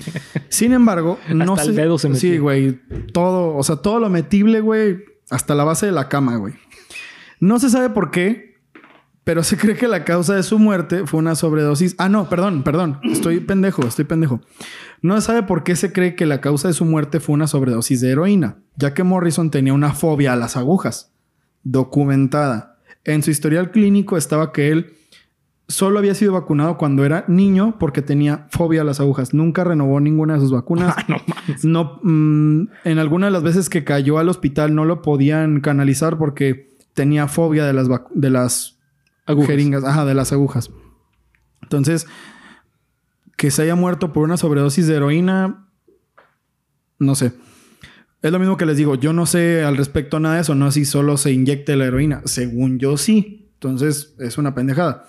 Sin 0.49 0.73
embargo, 0.73 1.19
no 1.33 1.53
Hasta 1.53 1.65
sé. 1.65 1.69
el 1.71 1.75
dedo 1.75 1.97
se 1.99 2.13
Sí, 2.15 2.27
metió. 2.27 2.41
güey. 2.41 2.79
Todo, 3.13 3.55
o 3.55 3.61
sea, 3.63 3.75
todo 3.77 3.99
lo 3.99 4.09
metible, 4.09 4.61
güey, 4.61 4.97
hasta 5.29 5.53
la 5.53 5.63
base 5.63 5.85
de 5.85 5.91
la 5.91 6.09
cama, 6.09 6.37
güey. 6.37 6.55
No 7.41 7.59
se 7.59 7.71
sabe 7.71 7.89
por 7.89 8.11
qué, 8.11 8.51
pero 9.23 9.43
se 9.43 9.57
cree 9.57 9.75
que 9.75 9.87
la 9.87 10.03
causa 10.03 10.35
de 10.35 10.43
su 10.43 10.59
muerte 10.59 11.07
fue 11.07 11.19
una 11.19 11.33
sobredosis. 11.35 11.95
Ah, 11.97 12.07
no, 12.07 12.29
perdón, 12.29 12.61
perdón. 12.61 12.99
Estoy 13.03 13.39
pendejo, 13.39 13.85
estoy 13.85 14.05
pendejo. 14.05 14.41
No 15.01 15.19
se 15.19 15.27
sabe 15.27 15.43
por 15.43 15.63
qué 15.63 15.75
se 15.75 15.91
cree 15.91 16.15
que 16.15 16.27
la 16.27 16.39
causa 16.39 16.67
de 16.67 16.75
su 16.75 16.85
muerte 16.85 17.19
fue 17.19 17.33
una 17.33 17.47
sobredosis 17.47 17.99
de 17.99 18.11
heroína, 18.11 18.59
ya 18.75 18.93
que 18.93 19.03
Morrison 19.03 19.49
tenía 19.49 19.73
una 19.73 19.93
fobia 19.93 20.33
a 20.33 20.35
las 20.35 20.55
agujas, 20.55 21.13
documentada. 21.63 22.77
En 23.03 23.23
su 23.23 23.31
historial 23.31 23.71
clínico 23.71 24.17
estaba 24.17 24.51
que 24.51 24.69
él 24.69 24.93
solo 25.67 25.97
había 25.97 26.13
sido 26.13 26.33
vacunado 26.33 26.77
cuando 26.77 27.05
era 27.05 27.25
niño 27.27 27.77
porque 27.79 28.03
tenía 28.03 28.47
fobia 28.51 28.81
a 28.81 28.83
las 28.83 28.99
agujas. 28.99 29.33
Nunca 29.33 29.63
renovó 29.63 29.99
ninguna 29.99 30.35
de 30.35 30.41
sus 30.41 30.51
vacunas. 30.51 30.95
Ah, 31.07 31.21
no 31.63 31.99
mm, 32.03 32.67
en 32.83 32.99
alguna 32.99 33.27
de 33.27 33.31
las 33.31 33.43
veces 33.43 33.69
que 33.69 33.83
cayó 33.83 34.19
al 34.19 34.29
hospital 34.29 34.75
no 34.75 34.85
lo 34.85 35.01
podían 35.01 35.59
canalizar 35.59 36.17
porque 36.17 36.70
tenía 36.93 37.27
fobia 37.27 37.65
de 37.65 37.73
las, 37.73 37.87
de 38.13 38.29
las 38.29 38.79
Agujas. 39.25 39.49
jeringas, 39.49 39.83
ajá, 39.83 40.05
de 40.05 40.13
las 40.13 40.31
agujas. 40.31 40.71
Entonces, 41.61 42.07
que 43.37 43.51
se 43.51 43.63
haya 43.63 43.75
muerto 43.75 44.13
por 44.13 44.23
una 44.23 44.37
sobredosis 44.37 44.87
de 44.87 44.95
heroína, 44.95 45.67
no 46.99 47.15
sé. 47.15 47.33
Es 48.21 48.31
lo 48.31 48.39
mismo 48.39 48.57
que 48.57 48.65
les 48.65 48.77
digo, 48.77 48.95
yo 48.95 49.13
no 49.13 49.25
sé 49.25 49.63
al 49.63 49.77
respecto 49.77 50.19
nada 50.19 50.35
de 50.35 50.41
eso, 50.41 50.53
no 50.53 50.71
sé 50.71 50.81
si 50.81 50.85
solo 50.85 51.17
se 51.17 51.31
inyecte 51.31 51.75
la 51.75 51.85
heroína. 51.85 52.21
Según 52.25 52.77
yo 52.77 52.97
sí. 52.97 53.51
Entonces, 53.53 54.15
es 54.17 54.37
una 54.39 54.55
pendejada. 54.55 55.05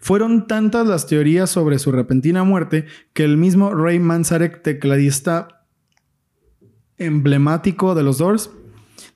Fueron 0.00 0.46
tantas 0.46 0.86
las 0.86 1.06
teorías 1.06 1.50
sobre 1.50 1.78
su 1.78 1.90
repentina 1.90 2.44
muerte 2.44 2.86
que 3.12 3.24
el 3.24 3.36
mismo 3.36 3.74
Ray 3.74 3.98
Manzarek, 3.98 4.62
tecladista 4.62 5.66
emblemático 6.98 7.94
de 7.94 8.02
los 8.04 8.18
Doors, 8.18 8.50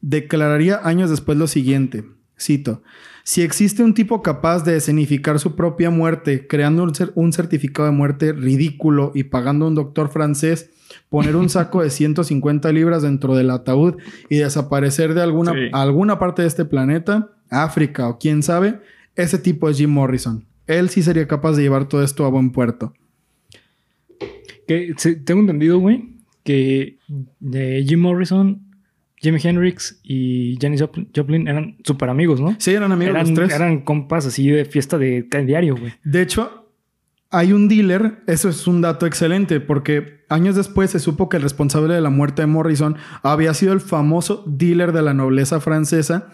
declararía 0.01 0.80
años 0.84 1.11
después 1.11 1.36
lo 1.38 1.46
siguiente. 1.46 2.05
Cito. 2.38 2.82
Si 3.22 3.42
existe 3.42 3.82
un 3.82 3.92
tipo 3.92 4.22
capaz 4.22 4.64
de 4.64 4.76
escenificar 4.76 5.38
su 5.38 5.55
propia 5.55 5.90
muerte, 5.90 6.46
creando 6.46 6.82
un, 6.82 6.92
cer- 6.94 7.12
un 7.14 7.32
certificado 7.34 7.86
de 7.86 7.94
muerte 7.94 8.32
ridículo 8.32 9.12
y 9.14 9.24
pagando 9.24 9.66
a 9.66 9.68
un 9.68 9.74
doctor 9.74 10.09
francés, 10.09 10.70
poner 11.11 11.36
un 11.36 11.51
saco 11.51 11.82
de 11.82 11.90
150 11.90 12.72
libras 12.72 13.03
dentro 13.03 13.36
del 13.36 13.51
ataúd 13.51 13.96
y 14.30 14.36
desaparecer 14.38 15.12
de 15.14 15.20
alguna, 15.22 15.53
Sí. 15.53 15.59
alguna 15.72 16.18
parte 16.18 16.42
de 16.42 16.48
este 16.48 16.64
planeta, 16.64 17.30
África 17.51 18.09
o 18.09 18.18
quién 18.18 18.42
sabe, 18.42 18.80
ese 19.16 19.38
tipo 19.38 19.68
es 19.68 19.76
Jim 19.76 19.90
Morrison. 19.90 20.46
Él 20.66 20.88
sí 20.88 21.03
sería 21.03 21.28
capaz 21.28 21.53
de 21.57 21.62
llevar 21.62 21.88
todo 21.88 22.03
esto 22.03 22.24
a 22.24 22.30
buen 22.30 22.51
puerto. 22.53 22.94
Que 24.66 24.94
tengo 25.24 25.40
entendido, 25.40 25.78
güey, 25.78 26.14
que 26.44 26.98
de 27.40 27.84
Jim 27.86 28.01
Morrison, 28.01 28.62
Jimi 29.20 29.38
Hendrix 29.42 30.00
y 30.02 30.56
Janis 30.60 30.82
Joplin, 31.14 31.46
eran 31.46 31.76
súper 31.84 32.08
amigos, 32.08 32.40
¿no? 32.40 32.56
Sí, 32.58 32.72
eran 32.72 32.90
amigos 32.92 33.14
eran, 33.14 33.26
los 33.26 33.34
tres. 33.34 33.52
eran 33.52 33.80
compas 33.82 34.26
así 34.26 34.48
de 34.48 34.64
fiesta 34.64 34.96
de 34.98 35.26
diario, 35.46 35.76
güey. 35.76 35.92
De 36.04 36.22
hecho, 36.22 36.68
hay 37.30 37.52
un 37.52 37.68
dealer, 37.68 38.22
eso 38.26 38.48
es 38.48 38.66
un 38.66 38.80
dato 38.80 39.06
excelente, 39.06 39.60
porque 39.60 40.24
años 40.30 40.56
después 40.56 40.90
se 40.90 40.98
supo 40.98 41.28
que 41.28 41.36
el 41.36 41.42
responsable 41.44 41.94
de 41.94 42.00
la 42.00 42.10
muerte 42.10 42.42
de 42.42 42.46
Morrison 42.46 42.96
había 43.22 43.54
sido 43.54 43.72
el 43.72 43.80
famoso 43.80 44.42
dealer 44.46 44.92
de 44.92 45.02
la 45.02 45.14
nobleza 45.14 45.60
francesa, 45.60 46.30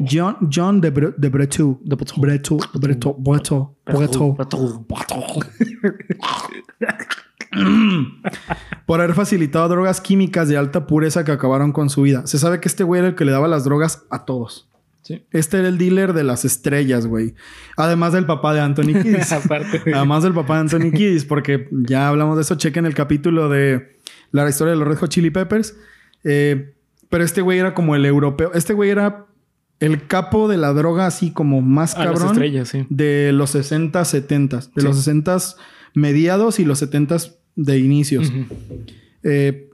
John, 0.00 0.36
John 0.52 0.80
de, 0.80 0.92
Bre- 0.94 1.14
de 1.16 1.28
Bretou. 1.28 1.78
De 1.84 1.94
Bretou. 1.94 2.20
Bretou, 2.20 2.58
Bretou, 2.74 3.16
Bretou, 3.18 3.66
Bretou. 3.84 4.36
Por 8.86 9.00
haber 9.00 9.14
facilitado 9.14 9.68
drogas 9.68 10.00
químicas 10.00 10.48
de 10.48 10.56
alta 10.56 10.86
pureza 10.86 11.24
que 11.24 11.32
acabaron 11.32 11.72
con 11.72 11.90
su 11.90 12.02
vida. 12.02 12.26
Se 12.26 12.38
sabe 12.38 12.60
que 12.60 12.68
este 12.68 12.84
güey 12.84 13.00
era 13.00 13.08
el 13.08 13.14
que 13.14 13.24
le 13.24 13.32
daba 13.32 13.48
las 13.48 13.64
drogas 13.64 14.04
a 14.10 14.24
todos. 14.24 14.68
Sí. 15.02 15.24
Este 15.30 15.58
era 15.58 15.68
el 15.68 15.78
dealer 15.78 16.12
de 16.12 16.24
las 16.24 16.44
estrellas, 16.44 17.06
güey. 17.06 17.34
Además 17.76 18.12
del 18.12 18.26
papá 18.26 18.52
de 18.54 18.60
Anthony 18.60 18.92
Kiddis. 19.02 19.32
Aparte 19.32 19.78
de- 19.84 19.94
Además 19.94 20.22
del 20.22 20.34
papá 20.34 20.54
de 20.54 20.60
Anthony 20.60 20.90
Kiddis, 20.94 21.24
porque 21.24 21.68
ya 21.72 22.08
hablamos 22.08 22.36
de 22.36 22.42
eso. 22.42 22.54
Chequen 22.56 22.86
el 22.86 22.94
capítulo 22.94 23.48
de 23.48 23.96
la 24.32 24.48
historia 24.48 24.72
de 24.72 24.78
los 24.78 24.86
Red 24.88 24.98
Hot 24.98 25.10
Chili 25.10 25.30
Peppers. 25.30 25.76
Eh, 26.24 26.74
pero 27.08 27.24
este 27.24 27.40
güey 27.42 27.58
era 27.58 27.74
como 27.74 27.96
el 27.96 28.04
europeo. 28.06 28.52
Este 28.54 28.72
güey 28.74 28.90
era 28.90 29.26
el 29.80 30.06
capo 30.06 30.46
de 30.48 30.58
la 30.58 30.72
droga, 30.74 31.06
así 31.06 31.32
como 31.32 31.62
más 31.62 31.94
a 31.96 32.04
las 32.04 32.12
cabrón 32.14 32.32
estrellas, 32.32 32.68
sí. 32.68 32.86
de 32.90 33.32
los 33.32 33.50
60, 33.50 34.04
70. 34.04 34.56
De 34.58 34.62
Sí. 34.62 34.70
los 34.82 34.96
60 34.98 35.38
mediados 35.94 36.60
y 36.60 36.64
los 36.64 36.78
70 36.78 37.16
de 37.64 37.78
inicios. 37.78 38.32
Eh, 39.22 39.70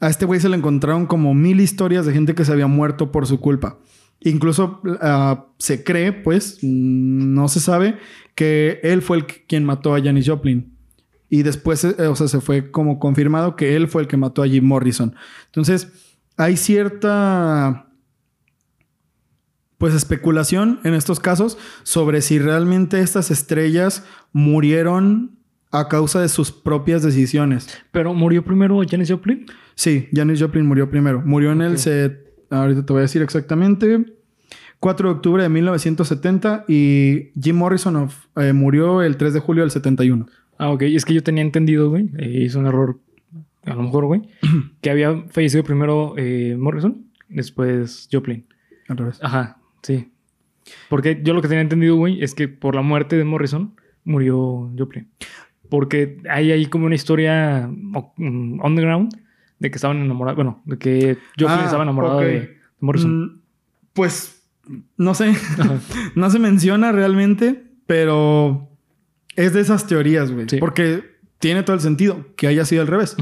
a 0.00 0.08
este 0.08 0.24
güey 0.26 0.40
se 0.40 0.48
le 0.48 0.56
encontraron 0.56 1.06
como 1.06 1.34
mil 1.34 1.60
historias 1.60 2.06
de 2.06 2.12
gente 2.12 2.34
que 2.34 2.44
se 2.44 2.52
había 2.52 2.66
muerto 2.66 3.10
por 3.10 3.26
su 3.26 3.40
culpa. 3.40 3.78
Incluso 4.20 4.80
ah, 5.00 5.46
se 5.58 5.82
cree, 5.82 6.12
pues, 6.12 6.58
mm, 6.62 7.34
no 7.34 7.48
se 7.48 7.60
sabe, 7.60 7.98
que 8.34 8.80
él 8.82 9.02
fue 9.02 9.18
el 9.18 9.26
quien 9.26 9.64
mató 9.64 9.94
a 9.94 10.02
Janis 10.02 10.28
Joplin. 10.28 10.76
Y 11.28 11.42
después, 11.42 11.84
eh, 11.84 12.06
o 12.06 12.14
sea, 12.14 12.28
se 12.28 12.40
fue 12.40 12.70
como 12.70 12.98
confirmado 12.98 13.56
que 13.56 13.74
él 13.74 13.88
fue 13.88 14.02
el 14.02 14.08
que 14.08 14.16
mató 14.16 14.42
a 14.42 14.48
Jim 14.48 14.64
Morrison. 14.64 15.16
Entonces, 15.46 15.88
hay 16.36 16.56
cierta, 16.56 17.88
pues, 19.78 19.94
especulación 19.94 20.80
en 20.84 20.94
estos 20.94 21.18
casos 21.18 21.58
sobre 21.82 22.22
si 22.22 22.38
realmente 22.38 23.00
estas 23.00 23.30
estrellas 23.30 24.04
murieron 24.32 25.33
a 25.78 25.88
causa 25.88 26.20
de 26.20 26.28
sus 26.28 26.52
propias 26.52 27.02
decisiones. 27.02 27.68
Pero 27.90 28.14
murió 28.14 28.44
primero 28.44 28.80
Janis 28.88 29.10
Joplin. 29.10 29.46
Sí, 29.74 30.08
Janis 30.14 30.40
Joplin 30.40 30.66
murió 30.66 30.88
primero. 30.88 31.22
Murió 31.24 31.52
en 31.52 31.62
el... 31.62 31.78
Set- 31.78 32.20
ahorita 32.50 32.86
te 32.86 32.92
voy 32.92 33.00
a 33.00 33.02
decir 33.02 33.22
exactamente. 33.22 34.04
4 34.80 35.08
de 35.08 35.14
octubre 35.14 35.42
de 35.42 35.48
1970 35.48 36.64
y 36.68 37.30
Jim 37.40 37.56
Morrison 37.56 37.96
of- 37.96 38.26
eh, 38.36 38.52
murió 38.52 39.02
el 39.02 39.16
3 39.16 39.34
de 39.34 39.40
julio 39.40 39.62
del 39.62 39.70
71. 39.70 40.26
Ah, 40.58 40.70
ok. 40.70 40.82
Es 40.82 41.04
que 41.04 41.14
yo 41.14 41.22
tenía 41.22 41.42
entendido, 41.42 41.88
güey. 41.90 42.10
eh, 42.18 42.42
hice 42.44 42.58
un 42.58 42.66
error, 42.66 43.00
a 43.64 43.74
lo 43.74 43.82
mejor, 43.82 44.04
güey. 44.06 44.22
que 44.80 44.90
había 44.90 45.24
fallecido 45.30 45.64
primero 45.64 46.14
eh, 46.16 46.54
Morrison, 46.58 47.06
después 47.28 48.08
Joplin. 48.12 48.46
Al 48.88 48.98
revés. 48.98 49.18
Ajá, 49.22 49.58
sí. 49.82 50.10
Porque 50.88 51.20
yo 51.24 51.34
lo 51.34 51.42
que 51.42 51.48
tenía 51.48 51.62
entendido, 51.62 51.96
güey, 51.96 52.22
es 52.22 52.34
que 52.34 52.46
por 52.48 52.74
la 52.74 52.82
muerte 52.82 53.16
de 53.16 53.24
Morrison 53.24 53.74
murió 54.04 54.70
Joplin. 54.78 55.08
Porque 55.68 56.18
hay 56.28 56.52
ahí 56.52 56.66
como 56.66 56.86
una 56.86 56.94
historia 56.94 57.68
mm, 57.68 58.60
underground 58.64 59.14
de 59.58 59.70
que 59.70 59.76
estaban 59.76 59.98
enamorados. 59.98 60.36
Bueno, 60.36 60.62
de 60.64 60.78
que 60.78 61.18
Joplin 61.38 61.60
Ah, 61.60 61.64
estaba 61.64 61.82
enamorado 61.82 62.20
de, 62.20 62.58
Morrison. 62.80 63.24
Mm, 63.24 63.40
pues 63.92 64.42
no 64.96 65.14
sé. 65.14 65.34
No 66.14 66.30
se 66.30 66.38
menciona 66.38 66.92
realmente, 66.92 67.64
pero 67.86 68.68
es 69.36 69.52
de 69.52 69.60
esas 69.60 69.86
teorías, 69.86 70.30
güey. 70.30 70.48
Sí. 70.48 70.58
Porque 70.58 71.14
tiene 71.38 71.62
todo 71.62 71.74
el 71.76 71.82
sentido 71.82 72.26
que 72.36 72.46
haya 72.46 72.64
sido 72.64 72.82
al 72.82 72.88
revés. 72.88 73.16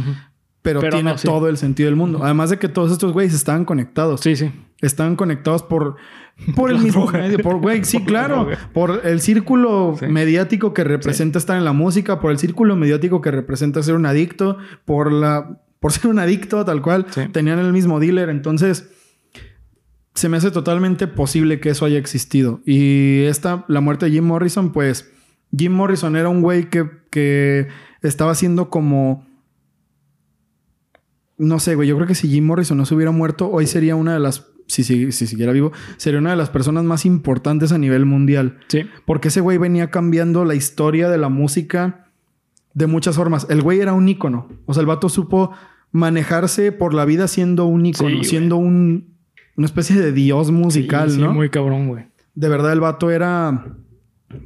Pero, 0.62 0.80
Pero 0.80 0.92
tiene 0.96 1.10
no, 1.10 1.18
sí. 1.18 1.26
todo 1.26 1.48
el 1.48 1.56
sentido 1.56 1.88
del 1.88 1.96
mundo. 1.96 2.20
Además 2.22 2.50
de 2.50 2.58
que 2.58 2.68
todos 2.68 2.92
estos 2.92 3.12
güeyes 3.12 3.34
estaban 3.34 3.64
conectados. 3.64 4.20
Sí, 4.20 4.36
sí. 4.36 4.52
Estaban 4.80 5.16
conectados 5.16 5.62
por, 5.64 5.96
por 6.54 6.70
el 6.70 6.78
mismo 6.78 7.02
droga. 7.06 7.18
medio. 7.18 7.38
Por, 7.40 7.60
güey, 7.60 7.84
sí, 7.84 7.98
Por 8.00 8.06
claro. 8.06 8.48
Por 8.72 9.00
el 9.04 9.20
círculo 9.20 9.96
Sí. 9.98 10.06
mediático 10.06 10.72
que 10.72 10.84
representa 10.84 11.38
estar 11.38 11.56
en 11.58 11.64
la 11.64 11.72
música, 11.72 12.20
por 12.20 12.30
el 12.30 12.38
círculo 12.38 12.76
mediático 12.76 13.20
que 13.20 13.30
representa 13.32 13.82
ser 13.82 13.94
un 13.96 14.06
adicto, 14.06 14.58
por 14.84 15.12
la 15.12 15.58
por 15.80 15.90
ser 15.92 16.06
un 16.12 16.20
adicto, 16.20 16.64
tal 16.64 16.80
cual. 16.80 17.06
Tenían 17.32 17.58
el 17.58 17.72
mismo 17.72 17.98
dealer. 17.98 18.28
Entonces, 18.28 18.88
se 20.14 20.28
me 20.28 20.36
hace 20.36 20.52
totalmente 20.52 21.08
posible 21.08 21.58
que 21.58 21.70
eso 21.70 21.84
haya 21.84 21.98
existido. 21.98 22.60
Y 22.64 23.22
esta, 23.24 23.64
la 23.66 23.80
muerte 23.80 24.06
de 24.06 24.12
Jim 24.12 24.24
Morrison, 24.24 24.70
pues, 24.72 25.10
Jim 25.56 25.72
Morrison 25.72 26.14
era 26.14 26.28
un 26.28 26.40
güey 26.40 26.70
que, 26.70 26.88
que 27.10 27.66
estaba 28.02 28.30
haciendo 28.30 28.70
como. 28.70 29.26
No 31.38 31.58
sé, 31.58 31.74
güey. 31.74 31.88
Yo 31.88 31.96
creo 31.96 32.06
que 32.06 32.14
si 32.14 32.28
Jim 32.28 32.44
Morrison 32.46 32.76
no 32.78 32.84
se 32.86 32.94
hubiera 32.94 33.10
muerto, 33.10 33.50
hoy 33.50 33.66
sería 33.66 33.96
una 33.96 34.14
de 34.14 34.20
las. 34.20 34.48
Si, 34.68 34.84
si, 34.84 35.12
si 35.12 35.26
siguiera 35.26 35.52
vivo, 35.52 35.72
sería 35.96 36.20
una 36.20 36.30
de 36.30 36.36
las 36.36 36.48
personas 36.48 36.84
más 36.84 37.04
importantes 37.04 37.72
a 37.72 37.78
nivel 37.78 38.06
mundial. 38.06 38.58
Sí. 38.68 38.86
Porque 39.04 39.28
ese 39.28 39.40
güey 39.40 39.58
venía 39.58 39.90
cambiando 39.90 40.44
la 40.44 40.54
historia 40.54 41.10
de 41.10 41.18
la 41.18 41.28
música 41.28 42.06
de 42.72 42.86
muchas 42.86 43.16
formas. 43.16 43.46
El 43.50 43.60
güey 43.60 43.80
era 43.80 43.92
un 43.92 44.08
ícono. 44.08 44.48
O 44.66 44.72
sea, 44.72 44.80
el 44.80 44.86
vato 44.86 45.08
supo 45.08 45.50
manejarse 45.90 46.72
por 46.72 46.94
la 46.94 47.04
vida 47.04 47.28
siendo 47.28 47.66
un 47.66 47.84
ícono, 47.84 48.22
Sí, 48.22 48.24
siendo 48.24 48.56
un, 48.56 49.14
una 49.56 49.66
especie 49.66 50.00
de 50.00 50.12
dios 50.12 50.50
musical, 50.50 51.10
Sí, 51.10 51.16
sí, 51.16 51.22
¿no? 51.22 51.34
muy 51.34 51.50
cabrón, 51.50 51.88
güey. 51.88 52.06
De 52.34 52.48
verdad, 52.48 52.72
el 52.72 52.80
vato 52.80 53.10
era. 53.10 53.76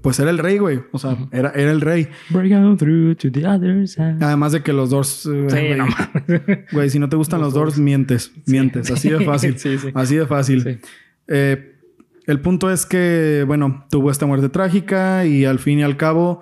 Pues 0.03 0.19
era 0.21 0.31
el 0.31 0.39
rey, 0.39 0.59
güey. 0.59 0.81
O 0.93 0.99
sea, 0.99 1.17
era, 1.33 1.51
era 1.51 1.71
el 1.71 1.81
rey. 1.81 2.09
Break 2.31 2.53
out 2.53 2.79
through 2.79 3.15
to 3.17 3.31
the 3.31 3.47
other 3.47 3.87
side. 3.89 4.17
Además 4.21 4.53
de 4.53 4.63
que 4.63 4.73
los 4.73 4.91
Doors. 4.91 5.27
eh, 5.27 5.47
Sí, 5.49 5.57
güey, 5.57 5.77
no 5.77 5.87
mames. 5.87 6.61
Güey, 6.73 6.91
si 6.91 6.99
no 6.99 7.09
te 7.09 7.17
gustan 7.17 7.41
los, 7.41 7.49
Los 7.49 7.55
Doors, 7.55 7.73
Doors. 7.75 7.79
mientes. 7.85 8.33
Mientes. 8.47 8.91
Así 8.91 9.11
de 9.11 9.25
fácil. 9.25 9.59
Sí, 9.59 9.79
sí. 9.79 9.89
Así 9.95 10.17
de 10.17 10.27
fácil. 10.27 10.81
Eh, 11.29 11.73
el 12.27 12.41
punto 12.41 12.71
es 12.71 12.87
que, 12.87 13.45
bueno, 13.47 13.87
tuvo 13.91 14.11
esta 14.11 14.27
muerte 14.27 14.49
trágica 14.49 15.25
y 15.27 15.45
al 15.45 15.59
fin 15.61 15.79
y 15.79 15.83
al 15.85 15.97
cabo, 15.97 16.41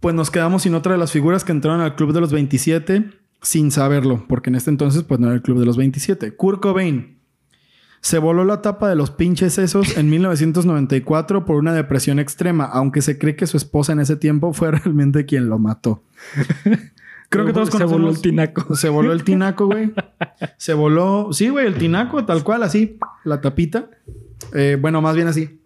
pues 0.00 0.14
nos 0.14 0.30
quedamos 0.30 0.62
sin 0.62 0.74
otra 0.74 0.92
de 0.92 0.98
las 0.98 1.12
figuras 1.12 1.44
que 1.44 1.52
entraron 1.52 1.80
al 1.80 1.94
Club 1.94 2.12
de 2.12 2.20
los 2.20 2.32
27 2.32 3.04
sin 3.40 3.70
saberlo, 3.70 4.24
porque 4.28 4.50
en 4.50 4.56
este 4.56 4.70
entonces, 4.70 5.02
pues 5.02 5.20
no 5.20 5.26
era 5.28 5.36
el 5.36 5.42
Club 5.42 5.58
de 5.60 5.66
los 5.66 5.76
27. 5.76 6.32
Kurt 6.36 6.60
Cobain 6.60 7.13
se 8.04 8.18
voló 8.18 8.44
la 8.44 8.60
tapa 8.60 8.90
de 8.90 8.96
los 8.96 9.10
pinches 9.10 9.54
sesos 9.54 9.96
en 9.96 10.10
1994 10.10 11.46
por 11.46 11.56
una 11.56 11.72
depresión 11.72 12.18
extrema, 12.18 12.66
aunque 12.66 13.00
se 13.00 13.16
cree 13.16 13.34
que 13.34 13.46
su 13.46 13.56
esposa 13.56 13.94
en 13.94 14.00
ese 14.00 14.16
tiempo 14.16 14.52
fue 14.52 14.72
realmente 14.72 15.24
quien 15.24 15.48
lo 15.48 15.58
mató. 15.58 16.02
Creo 17.30 17.46
que 17.46 17.54
todos 17.54 17.70
Se 17.70 17.78
voló 17.78 17.88
conocemos... 17.88 18.16
el 18.16 18.22
tinaco. 18.22 18.76
Se 18.76 18.90
voló 18.90 19.10
el 19.10 19.24
tinaco, 19.24 19.66
güey. 19.68 19.94
Se 20.58 20.74
voló. 20.74 21.30
Sí, 21.32 21.48
güey, 21.48 21.66
el 21.66 21.76
tinaco, 21.76 22.26
tal 22.26 22.44
cual, 22.44 22.62
así. 22.62 22.98
La 23.24 23.40
tapita. 23.40 23.88
Eh, 24.52 24.76
bueno, 24.78 25.00
más 25.00 25.16
bien 25.16 25.28
así. 25.28 25.62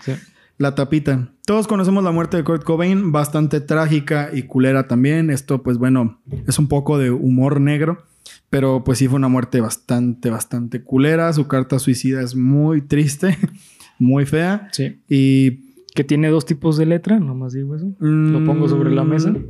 Sí. 0.00 0.12
La 0.58 0.76
tapita. 0.76 1.32
Todos 1.44 1.66
conocemos 1.66 2.04
la 2.04 2.12
muerte 2.12 2.36
de 2.36 2.44
Kurt 2.44 2.62
Cobain, 2.62 3.10
bastante 3.10 3.60
trágica 3.60 4.30
y 4.32 4.44
culera 4.44 4.86
también. 4.86 5.28
Esto, 5.28 5.64
pues 5.64 5.76
bueno, 5.76 6.20
es 6.46 6.56
un 6.60 6.68
poco 6.68 6.98
de 6.98 7.10
humor 7.10 7.60
negro. 7.60 8.04
Pero 8.50 8.82
pues 8.84 8.98
sí 8.98 9.06
fue 9.08 9.16
una 9.16 9.28
muerte 9.28 9.60
bastante, 9.60 10.30
bastante 10.30 10.82
culera. 10.82 11.32
Su 11.32 11.46
carta 11.48 11.78
suicida 11.78 12.20
es 12.22 12.34
muy 12.34 12.82
triste, 12.82 13.38
muy 13.98 14.26
fea. 14.26 14.68
Sí. 14.72 15.00
Y. 15.08 15.70
Que 15.94 16.04
tiene 16.04 16.28
dos 16.28 16.46
tipos 16.46 16.76
de 16.76 16.86
letra, 16.86 17.18
nomás 17.18 17.52
digo 17.52 17.74
eso. 17.74 17.92
Lo 17.98 18.44
pongo 18.44 18.68
sobre 18.68 18.90
la 18.92 19.02
mesa. 19.02 19.30
mm, 19.32 19.44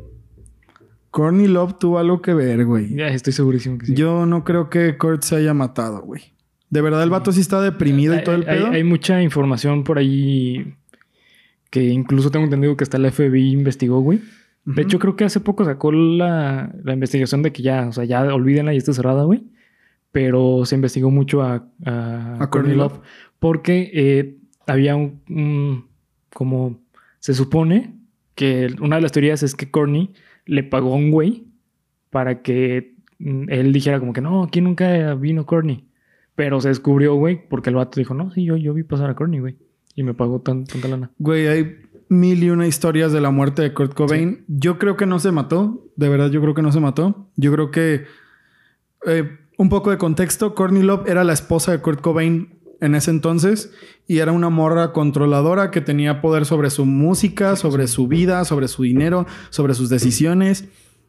Courtney 1.10 1.48
Love 1.48 1.78
tuvo 1.78 1.98
algo 1.98 2.22
que 2.22 2.32
ver, 2.34 2.64
güey. 2.64 2.94
Ya 2.94 3.08
estoy 3.08 3.32
segurísimo 3.32 3.76
que 3.78 3.86
sí. 3.86 3.94
Yo 3.94 4.24
no 4.26 4.44
creo 4.44 4.70
que 4.70 4.96
Kurt 4.96 5.22
se 5.22 5.36
haya 5.36 5.52
matado, 5.54 6.00
güey. 6.02 6.22
De 6.70 6.80
verdad, 6.80 7.02
el 7.02 7.10
vato 7.10 7.32
sí 7.32 7.40
está 7.40 7.60
deprimido 7.60 8.14
y 8.14 8.18
Hay- 8.18 8.24
todo 8.24 8.36
el 8.36 8.48
hay, 8.48 8.58
pedo. 8.58 8.66
hay 8.70 8.84
mucha 8.84 9.20
información 9.22 9.82
por 9.84 9.98
ahí 9.98 10.74
que 11.68 11.84
incluso 11.84 12.30
tengo 12.30 12.44
entendido 12.44 12.76
que 12.76 12.84
hasta 12.84 12.98
la 12.98 13.10
FBI 13.10 13.52
investigó, 13.52 14.00
güey. 14.00 14.20
De 14.64 14.82
hecho, 14.82 14.98
creo 14.98 15.16
que 15.16 15.24
hace 15.24 15.40
poco 15.40 15.64
sacó 15.64 15.90
la, 15.90 16.72
la 16.84 16.92
investigación 16.92 17.42
de 17.42 17.50
que 17.52 17.62
ya, 17.62 17.88
o 17.88 17.92
sea, 17.92 18.04
ya 18.04 18.22
olvídenla 18.34 18.74
y 18.74 18.76
está 18.76 18.92
cerrada, 18.92 19.24
güey. 19.24 19.42
Pero 20.12 20.64
se 20.64 20.74
investigó 20.74 21.10
mucho 21.10 21.42
a, 21.42 21.66
a, 21.84 22.36
A 22.42 22.50
Courtney 22.50 22.76
Love 22.76 23.00
porque 23.38 23.90
eh, 23.94 24.36
había 24.66 24.96
un, 24.96 25.20
un- 25.28 25.86
como 26.34 26.80
se 27.20 27.32
supone 27.34 27.94
que 28.34 28.68
una 28.80 28.96
de 28.96 29.02
las 29.02 29.12
teorías 29.12 29.42
es 29.42 29.54
que 29.54 29.70
Courtney 29.70 30.12
le 30.46 30.62
pagó 30.64 30.92
a 30.92 30.96
un 30.96 31.10
güey 31.10 31.44
para 32.10 32.42
que 32.42 32.94
mm, 33.18 33.44
él 33.50 33.72
dijera 33.72 34.00
como 34.00 34.12
que 34.12 34.20
no, 34.20 34.42
aquí 34.42 34.60
nunca 34.60 35.14
vino 35.14 35.46
Courtney. 35.46 35.84
Pero 36.34 36.60
se 36.60 36.68
descubrió, 36.68 37.14
güey, 37.14 37.48
porque 37.48 37.70
el 37.70 37.76
vato 37.76 38.00
dijo, 38.00 38.14
no, 38.14 38.30
sí, 38.30 38.44
yo, 38.44 38.56
yo 38.56 38.72
vi 38.74 38.82
pasar 38.82 39.10
a 39.10 39.14
Courtney, 39.14 39.40
güey. 39.40 39.56
Y 39.94 40.02
me 40.02 40.14
pagó 40.14 40.40
tan, 40.40 40.64
tanta 40.64 40.88
lana. 40.88 41.10
Güey, 41.18 41.46
hay 41.48 41.76
mil 42.10 42.42
y 42.44 42.50
una 42.50 42.66
historias 42.66 43.12
de 43.12 43.20
la 43.22 43.30
muerte 43.30 43.62
de 43.62 43.72
Kurt 43.72 43.94
Cobain. 43.94 44.44
Yo 44.48 44.78
creo 44.78 44.96
que 44.98 45.06
no 45.06 45.18
se 45.18 45.32
mató. 45.32 45.86
De 45.96 46.08
verdad, 46.10 46.30
yo 46.30 46.42
creo 46.42 46.52
que 46.54 46.60
no 46.62 46.72
se 46.72 46.80
mató. 46.80 47.30
Yo 47.36 47.50
creo 47.52 47.70
que... 47.70 48.04
eh, 49.06 49.38
un 49.56 49.68
poco 49.68 49.90
de 49.90 49.96
contexto. 49.98 50.54
Courtney 50.54 50.82
Love 50.82 51.06
era 51.08 51.22
la 51.24 51.32
esposa 51.32 51.70
de 51.72 51.78
Kurt 51.80 52.00
Cobain 52.00 52.58
en 52.80 52.94
ese 52.94 53.10
entonces. 53.10 53.72
Y 54.06 54.18
era 54.18 54.32
una 54.32 54.48
morra 54.50 54.92
controladora 54.92 55.70
que 55.70 55.80
tenía 55.80 56.20
poder 56.20 56.46
sobre 56.46 56.70
su 56.70 56.84
música, 56.84 57.56
sobre 57.56 57.86
su 57.86 58.08
vida, 58.08 58.44
sobre 58.44 58.68
su 58.68 58.82
dinero, 58.82 59.26
sobre 59.50 59.74
sus 59.74 59.88
decisiones. 59.88 60.64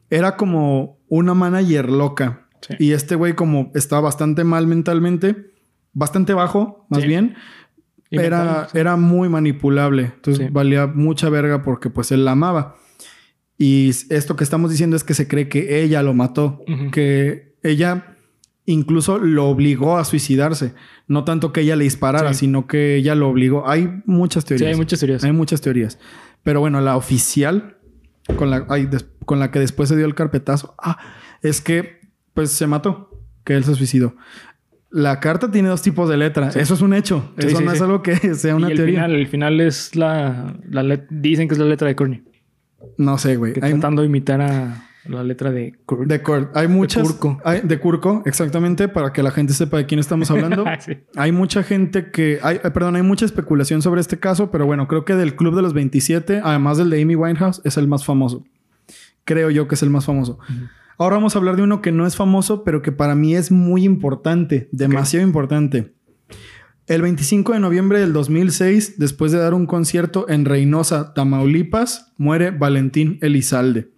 Era 0.10 0.36
como 0.38 1.00
una 1.08 1.34
manager 1.34 1.90
loca. 1.90 2.48
Sí. 2.62 2.76
Y 2.78 2.92
este 2.92 3.16
güey 3.16 3.34
como 3.34 3.72
estaba 3.74 4.02
bastante 4.02 4.44
mal 4.44 4.68
mentalmente, 4.68 5.52
bastante 5.94 6.34
bajo, 6.34 6.86
más 6.90 7.02
Sí. 7.02 7.08
bien, 7.08 7.36
era, 8.12 8.68
sí. 8.72 8.78
era 8.78 8.96
muy 8.98 9.30
manipulable. 9.30 10.12
Entonces 10.16 10.46
Sí. 10.48 10.52
valía 10.54 10.88
mucha 10.88 11.30
verga 11.30 11.64
porque 11.64 11.90
pues 11.90 12.12
él 12.12 12.26
la 12.26 12.32
amaba. 12.32 12.76
Y 13.58 13.90
esto 14.10 14.36
que 14.36 14.44
estamos 14.44 14.72
diciendo 14.72 14.96
es 14.96 15.04
que 15.04 15.14
se 15.14 15.28
cree 15.28 15.48
que 15.48 15.82
ella 15.84 16.02
lo 16.04 16.14
mató. 16.14 16.64
Ujú. 16.68 16.92
Que 16.92 17.56
ella 17.64 18.16
incluso 18.66 19.18
lo 19.20 19.48
obligó 19.48 19.98
a 19.98 20.06
suicidarse. 20.06 20.74
No 21.08 21.24
tanto 21.26 21.52
que 21.54 21.62
ella 21.62 21.76
le 21.76 21.84
disparara, 21.84 22.34
Sí. 22.34 22.42
sino 22.42 22.68
que 22.68 22.96
ella 22.96 23.16
lo 23.16 23.30
obligó. 23.30 23.68
Hay 23.70 24.02
muchas 24.06 24.44
Sí, 24.44 24.50
teorías. 24.50 24.70
hay 24.72 24.76
muchas 24.78 25.00
teorías. 25.00 25.24
Hay 25.24 25.32
muchas 25.32 25.62
teorías. 25.62 26.00
Pero 26.44 26.60
bueno, 26.60 26.82
la 26.82 26.96
oficial, 26.98 27.78
con 28.36 28.50
la, 28.50 28.66
ay, 28.70 28.90
con 29.26 29.40
la 29.40 29.52
que 29.52 29.60
después 29.60 29.90
se 29.90 29.96
dio 29.96 30.06
el 30.06 30.16
carpetazo, 30.16 30.74
ah, 30.80 30.98
es 31.44 31.62
que 31.62 32.00
pues 32.34 32.50
se 32.52 32.66
mató, 32.66 33.10
que 33.44 33.56
él 33.56 33.64
se 33.64 33.76
suicidó. 33.76 34.16
La 34.92 35.20
carta 35.22 35.50
tiene 35.50 35.70
dos 35.70 35.82
tipos 35.82 36.10
de 36.10 36.18
letra. 36.18 36.52
Sí. 36.52 36.60
Eso 36.60 36.74
es 36.74 36.82
un 36.82 36.94
hecho. 36.94 37.32
Sí, 37.40 37.48
Eso 37.48 37.58
sí, 37.60 37.64
no 37.64 37.72
es 37.72 37.82
algo 37.82 38.02
que 38.04 38.16
sea 38.36 38.56
una 38.56 38.68
y 38.68 38.72
el 38.72 38.78
teoría. 38.78 38.96
final, 39.06 39.16
el 39.16 39.28
final 39.28 39.62
es 39.62 39.96
la, 39.96 40.56
la 40.70 40.84
let- 40.84 41.08
dicen 41.10 41.48
que 41.48 41.54
es 41.54 41.60
la 41.60 41.66
letra 41.66 41.88
de 41.88 41.96
Courtney. 41.96 42.24
No 42.98 43.18
sé, 43.18 43.38
güey. 43.38 43.54
Hay, 43.62 43.72
tratando 43.72 44.02
de 44.02 44.08
imitar 44.08 44.42
a 44.42 44.84
la 45.06 45.24
letra 45.24 45.50
de 45.52 45.74
Kurt. 45.86 46.08
de, 46.08 46.22
Kurt. 46.22 46.56
hay 46.56 46.68
muchas. 46.68 47.04
Curco. 47.08 47.40
hay- 47.46 47.62
de 47.64 47.80
Curco, 47.80 48.22
exactamente, 48.26 48.88
para 48.90 49.14
que 49.14 49.24
la 49.24 49.32
gente 49.32 49.54
sepa 49.54 49.78
de 49.78 49.86
quién 49.86 50.00
estamos 50.00 50.30
hablando. 50.32 50.66
Sí. 50.80 50.98
Hay 51.16 51.32
mucha 51.32 51.64
gente 51.64 52.12
que... 52.12 52.40
Hay, 52.44 52.58
eh, 52.64 52.70
perdón, 52.72 52.96
hay 52.98 53.02
mucha 53.02 53.24
especulación 53.26 53.82
sobre 53.82 54.02
este 54.02 54.20
caso, 54.20 54.52
pero 54.52 54.66
bueno, 54.66 54.88
creo 54.88 55.06
que 55.06 55.16
del 55.16 55.36
Club 55.36 55.56
de 55.56 55.62
los 55.62 55.74
27, 55.74 56.42
además 56.44 56.78
del 56.78 56.90
de 56.90 57.02
Amy 57.02 57.16
Winehouse, 57.16 57.62
es 57.64 57.78
el 57.78 57.88
más 57.88 58.04
famoso. 58.04 58.44
Creo 59.24 59.50
yo 59.52 59.68
que 59.68 59.76
es 59.76 59.84
el 59.84 59.90
más 59.90 60.06
famoso. 60.06 60.38
Ahora 61.02 61.16
vamos 61.16 61.36
a 61.36 61.40
hablar 61.40 61.56
de 61.56 61.64
uno 61.64 61.82
que 61.82 61.92
no 61.92 62.06
es 62.06 62.16
famoso, 62.16 62.64
pero 62.64 62.84
que 62.84 62.92
para 62.92 63.16
mí 63.16 63.34
es 63.36 63.50
muy 63.50 63.86
importante, 63.86 64.70
demasiado 64.72 65.26
importante. 65.26 65.96
El 66.86 67.02
25 67.02 67.54
de 67.54 67.60
noviembre 67.60 68.00
del 68.00 68.14
2006, 68.14 69.00
después 69.00 69.32
de 69.32 69.40
dar 69.40 69.56
un 69.56 69.66
concierto 69.66 70.30
en 70.30 70.46
Reynosa, 70.46 71.16
Tamaulipas, 71.16 72.14
muere 72.18 72.52
Valentín 72.52 73.18
Elizalde. 73.24 73.92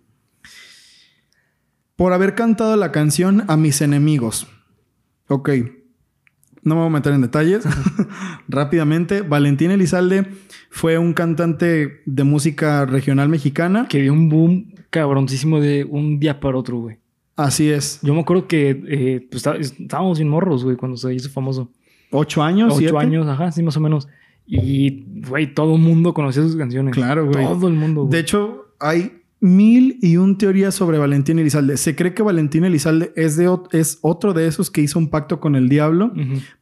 Por 1.98 2.14
haber 2.14 2.36
cantado 2.36 2.78
la 2.78 2.94
canción 2.94 3.44
A 3.50 3.58
mis 3.58 3.82
enemigos. 3.82 4.48
Ok. 5.28 5.50
No 6.64 6.76
me 6.76 6.82
voy 6.82 6.88
a 6.90 6.94
meter 6.94 7.14
en 7.14 7.22
detalles. 7.22 7.66
Rápidamente, 8.48 9.22
Valentín 9.22 9.72
Elizalde 9.72 10.26
fue 10.70 10.98
un 10.98 11.14
cantante 11.14 12.02
de 12.06 12.24
música 12.24 12.86
regional 12.86 13.30
mexicana. 13.30 13.88
Que 13.90 14.02
dio 14.02 14.14
un 14.14 14.30
boom 14.30 14.74
cabroncísimo 14.90 15.60
de 15.60 15.84
un 15.84 16.20
día 16.20 16.40
para 16.40 16.58
otro, 16.58 16.78
güey. 16.80 16.98
Así 17.36 17.70
es. 17.70 18.00
Yo 18.04 18.14
me 18.14 18.22
acuerdo 18.22 18.48
que 18.48 18.70
eh, 18.88 19.28
pues, 19.30 19.46
está- 19.46 19.56
estábamos 19.58 20.20
sin 20.20 20.30
morros, 20.30 20.64
güey, 20.64 20.76
cuando 20.78 20.98
se 20.98 21.14
hizo 21.14 21.30
famoso. 21.30 21.72
¿Ocho 22.12 22.44
años? 22.44 22.70
Ocho 22.74 22.80
siete? 22.80 22.98
años, 22.98 23.28
ajá, 23.28 23.52
sí, 23.52 23.64
más 23.64 23.76
o 23.76 23.80
menos. 23.80 24.08
Y, 24.46 25.06
güey, 25.28 25.54
todo 25.54 25.76
el 25.76 25.82
mundo 25.82 26.14
conocía 26.14 26.44
sus 26.44 26.56
canciones. 26.56 26.94
Claro, 26.94 27.26
güey. 27.28 27.44
Todo 27.46 27.68
el 27.68 27.74
mundo, 27.74 28.02
güey. 28.02 28.12
De 28.12 28.20
hecho, 28.20 28.76
hay 28.80 29.23
mil 29.44 29.98
y 30.02 30.16
un 30.16 30.38
teorías 30.38 30.74
sobre 30.74 30.98
Valentín 30.98 31.38
Elizalde. 31.38 31.76
Se 31.76 31.96
cree 31.98 32.14
que 32.14 32.24
Valentín 32.24 32.64
Elizalde 32.64 33.12
es, 33.18 33.36
de, 33.36 33.54
es 33.74 34.00
otro 34.02 34.32
de 34.34 34.48
esos 34.48 34.72
que 34.72 34.80
hizo 34.80 34.98
un 34.98 35.10
pacto 35.10 35.42
con 35.42 35.56
el 35.58 35.68
diablo 35.68 36.14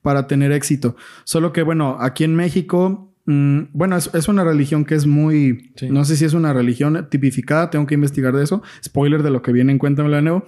para 0.02 0.26
tener 0.26 0.52
éxito. 0.52 0.96
Solo 1.24 1.54
que, 1.54 1.62
bueno, 1.62 1.98
aquí 2.00 2.24
en 2.24 2.36
México, 2.36 3.14
mm, 3.28 3.60
bueno, 3.74 3.96
es, 3.98 4.10
es 4.16 4.28
una 4.28 4.44
religión 4.44 4.84
que 4.84 4.96
es 4.96 5.06
muy, 5.06 5.72
Sí. 5.76 5.90
no 5.92 6.04
sé 6.06 6.16
si 6.18 6.26
es 6.26 6.34
una 6.34 6.54
religión 6.54 7.08
tipificada, 7.12 7.70
tengo 7.70 7.86
que 7.86 7.94
investigar 7.94 8.36
de 8.36 8.44
eso. 8.44 8.64
Spoiler 8.84 9.22
de 9.22 9.30
lo 9.30 9.44
que 9.44 9.52
viene 9.52 9.72
en 9.72 9.78
cuenta, 9.78 10.02
me 10.02 10.10
la 10.10 10.22
nuevo. 10.24 10.44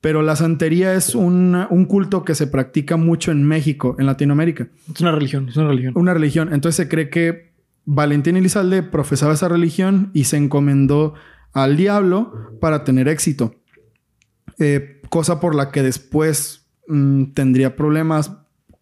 Pero 0.00 0.22
la 0.22 0.34
santería 0.34 0.94
es 0.94 1.14
una- 1.14 1.68
un 1.70 1.84
culto 1.84 2.24
que 2.24 2.34
se 2.34 2.46
practica 2.46 2.96
mucho 2.96 3.32
en 3.32 3.44
México, 3.44 3.96
en 3.98 4.06
Latinoamérica. 4.06 4.68
Es 4.94 5.00
una 5.02 5.12
religión, 5.12 5.48
es 5.50 5.56
una 5.58 5.68
religión. 5.68 5.92
Una 5.94 6.14
religión. 6.14 6.54
Entonces 6.54 6.76
se 6.76 6.88
cree 6.88 7.10
que 7.10 7.52
Valentín 7.84 8.36
Elizalde 8.36 8.82
profesaba 8.82 9.34
esa 9.34 9.48
religión 9.48 10.10
y 10.14 10.24
se 10.24 10.36
encomendó 10.38 11.14
al 11.56 11.78
diablo 11.78 12.58
para 12.60 12.84
tener 12.84 13.08
éxito. 13.08 13.54
Eh, 14.58 15.00
cosa 15.08 15.40
por 15.40 15.54
la 15.54 15.70
que 15.70 15.82
después 15.82 16.66
mm, 16.86 17.32
tendría 17.32 17.76
problemas. 17.76 18.30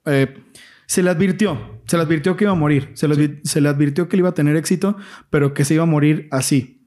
Eh, 0.07 0.35
se 0.87 1.03
le 1.05 1.11
advirtió, 1.11 1.81
se 1.87 1.97
le 1.97 2.03
advirtió 2.03 2.37
que 2.37 2.45
iba 2.45 2.53
a 2.53 2.57
morir, 2.57 2.91
se 2.95 3.07
le, 3.07 3.41
se 3.45 3.61
le 3.61 3.69
advirtió 3.69 4.09
que 4.09 4.17
él 4.17 4.21
iba 4.21 4.31
a 4.31 4.35
tener 4.35 4.57
éxito, 4.57 4.97
pero 5.31 5.55
que 5.55 5.65
se 5.65 5.75
iba 5.75 5.85
a 5.85 5.87
morir 5.87 6.27
así. 6.33 6.85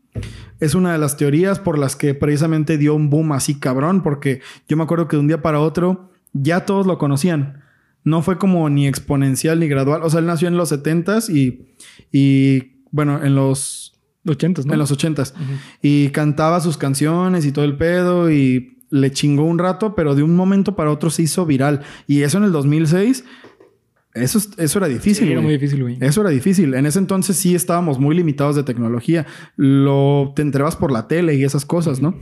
Es 0.60 0.76
una 0.76 0.92
de 0.92 0.98
las 0.98 1.16
teorías 1.16 1.58
por 1.58 1.80
las 1.80 1.96
que 1.96 2.14
precisamente 2.14 2.78
dio 2.78 2.94
un 2.94 3.10
boom 3.10 3.32
así 3.32 3.58
cabrón, 3.58 4.04
porque 4.04 4.42
yo 4.68 4.76
me 4.76 4.84
acuerdo 4.84 5.08
que 5.08 5.16
de 5.16 5.22
un 5.22 5.28
día 5.28 5.42
para 5.42 5.62
otro 5.62 6.12
ya 6.34 6.66
todos 6.66 6.86
lo 6.86 6.98
conocían. 6.98 7.64
No 8.04 8.22
fue 8.22 8.38
como 8.38 8.70
ni 8.70 8.88
exponencial 8.88 9.62
ni 9.62 9.70
gradual. 9.70 10.02
O 10.04 10.10
sea, 10.10 10.20
él 10.20 10.26
nació 10.26 10.50
en 10.50 10.58
los 10.58 10.70
70s 10.72 11.30
y, 11.34 11.74
y 12.12 12.84
bueno, 12.92 13.24
en 13.24 13.36
los, 13.36 13.87
Ochentas, 14.32 14.66
¿no? 14.66 14.74
en 14.74 14.80
los 14.80 14.92
80s. 14.92 15.34
Ujú. 15.34 15.44
Y 15.82 16.10
cantaba 16.10 16.60
sus 16.60 16.78
canciones 16.78 17.46
y 17.46 17.52
todo 17.52 17.66
el 17.66 17.78
pedo 17.78 18.30
y 18.32 18.78
le 18.90 19.12
chingó 19.12 19.44
un 19.44 19.60
rato, 19.60 19.96
pero 19.96 20.16
de 20.16 20.24
un 20.24 20.36
momento 20.36 20.76
para 20.76 20.92
otro 20.92 21.10
se 21.10 21.24
hizo 21.24 21.46
viral. 21.46 21.82
Y 22.08 22.22
eso 22.22 22.38
en 22.38 22.46
el 22.46 22.52
2006, 22.52 23.26
eso, 24.14 24.38
es- 24.38 24.50
eso 24.58 24.80
era 24.80 24.88
difícil. 24.88 25.26
Sí, 25.28 25.32
era 25.32 25.42
muy 25.42 25.54
difícil, 25.54 25.82
güey. 25.84 25.98
Eso 26.02 26.22
era 26.22 26.30
difícil. 26.30 26.74
En 26.74 26.86
ese 26.86 26.98
entonces 27.00 27.36
sí 27.36 27.54
estábamos 27.54 28.00
muy 28.00 28.16
limitados 28.16 28.56
de 28.56 28.64
tecnología. 28.64 29.26
Lo 29.56 30.34
te 30.36 30.42
enterabas 30.42 30.76
por 30.76 30.92
la 30.92 31.08
tele 31.08 31.36
y 31.36 31.44
esas 31.44 31.66
cosas, 31.66 32.02
¿no? 32.02 32.18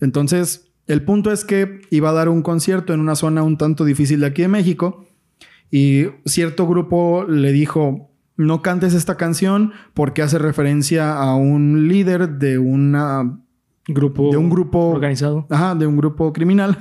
Entonces, 0.00 0.70
el 0.86 1.02
punto 1.02 1.30
es 1.32 1.44
que 1.44 1.80
iba 1.90 2.10
a 2.10 2.12
dar 2.12 2.28
un 2.28 2.42
concierto 2.42 2.92
en 2.92 3.00
una 3.00 3.14
zona 3.14 3.42
un 3.42 3.56
tanto 3.56 3.84
difícil 3.84 4.20
de 4.20 4.26
aquí 4.26 4.42
de 4.42 4.48
México 4.48 5.06
y 5.70 6.06
cierto 6.24 6.66
grupo 6.66 7.24
le 7.28 7.52
dijo, 7.52 8.07
no 8.38 8.62
cantes 8.62 8.94
esta 8.94 9.16
canción 9.18 9.72
porque 9.92 10.22
hace 10.22 10.38
referencia 10.38 11.12
a 11.14 11.34
un 11.34 11.88
líder 11.88 12.38
de 12.38 12.58
una 12.58 13.38
Grupo. 13.86 14.30
de 14.30 14.36
un 14.36 14.48
grupo 14.50 14.78
organizado. 14.90 15.46
Ajá, 15.50 15.74
de 15.74 15.86
un 15.86 15.96
grupo 15.96 16.32
criminal 16.32 16.76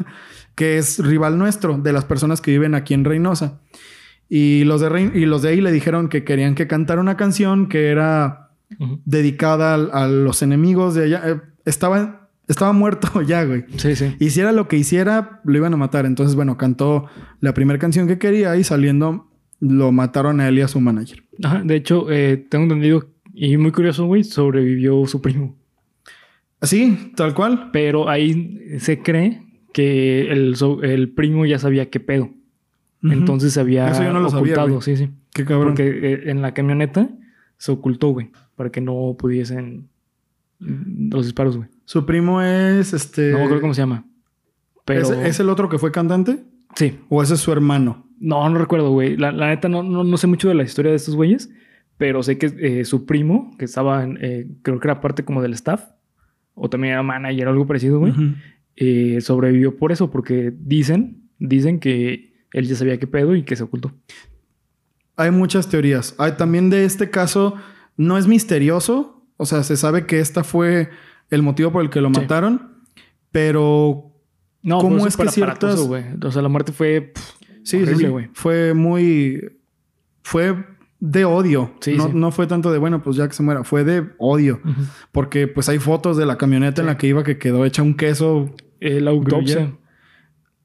que 0.56 0.78
es 0.78 1.00
rival 1.00 1.38
nuestro, 1.38 1.78
de 1.78 1.92
las 1.94 2.06
personas 2.06 2.42
que 2.42 2.52
viven 2.52 2.76
aquí 2.76 2.94
en 2.94 3.06
Reynosa. 3.06 3.62
Y 4.30 4.66
los 4.66 4.82
de, 4.82 4.90
Rey- 4.90 5.12
y 5.14 5.26
los 5.26 5.42
de 5.42 5.50
ahí 5.50 5.62
le 5.62 5.72
dijeron 5.72 6.10
que 6.10 6.24
querían 6.24 6.54
que 6.56 6.68
cantara 6.68 7.00
una 7.02 7.16
canción 7.16 7.70
que 7.70 7.88
era 7.88 8.52
dedicada 9.06 9.76
a, 9.76 10.08
los 10.08 10.42
enemigos 10.42 10.96
de 10.96 11.06
allá. 11.06 11.22
Eh, 11.26 11.42
estaba, 11.66 12.30
estaba 12.48 12.74
muerto 12.74 13.22
ya, 13.26 13.44
güey. 13.46 13.66
Sí, 13.78 13.96
sí. 13.96 14.16
Hiciera 14.20 14.52
lo 14.52 14.68
que 14.68 14.78
hiciera, 14.78 15.40
lo 15.46 15.58
iban 15.58 15.74
a 15.74 15.78
matar. 15.78 16.06
Entonces, 16.06 16.36
bueno, 16.36 16.58
cantó 16.58 17.06
la 17.40 17.54
primera 17.54 17.80
canción 17.80 18.08
que 18.08 18.20
quería 18.20 18.56
y 18.58 18.64
saliendo 18.64 19.32
lo 19.60 19.92
mataron 19.92 20.40
a 20.42 20.48
él 20.50 20.58
y 20.60 20.62
a 20.62 20.68
su 20.68 20.80
manager. 20.82 21.24
Ajá, 21.44 21.62
de 21.64 21.76
hecho, 21.76 22.12
eh, 22.12 22.38
tengo 22.38 22.64
entendido, 22.64 23.08
y 23.34 23.58
muy 23.58 23.72
curioso, 23.72 24.06
güey, 24.06 24.24
sobrevivió 24.24 25.06
su 25.06 25.22
primo. 25.22 25.56
Así, 26.60 27.12
tal 27.16 27.34
cual. 27.34 27.70
Pero 27.72 28.10
ahí 28.10 28.80
se 28.80 29.00
cree 29.00 29.44
que 29.74 30.32
el, 30.32 30.56
el 30.84 31.10
primo 31.10 31.46
ya 31.46 31.60
sabía 31.60 31.90
qué 31.90 32.00
pedo. 32.00 32.32
Entonces 33.04 33.54
se 33.54 33.60
había 33.60 33.92
Eso 33.92 34.04
yo 34.04 34.12
no 34.12 34.20
lo 34.20 34.30
sabía, 34.30 34.56
ocultado, 34.56 34.82
sí, 34.82 34.98
sí. 34.98 35.10
Qué 35.32 35.46
cabrón. 35.46 35.70
Porque 35.70 35.88
eh, 35.88 36.32
en 36.32 36.42
la 36.42 36.54
camioneta 36.54 37.10
se 37.58 37.72
ocultó, 37.72 38.10
güey, 38.10 38.32
para 38.56 38.72
que 38.72 38.82
no 38.82 39.16
pudiesen 39.18 39.88
los 40.60 41.26
disparos, 41.26 41.58
güey. 41.58 41.70
Su 41.86 42.06
primo 42.06 42.42
es 42.42 42.94
este. 42.94 43.32
No 43.32 43.38
me 43.38 43.44
acuerdo 43.44 43.62
cómo 43.62 43.74
se 43.76 43.82
llama. 43.82 44.06
Pero 44.84 45.02
¿Es, 45.02 45.10
es 45.12 45.40
el 45.40 45.50
otro 45.50 45.70
que 45.70 45.78
fue 45.78 45.92
cantante? 45.92 46.44
sí. 46.76 47.00
¿O 47.10 47.22
ese 47.22 47.36
es 47.36 47.40
su 47.40 47.52
hermano? 47.52 48.07
No, 48.20 48.50
no 48.50 48.58
recuerdo, 48.58 48.92
güey. 48.92 49.16
La, 49.18 49.32
la 49.32 49.48
neta 49.48 49.70
no, 49.70 49.84
no, 49.84 50.04
no 50.04 50.18
sé 50.18 50.28
mucho 50.28 50.48
de 50.50 50.56
la 50.56 50.64
historia 50.64 50.92
de 50.92 50.98
estos 50.98 51.16
güeyes, 51.16 51.50
pero 51.98 52.24
sé 52.24 52.38
que 52.38 52.48
eh, 52.60 52.86
su 52.86 53.06
primo, 53.06 53.56
que 53.58 53.66
estaba, 53.66 54.04
en, 54.04 54.18
eh, 54.22 54.48
creo 54.64 54.80
que 54.80 54.88
era 54.88 55.02
parte 55.02 55.24
como 55.24 55.42
del 55.42 55.54
staff, 55.54 55.84
o 56.56 56.70
también 56.70 56.94
era 56.94 57.04
manager 57.04 57.48
o 57.48 57.52
algo 57.52 57.68
parecido, 57.68 58.00
güey, 58.00 58.14
eh, 58.76 59.20
sobrevivió 59.22 59.78
por 59.78 59.92
eso, 59.92 60.10
porque 60.10 60.52
dicen, 60.58 61.30
dicen 61.40 61.80
que 61.80 62.34
él 62.54 62.68
ya 62.68 62.76
sabía 62.76 62.98
qué 63.00 63.06
pedo 63.08 63.36
y 63.36 63.44
que 63.44 63.56
se 63.56 63.64
ocultó. 63.64 63.92
Hay 65.16 65.32
muchas 65.32 65.68
teorías. 65.70 66.16
Hay 66.20 66.34
también 66.34 66.70
de 66.70 66.86
este 66.86 67.10
caso, 67.10 67.56
no 67.98 68.18
es 68.18 68.28
misterioso. 68.28 69.26
O 69.38 69.46
sea, 69.46 69.64
se 69.64 69.76
sabe 69.78 70.06
que 70.06 70.20
esta 70.20 70.44
fue 70.44 70.90
el 71.30 71.42
motivo 71.44 71.72
por 71.72 71.84
el 71.84 71.90
que 71.90 72.02
lo 72.02 72.10
Sí. 72.10 72.20
mataron. 72.22 72.72
Pero 73.32 74.12
No, 74.64 74.80
¿Cómo 74.80 75.06
es 75.08 75.16
que 75.18 75.28
ciertas- 75.30 75.80
güey. 75.82 76.04
O 76.24 76.32
sea, 76.32 76.42
la 76.42 76.50
muerte 76.50 76.72
fue 76.72 77.02
pff, 77.14 77.32
sí, 77.68 77.78
sí, 77.78 77.84
horrible, 77.84 78.06
sí, 78.06 78.12
güey. 78.12 78.30
fue 78.34 78.74
muy. 78.74 79.52
Fue 80.24 80.56
de 81.00 81.26
odio. 81.26 81.74
Sí, 81.80 81.96
no, 81.96 82.08
sí. 82.08 82.12
no 82.14 82.32
fue 82.32 82.48
tanto 82.48 82.72
de 82.72 82.80
bueno, 82.80 83.04
pues 83.04 83.16
ya 83.18 83.28
que 83.28 83.34
se 83.34 83.44
muera. 83.44 83.64
Fue 83.64 83.84
de 83.84 84.10
odio. 84.18 84.62
Porque 85.12 85.48
pues 85.48 85.70
hay 85.70 85.80
fotos 85.80 86.18
de 86.18 86.26
la 86.26 86.38
camioneta 86.38 86.82
en 86.82 86.88
la 86.88 86.98
que 86.98 87.08
iba 87.08 87.24
que 87.24 87.38
quedó 87.38 87.66
hecha 87.66 87.82
un 87.84 87.96
queso. 87.96 88.54
Eh, 88.80 89.02
la 89.02 89.12
autopsia. 89.12 89.76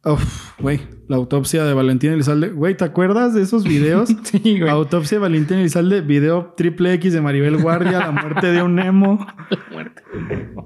Uf, 0.04 0.58
güey. 0.58 0.80
La 1.12 1.18
autopsia 1.18 1.64
de 1.64 1.74
Valentín 1.74 2.10
Elizalde. 2.12 2.48
Güey, 2.48 2.74
¿te 2.74 2.84
acuerdas 2.84 3.34
de 3.34 3.42
esos 3.42 3.64
videos? 3.64 4.08
sí, 4.22 4.58
güey. 4.58 4.70
Autopsia 4.70 5.16
de 5.16 5.20
Valentín 5.20 5.58
Elizalde, 5.58 6.00
video 6.00 6.54
triple 6.56 6.94
X 6.94 7.12
de 7.12 7.20
Maribel 7.20 7.58
Guardia, 7.58 7.98
la 7.98 8.12
muerte 8.12 8.46
de 8.46 8.62
un 8.62 8.76
Nemo. 8.76 9.18
muerte. 9.70 10.02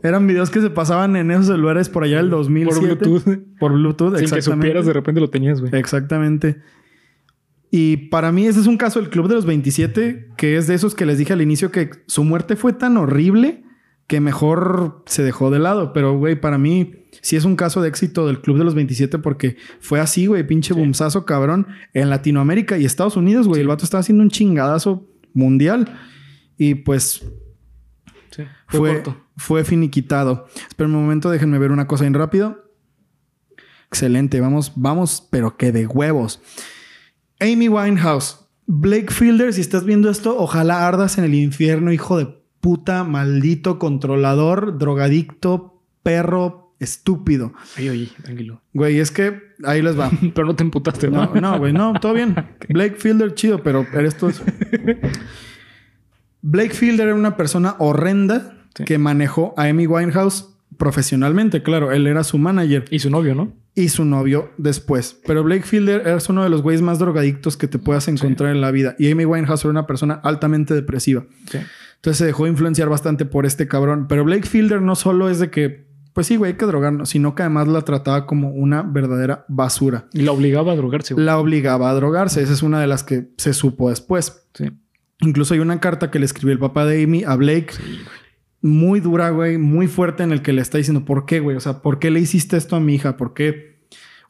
Eran 0.05 0.25
videos 0.29 0.51
que 0.51 0.61
se 0.61 0.71
pasaban 0.71 1.17
en 1.17 1.33
esos 1.33 1.47
celulares 1.47 1.89
por 1.89 2.05
allá 2.05 2.19
del 2.19 2.31
2007. 2.31 2.95
Por 2.95 3.09
Bluetooth. 3.09 3.59
Por 3.59 3.73
Bluetooth, 3.73 4.19
Sin 4.19 4.31
que 4.31 4.41
supieras, 4.41 4.87
de 4.87 4.93
repente 4.93 5.21
lo 5.21 5.31
tenías, 5.31 5.61
güey. 5.61 5.75
Exactamente. 5.75 6.63
Y 7.73 7.97
para 7.97 8.31
mí 8.31 8.47
ese 8.47 8.61
es 8.61 8.69
un 8.69 8.77
caso 8.77 9.01
del 9.01 9.11
Club 9.11 9.27
de 9.27 9.35
los 9.35 9.47
27, 9.47 10.29
que 10.37 10.57
es 10.57 10.69
de 10.69 10.75
esos 10.75 10.95
que 10.95 11.07
les 11.07 11.19
dije 11.19 11.33
al 11.33 11.43
inicio 11.43 11.73
que 11.73 11.91
su 12.07 12.23
muerte 12.23 12.55
fue 12.55 12.73
tan 12.73 12.97
horrible 12.99 13.65
que 14.07 14.21
mejor 14.21 15.03
se 15.07 15.23
dejó 15.23 15.51
de 15.51 15.59
lado. 15.59 15.93
Pero, 15.93 16.17
güey, 16.17 16.41
para 16.41 16.59
mí 16.59 17.07
sí 17.23 17.37
es 17.37 17.45
un 17.45 17.57
caso 17.57 17.83
de 17.83 17.89
éxito 17.89 18.27
del 18.27 18.41
Club 18.41 18.59
de 18.59 18.65
los 18.65 18.75
27 18.75 19.19
porque 19.19 19.57
fue 19.81 20.01
así, 20.01 20.27
güey, 20.27 20.47
pinche 20.47 20.75
boomzazo 20.75 21.25
cabrón 21.25 21.67
en 21.93 22.11
Latinoamérica 22.11 22.79
y 22.79 22.85
Estados 22.85 23.17
Unidos, 23.17 23.49
güey. 23.49 23.61
El 23.61 23.69
vato 23.69 23.85
estaba 23.85 24.01
haciendo 24.01 24.23
un 24.23 24.31
chingadazo 24.31 25.09
mundial 25.33 25.99
y 26.57 26.77
pues 26.77 27.25
Sí, 28.31 28.43
fue, 28.67 29.03
fue, 29.03 29.15
fue 29.37 29.65
finiquitado. 29.65 30.47
Espera 30.69 30.89
un 30.89 30.95
momento, 30.95 31.31
déjenme 31.31 31.59
ver 31.59 31.73
una 31.73 31.87
cosa 31.87 32.05
bien 32.05 32.15
rápido. 32.15 32.67
Excelente, 33.89 34.41
vamos, 34.41 34.73
vamos, 34.77 35.27
pero 35.31 35.57
que 35.57 35.73
de 35.73 35.87
huevos. 35.87 36.41
Amy 37.41 37.69
Winehouse, 37.69 38.47
Blake 38.67 39.13
Fielder, 39.13 39.53
si 39.53 39.61
estás 39.61 39.85
viendo 39.85 40.11
esto, 40.11 40.37
ojalá 40.39 40.87
ardas 40.87 41.19
en 41.19 41.25
el 41.25 41.35
infierno, 41.35 41.93
hijo 41.93 42.19
de 42.19 42.46
puta, 42.67 43.05
maldito, 43.05 43.79
controlador, 43.79 44.77
drogadicto, 44.77 45.81
perro, 46.03 46.75
estúpido. 46.81 47.53
Oye, 47.79 47.91
oye, 47.91 48.09
tranquilo. 48.25 48.61
Güey, 48.75 48.99
es 48.99 49.13
que 49.13 49.41
ahí 49.63 49.83
les 49.83 49.97
va. 49.97 50.11
Pero 50.35 50.49
no 50.49 50.57
te 50.57 50.65
emputaste, 50.65 51.09
¿no? 51.09 51.27
No, 51.33 51.41
no, 51.41 51.59
güey, 51.61 51.73
no, 51.73 51.93
todo 52.01 52.13
bien. 52.13 52.35
Blake 52.69 52.97
Fielder, 52.97 53.35
chido, 53.35 53.63
pero 53.63 53.87
eres 53.95 54.17
tú. 54.17 54.33
Blake 56.43 56.75
Fielder 56.75 57.07
era 57.07 57.15
una 57.17 57.37
persona 57.37 57.77
horrenda 57.79 58.53
Sí. 58.75 58.83
que 58.85 58.99
manejó 58.99 59.55
a 59.57 59.67
Amy 59.69 59.87
Winehouse 59.87 60.49
profesionalmente, 60.77 61.63
claro, 61.63 61.93
él 61.93 62.07
era 62.09 62.25
su 62.25 62.37
manager 62.37 62.85
Y 62.91 62.99
su 62.99 63.11
novio, 63.11 63.37
¿no? 63.37 63.53
y 63.77 63.91
su 63.91 64.05
novio 64.05 64.51
después. 64.59 65.19
Pero 65.25 65.45
Blake 65.45 65.63
Fielder 65.63 66.09
es 66.09 66.29
uno 66.29 66.43
de 66.43 66.49
los 66.51 66.63
güeyes 66.63 66.83
más 66.83 66.99
drogadictos 66.99 67.57
que 67.57 67.69
te 67.69 67.79
puedas 67.79 68.09
encontrar 68.09 68.51
en 68.51 68.61
la 68.61 68.71
vida. 68.73 68.97
Y 68.99 69.09
Amy 69.13 69.25
Winehouse 69.25 69.65
era 69.65 69.71
una 69.71 69.87
persona 69.87 70.15
altamente 70.25 70.75
depresiva. 70.75 71.27
Sí. 71.49 71.59
Entonces 71.97 72.19
se 72.19 72.27
dejó 72.27 72.47
influenciar 72.47 72.89
bastante 72.89 73.25
por 73.25 73.47
este 73.47 73.69
cabrón. 73.69 74.07
Pero 74.09 74.25
Blake 74.25 74.47
Fielder 74.47 74.81
no 74.81 74.95
solo 74.95 75.29
es 75.29 75.39
de 75.39 75.51
que 75.51 75.87
pues 76.17 76.29
sí, 76.29 76.37
güey, 76.37 76.53
hay 76.53 76.57
que 76.57 76.65
drogarnos, 76.65 77.11
sino 77.11 77.35
que 77.35 77.43
además 77.43 77.69
la 77.69 77.83
trataba 77.83 78.25
como 78.25 78.49
una 78.49 78.81
verdadera 78.81 79.45
basura. 79.49 80.07
Y 80.15 80.23
la 80.23 80.33
obligaba 80.33 80.73
a 80.73 80.75
drogarse, 80.75 81.13
güey. 81.13 81.27
La 81.27 81.39
obligaba 81.39 81.91
a 81.91 81.95
drogarse. 81.95 82.43
Esa 82.43 82.55
es 82.55 82.63
una 82.63 82.81
de 82.81 82.87
las 82.87 83.05
que 83.05 83.29
se 83.37 83.53
supo 83.53 83.91
después. 83.91 84.49
Sí. 84.55 84.71
Incluso 85.21 85.53
hay 85.53 85.61
una 85.61 85.79
carta 85.79 86.11
que 86.11 86.19
le 86.19 86.25
escribió 86.25 86.55
el 86.55 86.59
papá 86.59 86.87
de 86.87 87.05
Amy 87.05 87.25
a 87.25 87.37
Blake. 87.37 87.75
Muy 88.63 89.01
dura, 89.01 89.29
güey, 89.29 89.59
muy 89.59 89.89
fuerte 89.89 90.23
en 90.23 90.33
el 90.33 90.41
que 90.41 90.55
le 90.55 90.63
está 90.63 90.79
diciendo, 90.79 91.05
¿por 91.05 91.27
qué, 91.27 91.41
güey? 91.41 91.55
O 91.55 91.61
sea, 91.61 91.83
¿por 91.83 91.99
qué 91.99 92.11
le 92.11 92.19
hiciste 92.19 92.57
esto 92.57 92.77
a 92.77 92.81
mi 92.81 92.95
hija? 92.95 93.19
¿Por 93.19 93.35
qué? 93.35 93.83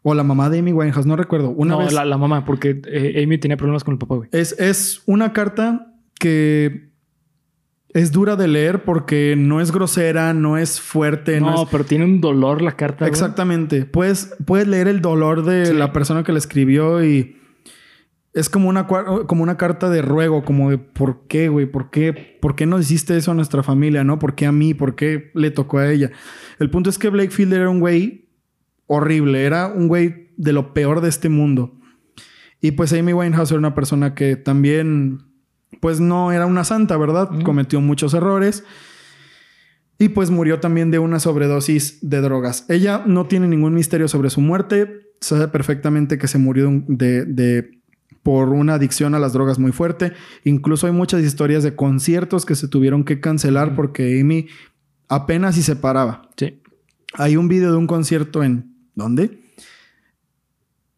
O 0.02 0.12
la 0.12 0.24
mamá 0.24 0.50
de 0.50 0.58
Amy 0.58 0.72
Winehouse, 0.72 1.06
no 1.06 1.14
recuerdo. 1.14 1.50
Una 1.50 1.74
no, 1.74 1.78
vez. 1.78 1.92
la, 1.92 2.04
la 2.04 2.18
mamá, 2.18 2.44
porque 2.44 2.82
eh, 2.88 3.22
Amy 3.22 3.38
tenía 3.38 3.56
problemas 3.56 3.84
con 3.84 3.92
el 3.92 3.98
papá, 3.98 4.16
güey. 4.16 4.28
Es, 4.32 4.58
es 4.58 5.02
una 5.06 5.32
carta 5.32 5.94
que 6.18 6.85
es 7.96 8.12
dura 8.12 8.36
de 8.36 8.46
leer 8.46 8.84
porque 8.84 9.34
no 9.38 9.60
es 9.60 9.72
grosera, 9.72 10.34
no 10.34 10.58
es 10.58 10.80
fuerte, 10.80 11.40
no, 11.40 11.50
No, 11.50 11.62
es... 11.62 11.68
pero 11.70 11.84
tiene 11.84 12.04
un 12.04 12.20
dolor 12.20 12.60
la 12.62 12.76
carta. 12.76 13.06
Exactamente. 13.06 13.84
Puedes, 13.86 14.34
puedes 14.44 14.68
leer 14.68 14.86
el 14.88 15.00
dolor 15.00 15.44
de 15.44 15.66
Sí. 15.66 15.72
la 15.72 15.92
persona 15.92 16.22
que 16.22 16.32
la 16.32 16.38
escribió 16.38 17.02
y 17.04 17.36
es 18.34 18.50
como 18.50 18.68
una, 18.68 18.86
como 18.86 19.42
una 19.42 19.56
carta 19.56 19.88
de 19.88 20.02
ruego, 20.02 20.44
como 20.44 20.68
de 20.70 20.76
¿por 20.76 21.26
qué, 21.26 21.48
güey? 21.48 21.64
¿Por 21.64 21.88
qué, 21.90 22.36
¿Por 22.42 22.54
qué 22.54 22.66
no 22.66 22.78
hiciste 22.78 23.16
eso 23.16 23.30
a 23.30 23.34
nuestra 23.34 23.62
familia, 23.62 24.04
no? 24.04 24.18
¿Por 24.18 24.34
qué 24.34 24.44
a 24.44 24.52
mí? 24.52 24.74
¿Por 24.74 24.94
qué 24.94 25.30
le 25.34 25.50
tocó 25.50 25.78
a 25.78 25.90
ella? 25.90 26.10
El 26.58 26.68
punto 26.68 26.90
es 26.90 26.98
que 26.98 27.08
Blake 27.08 27.30
Fielder 27.30 27.62
era 27.62 27.70
un 27.70 27.80
güey 27.80 28.28
horrible, 28.86 29.44
era 29.44 29.68
un 29.68 29.88
güey 29.88 30.28
de 30.36 30.52
lo 30.52 30.74
peor 30.74 31.00
de 31.00 31.08
este 31.08 31.30
mundo. 31.30 31.80
Y 32.60 32.72
pues 32.72 32.92
Amy 32.92 33.14
Winehouse 33.14 33.52
era 33.52 33.58
una 33.58 33.74
persona 33.74 34.14
que 34.14 34.36
también, 34.36 35.22
pues 35.80 36.00
no 36.00 36.32
era 36.32 36.46
una 36.46 36.64
santa, 36.64 36.96
¿verdad? 36.96 37.30
Cometió 37.44 37.80
muchos 37.80 38.14
errores. 38.14 38.64
Y 39.98 40.10
pues 40.10 40.30
murió 40.30 40.60
también 40.60 40.90
de 40.90 40.98
una 40.98 41.20
sobredosis 41.20 41.98
de 42.02 42.20
drogas. 42.20 42.66
Ella 42.68 43.02
no 43.06 43.26
tiene 43.26 43.48
ningún 43.48 43.74
misterio 43.74 44.08
sobre 44.08 44.28
su 44.30 44.40
muerte. 44.42 45.00
Sabe 45.20 45.48
perfectamente 45.48 46.18
que 46.18 46.28
se 46.28 46.38
murió 46.38 46.70
de- 46.86 47.24
de- 47.24 47.70
por 48.22 48.48
una 48.50 48.74
adicción 48.74 49.14
a 49.14 49.18
las 49.20 49.32
drogas 49.32 49.58
muy 49.58 49.70
fuerte. 49.72 50.12
Incluso 50.44 50.86
hay 50.86 50.92
muchas 50.92 51.22
historias 51.22 51.62
de 51.62 51.76
conciertos 51.76 52.44
que 52.44 52.56
se 52.56 52.66
tuvieron 52.68 53.04
que 53.04 53.20
cancelar 53.20 53.74
porque 53.76 54.20
Amy 54.20 54.48
apenas 55.08 55.54
si 55.54 55.62
se 55.62 55.76
paraba. 55.76 56.28
Sí. 56.36 56.60
Hay 57.14 57.36
un 57.36 57.46
video 57.48 57.70
de 57.70 57.78
un 57.78 57.86
concierto 57.86 58.42
en... 58.42 58.74
¿Dónde? 58.96 59.40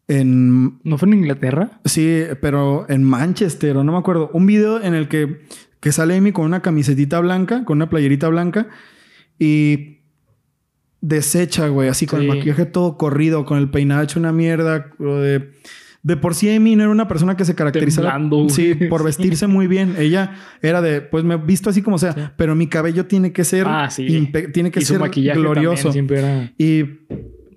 En 0.09 0.79
¿No 0.83 0.97
fue 0.97 1.07
en 1.07 1.13
Inglaterra? 1.13 1.79
Sí, 1.85 2.23
pero 2.41 2.85
en 2.89 3.03
Manchester, 3.03 3.77
o 3.77 3.83
no 3.83 3.91
me 3.93 3.97
acuerdo. 3.99 4.29
Un 4.33 4.45
video 4.47 4.81
en 4.81 4.93
el 4.95 5.07
que, 5.07 5.43
que 5.79 5.91
sale 5.91 6.17
Amy 6.17 6.31
con 6.31 6.45
una 6.45 6.61
camisetita 6.61 7.19
blanca, 7.19 7.63
con 7.63 7.77
una 7.77 7.89
playerita 7.89 8.27
blanca, 8.27 8.67
y 9.37 9.99
deshecha, 11.01 11.67
güey, 11.69 11.87
así 11.89 12.05
con 12.07 12.21
el 12.21 12.27
maquillaje 12.27 12.65
todo 12.65 12.97
corrido, 12.97 13.45
con 13.45 13.57
el 13.59 13.69
peinado 13.69 14.01
hecho 14.03 14.19
una 14.19 14.33
mierda. 14.33 14.91
De, 14.97 15.51
de 16.01 16.17
por 16.17 16.33
sí, 16.33 16.49
Amy 16.53 16.75
no 16.75 16.83
era 16.83 16.91
una 16.91 17.07
persona 17.07 17.37
que 17.37 17.45
se 17.45 17.53
caracterizaba. 17.55 18.19
Sí, 18.49 18.73
por 18.89 19.03
vestirse 19.03 19.45
muy 19.47 19.67
bien. 19.67 19.95
Ella 19.97 20.33
era 20.61 20.81
de, 20.81 21.01
pues 21.01 21.23
me 21.23 21.35
he 21.35 21.37
visto 21.37 21.69
así 21.69 21.81
como 21.81 21.97
sea, 21.99 22.13
Sí. 22.13 22.21
pero 22.35 22.55
mi 22.55 22.67
cabello 22.67 23.05
tiene 23.05 23.31
que 23.31 23.43
ser, 23.43 23.65
Ah, 23.67 23.89
sí. 23.89 24.29
tiene 24.53 24.71
que 24.71 24.79
y 24.79 24.85
ser 24.85 24.99
maquillaje 24.99 25.39
glorioso. 25.39 25.83
también 25.83 25.93
siempre 25.93 26.19
era... 26.19 26.51
Y 26.57 26.83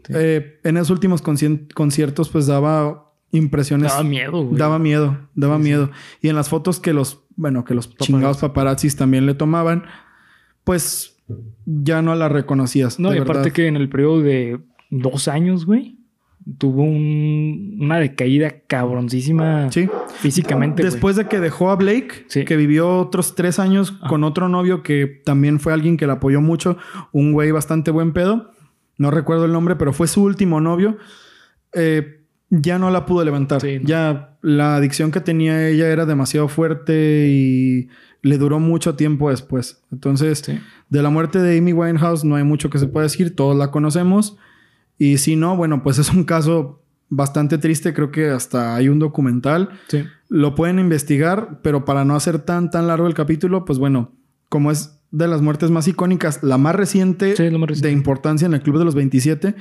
eh, 0.09 0.61
en 0.65 0.77
esos 0.77 0.91
últimos 0.91 1.23
conciertos, 1.23 2.29
pues 2.29 2.47
daba 2.47 3.13
impresiones. 3.31 3.93
Daba 3.93 4.03
miedo, 4.05 4.45
güey. 4.45 4.59
Daba 4.59 4.79
miedo, 4.79 5.19
daba 5.35 5.57
Sí, 5.57 5.63
sí. 5.63 5.69
miedo. 5.69 5.91
Y 6.21 6.29
en 6.29 6.37
las 6.37 6.49
fotos 6.49 6.81
que 6.81 6.93
los, 6.93 7.25
bueno, 7.37 7.65
que 7.65 7.75
los 7.75 7.87
Paparazzi. 7.89 8.13
chingados 8.13 8.39
paparazzis 8.39 8.97
también 8.97 9.27
le 9.27 9.35
tomaban, 9.35 9.85
pues 10.65 11.17
ya 11.67 12.03
no 12.03 12.15
la 12.15 12.29
reconocías. 12.29 12.99
No, 13.01 13.11
de 13.11 13.19
y 13.19 13.21
aparte 13.21 13.53
que 13.53 13.67
en 13.67 13.77
el 13.77 13.89
periodo 13.89 14.21
de 14.21 14.61
dos 14.91 15.29
años, 15.29 15.65
güey, 15.67 15.99
tuvo 16.59 16.83
un- 16.83 17.79
una 17.81 17.99
decaída 18.01 18.51
cabroncísima 18.67 19.71
Sí. 19.71 19.89
físicamente. 20.17 20.83
güey. 20.83 20.93
Después 20.93 21.17
de 21.17 21.27
que 21.29 21.39
dejó 21.41 21.71
a 21.71 21.77
Blake, 21.77 22.25
Sí. 22.29 22.45
que 22.45 22.57
vivió 22.57 22.99
otros 22.99 23.35
tres 23.35 23.59
años 23.61 23.97
Ah. 24.03 24.09
con 24.09 24.25
otro 24.25 24.49
novio 24.49 24.83
que 24.83 25.07
también 25.25 25.61
fue 25.61 25.73
alguien 25.73 25.97
que 25.97 26.07
la 26.07 26.15
apoyó 26.15 26.41
mucho, 26.41 26.77
un 27.13 27.33
güey 27.33 27.51
bastante 27.53 27.91
buen 27.93 28.13
pedo. 28.13 28.51
No 28.99 29.11
recuerdo 29.11 29.45
el 29.47 29.53
nombre, 29.53 29.77
pero 29.77 29.93
fue 29.93 30.07
su 30.09 30.23
último 30.23 30.61
novio. 30.61 30.97
Eh, 31.73 32.21
ya 32.51 32.79
no 32.79 32.91
la 32.91 33.07
pudo 33.07 33.25
levantar. 33.25 33.61
Sí, 33.61 33.79
no. 33.81 33.87
Ya 33.89 34.37
la 34.43 34.77
adicción 34.77 35.11
que 35.11 35.21
tenía 35.21 35.69
ella 35.69 35.89
era 35.89 36.05
demasiado 36.07 36.49
fuerte 36.49 37.27
y 37.29 37.89
le 38.23 38.39
duró 38.39 38.61
mucho 38.61 38.95
tiempo 38.95 39.31
después. 39.31 39.83
Entonces, 39.91 40.41
Sí. 40.45 40.61
de 40.91 41.03
la 41.03 41.11
muerte 41.11 41.39
de 41.41 41.59
Amy 41.59 41.73
Winehouse 41.73 42.25
no 42.25 42.37
hay 42.37 42.45
mucho 42.45 42.69
que 42.71 42.79
se 42.79 42.87
pueda 42.87 43.05
decir, 43.05 43.35
todos 43.35 43.57
la 43.57 43.71
conocemos. 43.71 44.37
Y 44.99 45.19
si 45.19 45.35
no, 45.37 45.57
bueno, 45.57 45.83
pues 45.83 45.99
es 45.99 46.11
un 46.13 46.25
caso 46.25 46.83
bastante 47.09 47.59
triste, 47.59 47.93
creo 47.95 48.11
que 48.11 48.29
hasta 48.31 48.75
hay 48.77 48.89
un 48.89 48.99
documental. 48.99 49.71
Sí. 49.89 50.05
Lo 50.29 50.55
pueden 50.55 50.79
investigar, 50.79 51.61
pero 51.63 51.85
para 51.85 52.05
no 52.05 52.15
hacer 52.17 52.39
tan 52.39 52.71
tan 52.71 52.87
largo 52.87 53.07
el 53.07 53.15
capítulo, 53.15 53.65
pues 53.65 53.79
bueno, 53.79 54.13
como 54.49 54.71
es 54.71 54.99
de 55.13 55.29
las 55.29 55.41
muertes 55.43 55.71
más 55.71 55.87
icónicas, 55.87 56.43
la 56.43 56.59
más 56.59 56.75
reciente, 56.75 57.37
Sí, 57.37 57.45
es 57.45 57.53
lo 57.53 57.59
más 57.61 57.69
reciente. 57.69 57.89
de 57.89 57.95
importancia 57.95 58.47
en 58.47 58.55
el 58.55 58.63
Club 58.63 58.79
de 58.79 58.85
los 58.85 58.95
27, 58.97 59.55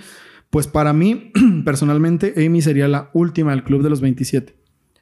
pues 0.49 0.67
para 0.67 0.91
mí, 0.93 1.31
personalmente, 1.65 2.33
Amy 2.43 2.61
sería 2.61 2.87
la 2.87 3.09
última 3.13 3.51
del 3.51 3.63
Club 3.63 3.83
de 3.83 3.89
los 3.89 4.01
27. 4.01 4.55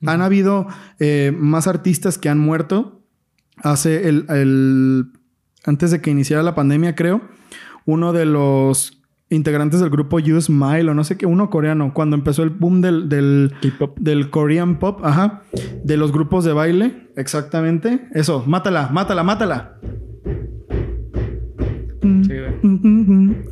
Han 0.06 0.22
habido 0.22 0.68
eh, 1.00 1.34
más 1.38 1.68
artistas 1.68 2.18
que 2.18 2.30
han 2.30 2.40
muerto. 2.40 3.02
Hace 3.58 4.08
el, 4.10 4.26
el- 4.30 5.08
Antes 5.66 5.92
de 5.92 6.00
que 6.02 6.10
iniciara 6.10 6.42
la 6.44 6.56
pandemia, 6.56 6.96
creo, 6.96 7.22
uno 7.86 8.14
de 8.14 8.26
los 8.26 9.02
integrantes 9.30 9.82
del 9.82 9.90
grupo 9.90 10.18
Use 10.18 10.52
Mile 10.52 10.90
o 10.90 10.94
no 10.94 11.04
sé 11.04 11.18
qué, 11.18 11.26
uno 11.26 11.50
coreano, 11.50 11.94
cuando 11.94 12.16
empezó 12.16 12.44
el 12.44 12.50
boom 12.50 12.80
del, 12.82 13.10
del, 13.10 13.54
del 13.98 14.30
Korean 14.30 14.80
Pop, 14.80 15.02
ajá, 15.04 15.44
de 15.84 15.98
los 15.98 16.12
grupos 16.14 16.46
de 16.46 16.54
baile, 16.54 17.10
exactamente. 17.18 18.08
Eso, 18.14 18.44
mátala, 18.48 18.90
mátala, 18.94 19.24
mátala. 19.24 19.80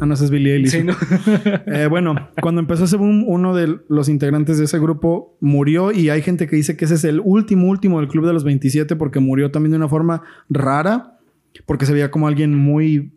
No, 0.07 0.13
ese 0.13 0.25
es 0.25 0.31
Billie 0.31 0.53
Eilish. 0.53 0.71
Sí, 0.71 0.83
¿no? 0.83 0.93
Eh, 1.67 1.87
bueno, 1.87 2.29
cuando 2.41 2.61
empezó 2.61 2.85
ese 2.85 2.97
boom, 2.97 3.23
uno 3.27 3.55
de 3.55 3.79
los 3.89 4.09
integrantes 4.09 4.57
de 4.57 4.65
ese 4.65 4.79
grupo 4.79 5.37
murió 5.39 5.91
y 5.91 6.09
hay 6.09 6.21
gente 6.21 6.47
que 6.47 6.55
dice 6.55 6.77
que 6.77 6.85
ese 6.85 6.95
es 6.95 7.03
el 7.03 7.21
último, 7.23 7.67
último 7.67 7.99
del 7.99 8.09
Club 8.09 8.25
de 8.25 8.33
los 8.33 8.43
27 8.43 8.95
porque 8.95 9.19
murió 9.19 9.51
también 9.51 9.71
de 9.71 9.77
una 9.77 9.89
forma 9.89 10.23
rara, 10.49 11.19
porque 11.65 11.85
se 11.85 11.93
veía 11.93 12.09
como 12.09 12.27
alguien 12.27 12.55
muy 12.55 13.13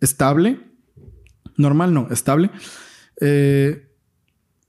estable. 0.00 0.60
Normal, 1.56 1.94
no, 1.94 2.08
estable. 2.10 2.50
Eh, 3.20 3.85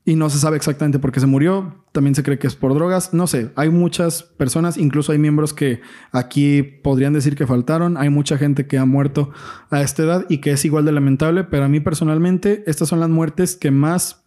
y 0.07 0.15
no 0.15 0.29
se 0.29 0.39
sabe 0.39 0.55
exactamente 0.55 0.99
por 0.99 1.11
qué 1.11 1.19
se 1.19 1.25
murió. 1.25 1.83
También 1.91 2.15
se 2.15 2.23
cree 2.23 2.39
que 2.39 2.47
es 2.47 2.55
por 2.55 2.73
drogas. 2.73 3.13
No 3.13 3.27
sé, 3.27 3.51
hay 3.57 3.69
muchas 3.69 4.23
personas, 4.23 4.77
incluso 4.77 5.11
hay 5.11 5.17
miembros 5.17 5.53
que 5.53 5.81
aquí 6.13 6.63
podrían 6.63 7.11
decir 7.11 7.35
que 7.35 7.45
faltaron. 7.45 7.97
Hay 7.97 8.09
mucha 8.09 8.37
gente 8.37 8.67
que 8.67 8.77
ha 8.77 8.85
muerto 8.85 9.31
a 9.69 9.81
esta 9.81 10.03
edad 10.03 10.25
y 10.29 10.37
que 10.37 10.51
es 10.51 10.63
igual 10.63 10.85
de 10.85 10.93
lamentable, 10.93 11.43
pero 11.43 11.65
a 11.65 11.67
mí 11.67 11.81
personalmente 11.81 12.63
estas 12.67 12.87
son 12.87 13.01
las 13.01 13.09
muertes 13.09 13.57
que 13.57 13.69
más 13.69 14.23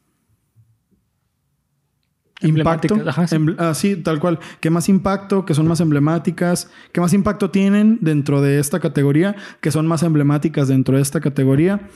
impacto, 2.48 2.96
ajá, 3.06 3.26
sí. 3.26 3.36
embl- 3.36 3.56
ah, 3.58 3.74
sí, 3.74 3.96
tal 3.96 4.18
cual, 4.20 4.38
que 4.60 4.70
más 4.70 4.88
impacto, 4.88 5.44
que 5.44 5.54
son 5.54 5.66
más 5.68 5.80
emblemáticas, 5.80 6.70
que 6.92 7.00
más 7.00 7.12
impacto 7.12 7.50
tienen 7.50 7.98
dentro 8.00 8.40
de 8.40 8.58
esta 8.58 8.80
categoría, 8.80 9.36
que 9.60 9.70
son 9.70 9.86
más 9.86 10.02
emblemáticas 10.02 10.68
dentro 10.68 10.96
de 10.96 11.02
esta 11.02 11.20
categoría. 11.20 11.88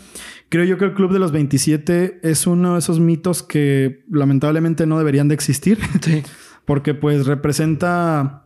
Creo 0.51 0.65
yo 0.65 0.77
que 0.79 0.85
el 0.85 0.95
Club 0.95 1.13
de 1.13 1.19
los 1.19 1.33
27 1.33 2.21
es 2.23 2.47
uno 2.47 2.75
de 2.75 2.79
esos 2.81 3.01
mitos 3.01 3.43
que 3.43 4.05
lamentablemente 4.11 4.87
no 4.87 4.99
deberían 4.99 5.29
de 5.29 5.35
existir, 5.35 5.79
Sí. 6.03 6.23
porque 6.65 6.95
pues 6.95 7.27
representa, 7.27 8.45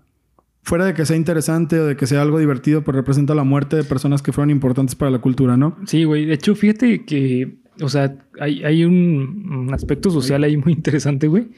fuera 0.62 0.84
de 0.84 0.94
que 0.94 1.04
sea 1.06 1.16
interesante 1.16 1.78
o 1.80 1.86
de 1.86 1.96
que 1.96 2.06
sea 2.06 2.22
algo 2.22 2.38
divertido, 2.38 2.82
pues 2.82 2.94
representa 2.94 3.34
la 3.34 3.44
muerte 3.44 3.76
de 3.76 3.84
personas 3.84 4.22
que 4.22 4.32
fueron 4.32 4.50
importantes 4.50 4.94
para 4.94 5.10
la 5.10 5.18
cultura, 5.18 5.56
¿no? 5.56 5.76
Sí, 5.86 6.04
güey. 6.04 6.24
De 6.26 6.34
hecho, 6.34 6.54
fíjate 6.54 7.04
que, 7.04 7.58
o 7.80 7.88
sea, 7.88 8.14
hay, 8.40 8.62
hay 8.64 8.84
un, 8.84 9.50
un 9.68 9.74
aspecto 9.74 10.10
social 10.10 10.44
ahí 10.44 10.56
muy 10.56 10.72
interesante, 10.74 11.26
güey. 11.26 11.48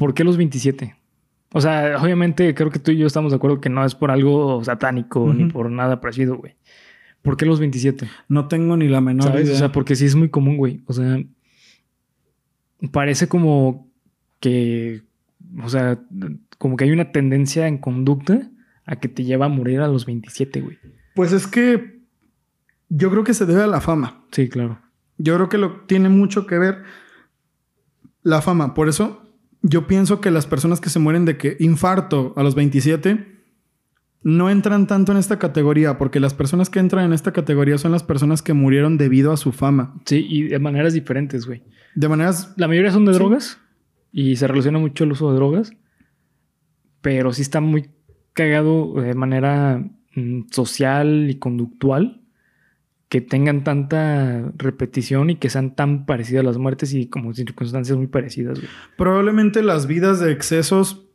¿Por 0.00 0.14
qué 0.14 0.24
los 0.24 0.38
27? 0.38 0.96
O 1.52 1.60
sea, 1.60 1.98
obviamente 2.00 2.54
creo 2.54 2.70
que 2.70 2.78
tú 2.78 2.90
y 2.90 2.96
yo 2.96 3.06
estamos 3.06 3.32
de 3.32 3.36
acuerdo 3.36 3.60
que 3.60 3.68
no 3.68 3.84
es 3.84 3.94
por 3.94 4.10
algo 4.10 4.64
satánico 4.64 5.30
ni 5.34 5.50
por 5.50 5.70
nada 5.70 6.00
parecido, 6.00 6.38
güey. 6.38 6.56
¿Por 7.20 7.36
qué 7.36 7.44
los 7.44 7.60
27? 7.60 8.08
No 8.26 8.48
tengo 8.48 8.78
ni 8.78 8.88
la 8.88 9.02
menor 9.02 9.28
¿Sabes? 9.28 9.44
idea. 9.44 9.56
O 9.56 9.58
sea, 9.58 9.72
porque 9.72 9.96
sí 9.96 10.06
es 10.06 10.14
muy 10.14 10.30
común, 10.30 10.56
güey. 10.56 10.80
O 10.86 10.94
sea, 10.94 11.22
parece 12.92 13.28
como 13.28 13.90
que, 14.40 15.02
o 15.62 15.68
sea, 15.68 16.00
como 16.56 16.78
que 16.78 16.84
hay 16.84 16.92
una 16.92 17.12
tendencia 17.12 17.68
en 17.68 17.76
conducta 17.76 18.50
a 18.86 18.96
que 18.96 19.08
te 19.08 19.24
lleva 19.24 19.44
a 19.44 19.50
morir 19.50 19.80
a 19.80 19.88
los 19.88 20.06
27, 20.06 20.62
güey. 20.62 20.78
Pues 21.14 21.32
es 21.32 21.46
que 21.46 22.00
yo 22.88 23.10
creo 23.10 23.22
que 23.22 23.34
se 23.34 23.44
debe 23.44 23.64
a 23.64 23.66
la 23.66 23.82
fama. 23.82 24.24
Sí, 24.32 24.48
claro. 24.48 24.80
Yo 25.18 25.34
creo 25.34 25.50
que 25.50 25.58
lo 25.58 25.82
tiene 25.82 26.08
mucho 26.08 26.46
que 26.46 26.58
ver 26.58 26.84
la 28.22 28.40
fama. 28.40 28.72
Por 28.72 28.88
eso 28.88 29.26
yo 29.62 29.86
pienso 29.86 30.20
que 30.20 30.30
las 30.30 30.46
personas 30.46 30.80
que 30.80 30.88
se 30.90 30.98
mueren 30.98 31.24
de 31.24 31.36
que 31.36 31.56
infarto 31.60 32.32
a 32.36 32.42
los 32.42 32.54
27 32.54 33.26
no 34.22 34.50
entran 34.50 34.86
tanto 34.86 35.12
en 35.12 35.18
esta 35.18 35.38
categoría, 35.38 35.96
porque 35.96 36.20
las 36.20 36.34
personas 36.34 36.68
que 36.68 36.78
entran 36.78 37.06
en 37.06 37.12
esta 37.12 37.32
categoría 37.32 37.78
son 37.78 37.92
las 37.92 38.02
personas 38.02 38.42
que 38.42 38.52
murieron 38.52 38.98
debido 38.98 39.32
a 39.32 39.36
su 39.38 39.50
fama. 39.52 39.94
Sí, 40.04 40.26
y 40.28 40.42
de 40.44 40.58
maneras 40.58 40.92
diferentes, 40.92 41.46
güey. 41.46 41.62
De 41.94 42.08
maneras... 42.08 42.52
La 42.56 42.68
mayoría 42.68 42.90
son 42.92 43.06
de 43.06 43.12
Sí. 43.14 43.18
drogas 43.18 43.58
y 44.12 44.36
se 44.36 44.46
relaciona 44.46 44.78
mucho 44.78 45.04
el 45.04 45.12
uso 45.12 45.30
de 45.30 45.36
drogas, 45.36 45.72
pero 47.00 47.32
sí 47.32 47.42
está 47.42 47.60
muy 47.60 47.90
cagado 48.34 48.94
de 49.00 49.14
manera 49.14 49.82
mm, 50.14 50.42
social 50.50 51.28
y 51.30 51.38
conductual 51.38 52.19
que 53.10 53.20
tengan 53.20 53.64
tanta 53.64 54.50
repetición 54.56 55.30
y 55.30 55.34
que 55.36 55.50
sean 55.50 55.74
tan 55.74 56.06
parecidas 56.06 56.44
las 56.44 56.58
muertes 56.58 56.94
y 56.94 57.08
como 57.08 57.34
circunstancias 57.34 57.98
muy 57.98 58.06
parecidas, 58.06 58.58
güey. 58.60 58.70
Probablemente 58.96 59.62
las 59.62 59.86
vidas 59.86 60.20
de 60.20 60.32
excesos... 60.32 61.06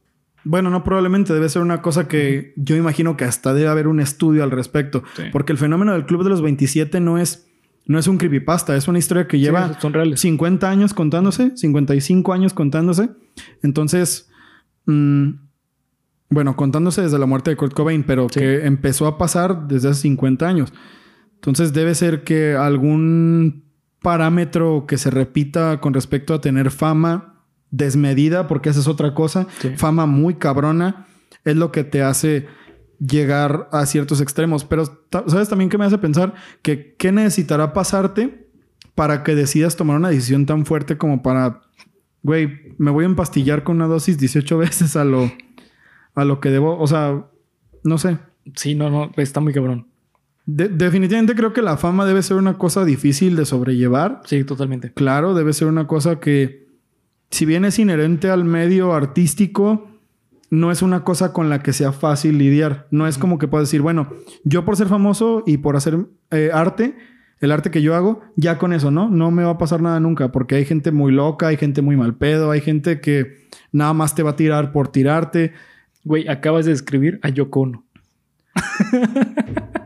Bueno, 0.43 0.70
no 0.70 0.84
probablemente, 0.84 1.34
debe 1.34 1.50
ser 1.50 1.64
una 1.64 1.82
cosa 1.82 2.08
que 2.08 2.54
yo 2.58 2.76
imagino 2.76 3.18
que 3.18 3.24
hasta 3.24 3.54
debe 3.54 3.70
haber 3.70 3.88
un 3.88 4.00
estudio 4.00 4.43
al 4.43 4.52
respecto. 4.52 5.04
Sí. 5.16 5.24
Porque 5.32 5.54
el 5.54 5.58
fenómeno 5.58 5.93
del 5.93 6.06
Club 6.06 6.24
de 6.24 6.30
los 6.30 6.41
27 6.43 7.00
no 7.00 7.18
es, 7.18 7.48
no 7.88 7.98
es 7.98 8.08
un 8.08 8.18
creepypasta, 8.18 8.76
es 8.76 8.88
una 8.89 9.00
historia 9.00 9.28
que 9.28 9.39
lleva... 9.39 9.70
Sí, 9.70 9.76
son 9.80 9.93
reales. 9.93 10.20
50 10.20 10.70
años 10.70 10.93
contándose, 10.93 11.56
55 11.56 12.34
años 12.34 12.54
contándose. 12.54 13.10
Entonces, 13.64 14.30
mm, 14.86 15.30
bueno, 16.30 16.56
contándose 16.58 17.02
desde 17.04 17.18
la 17.18 17.26
muerte 17.26 17.52
de 17.52 17.56
Kurt 17.56 17.74
Cobain, 17.74 18.04
pero 18.04 18.28
Sí. 18.30 18.41
que 18.41 18.66
empezó 18.66 19.08
a 19.08 19.18
pasar 19.18 19.68
desde 19.68 19.89
hace 19.89 20.02
50 20.02 20.48
años. 20.48 20.74
Entonces 21.46 21.74
debe 21.74 21.93
ser 21.93 22.24
que 22.24 22.56
algún 22.56 23.66
parámetro 24.02 24.86
que 24.88 24.98
se 24.98 25.12
repita 25.12 25.80
con 25.80 25.93
respecto 25.93 26.34
a 26.34 26.41
tener 26.41 26.72
fama 26.72 27.43
desmedida, 27.70 28.48
porque 28.48 28.70
esa 28.70 28.80
es 28.80 28.88
otra 28.88 29.14
cosa, 29.14 29.48
Sí. 29.60 29.70
fama 29.78 30.06
muy 30.08 30.36
cabrona, 30.36 31.06
es 31.43 31.56
lo 31.56 31.72
que 31.72 31.84
te 31.84 32.02
hace 32.02 32.48
llegar 33.00 33.70
a 33.72 33.86
ciertos 33.86 34.22
extremos. 34.22 34.64
Pero, 34.64 34.86
¿sabes 35.28 35.50
también 35.50 35.70
qué 35.70 35.78
me 35.78 35.86
hace 35.86 35.98
pensar? 35.98 36.34
Que 36.62 36.96
qué 36.98 37.12
necesitará 37.12 37.74
pasarte 37.74 38.48
para 38.96 39.24
que 39.24 39.36
decidas 39.36 39.76
tomar 39.76 39.98
una 39.98 40.10
decisión 40.10 40.46
tan 40.46 40.66
fuerte 40.66 40.98
como 40.98 41.22
para, 41.22 41.62
güey, 42.24 42.74
me 42.78 42.89
voy 42.91 43.04
a 43.04 43.08
empastillar 43.08 43.64
con 43.64 43.76
una 43.76 43.88
dosis 43.88 44.18
18 44.18 44.58
veces 44.58 44.96
a 44.96 45.04
lo, 45.04 45.32
a 46.16 46.26
lo 46.26 46.39
que 46.39 46.50
debo, 46.50 46.80
o 46.80 46.88
sea, 46.88 47.26
no 47.84 47.98
sé. 47.98 48.18
Sí, 48.56 48.74
no, 48.74 48.89
no, 48.89 49.12
está 49.18 49.41
muy 49.41 49.54
cabrón. 49.54 49.88
De- 50.46 50.70
definitivamente 50.70 51.36
creo 51.36 51.54
que 51.54 51.62
la 51.62 51.78
fama 51.78 52.06
debe 52.06 52.22
ser 52.22 52.38
una 52.38 52.58
cosa 52.58 52.86
difícil 52.86 53.36
de 53.36 53.46
sobrellevar. 53.46 54.22
Sí, 54.26 54.43
totalmente. 54.43 54.91
Claro, 54.93 55.34
debe 55.34 55.54
ser 55.54 55.68
una 55.68 55.88
cosa 55.88 56.20
que, 56.20 56.68
si 57.32 57.46
bien 57.46 57.66
es 57.66 57.80
inherente 57.80 58.30
al 58.30 58.46
medio 58.46 58.93
artístico, 58.93 59.89
no 60.52 60.72
es 60.72 60.82
una 60.84 61.04
cosa 61.04 61.34
con 61.34 61.50
la 61.50 61.64
que 61.64 61.74
sea 61.74 61.91
fácil 61.91 62.38
lidiar. 62.38 62.88
No 62.91 63.08
es 63.08 63.18
como 63.18 63.39
que 63.39 63.48
puedas 63.48 63.68
decir, 63.68 63.82
bueno, 63.82 64.10
yo 64.43 64.64
por 64.66 64.78
ser 64.78 64.88
famoso 64.88 65.43
y 65.48 65.58
por 65.58 65.76
hacer 65.76 66.06
eh, 66.30 66.52
arte, 66.54 66.96
el 67.39 67.52
arte 67.52 67.72
que 67.72 67.82
yo 67.82 67.96
hago, 67.96 68.22
ya 68.36 68.58
con 68.60 68.72
eso, 68.72 68.91
¿no? 68.91 69.10
No 69.10 69.32
me 69.32 69.43
va 69.43 69.52
a 69.52 69.58
pasar 69.58 69.82
nada 69.82 70.00
nunca, 70.00 70.32
porque 70.32 70.56
hay 70.56 70.66
gente 70.66 70.91
muy 70.91 71.12
loca, 71.12 71.48
hay 71.48 71.58
gente 71.58 71.82
muy 71.82 71.98
mal 71.98 72.16
pedo, 72.16 72.52
hay 72.52 72.62
gente 72.62 73.02
que 73.02 73.48
nada 73.72 73.93
más 73.93 74.14
te 74.16 74.22
va 74.24 74.32
a 74.32 74.36
tirar 74.36 74.72
por 74.72 74.89
tirarte. 74.89 75.54
Güey, 76.04 76.28
acabas 76.28 76.66
de 76.66 76.72
describir 76.72 77.20
a 77.24 77.30
Yoko 77.30 77.62
Ono. 77.62 77.86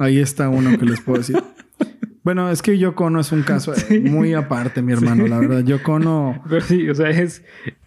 Ahí 0.00 0.18
está 0.18 0.48
uno 0.48 0.76
que 0.78 0.84
les 0.86 1.00
puedo 1.00 1.18
decir. 1.18 1.36
Bueno, 2.22 2.50
es 2.50 2.60
que 2.60 2.76
Yoko 2.76 3.04
Ono 3.06 3.20
es 3.20 3.32
un 3.32 3.42
caso 3.42 3.72
eh, 3.88 3.98
muy 3.98 4.34
aparte, 4.34 4.82
mi 4.82 4.92
hermano, 4.92 5.26
la 5.26 5.38
verdad. 5.38 5.64
Yoko 5.64 5.94
Ono... 5.94 6.42
Pero 6.50 6.60
sí, 6.60 6.86
o 6.90 6.94
sea, 6.94 7.08
es. 7.08 7.42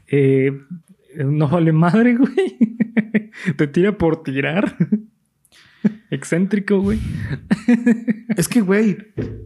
eh, 0.07 0.59
no 1.24 1.47
vale 1.47 1.72
madre, 1.72 2.16
güey. 2.16 2.32
Te 3.57 3.68
tira 3.68 3.95
por 3.95 4.24
tirar. 4.24 4.76
Excéntrico, 6.09 6.80
güey. 6.82 6.99
Es 8.36 8.47
que, 8.47 8.61
güey, 8.61 8.97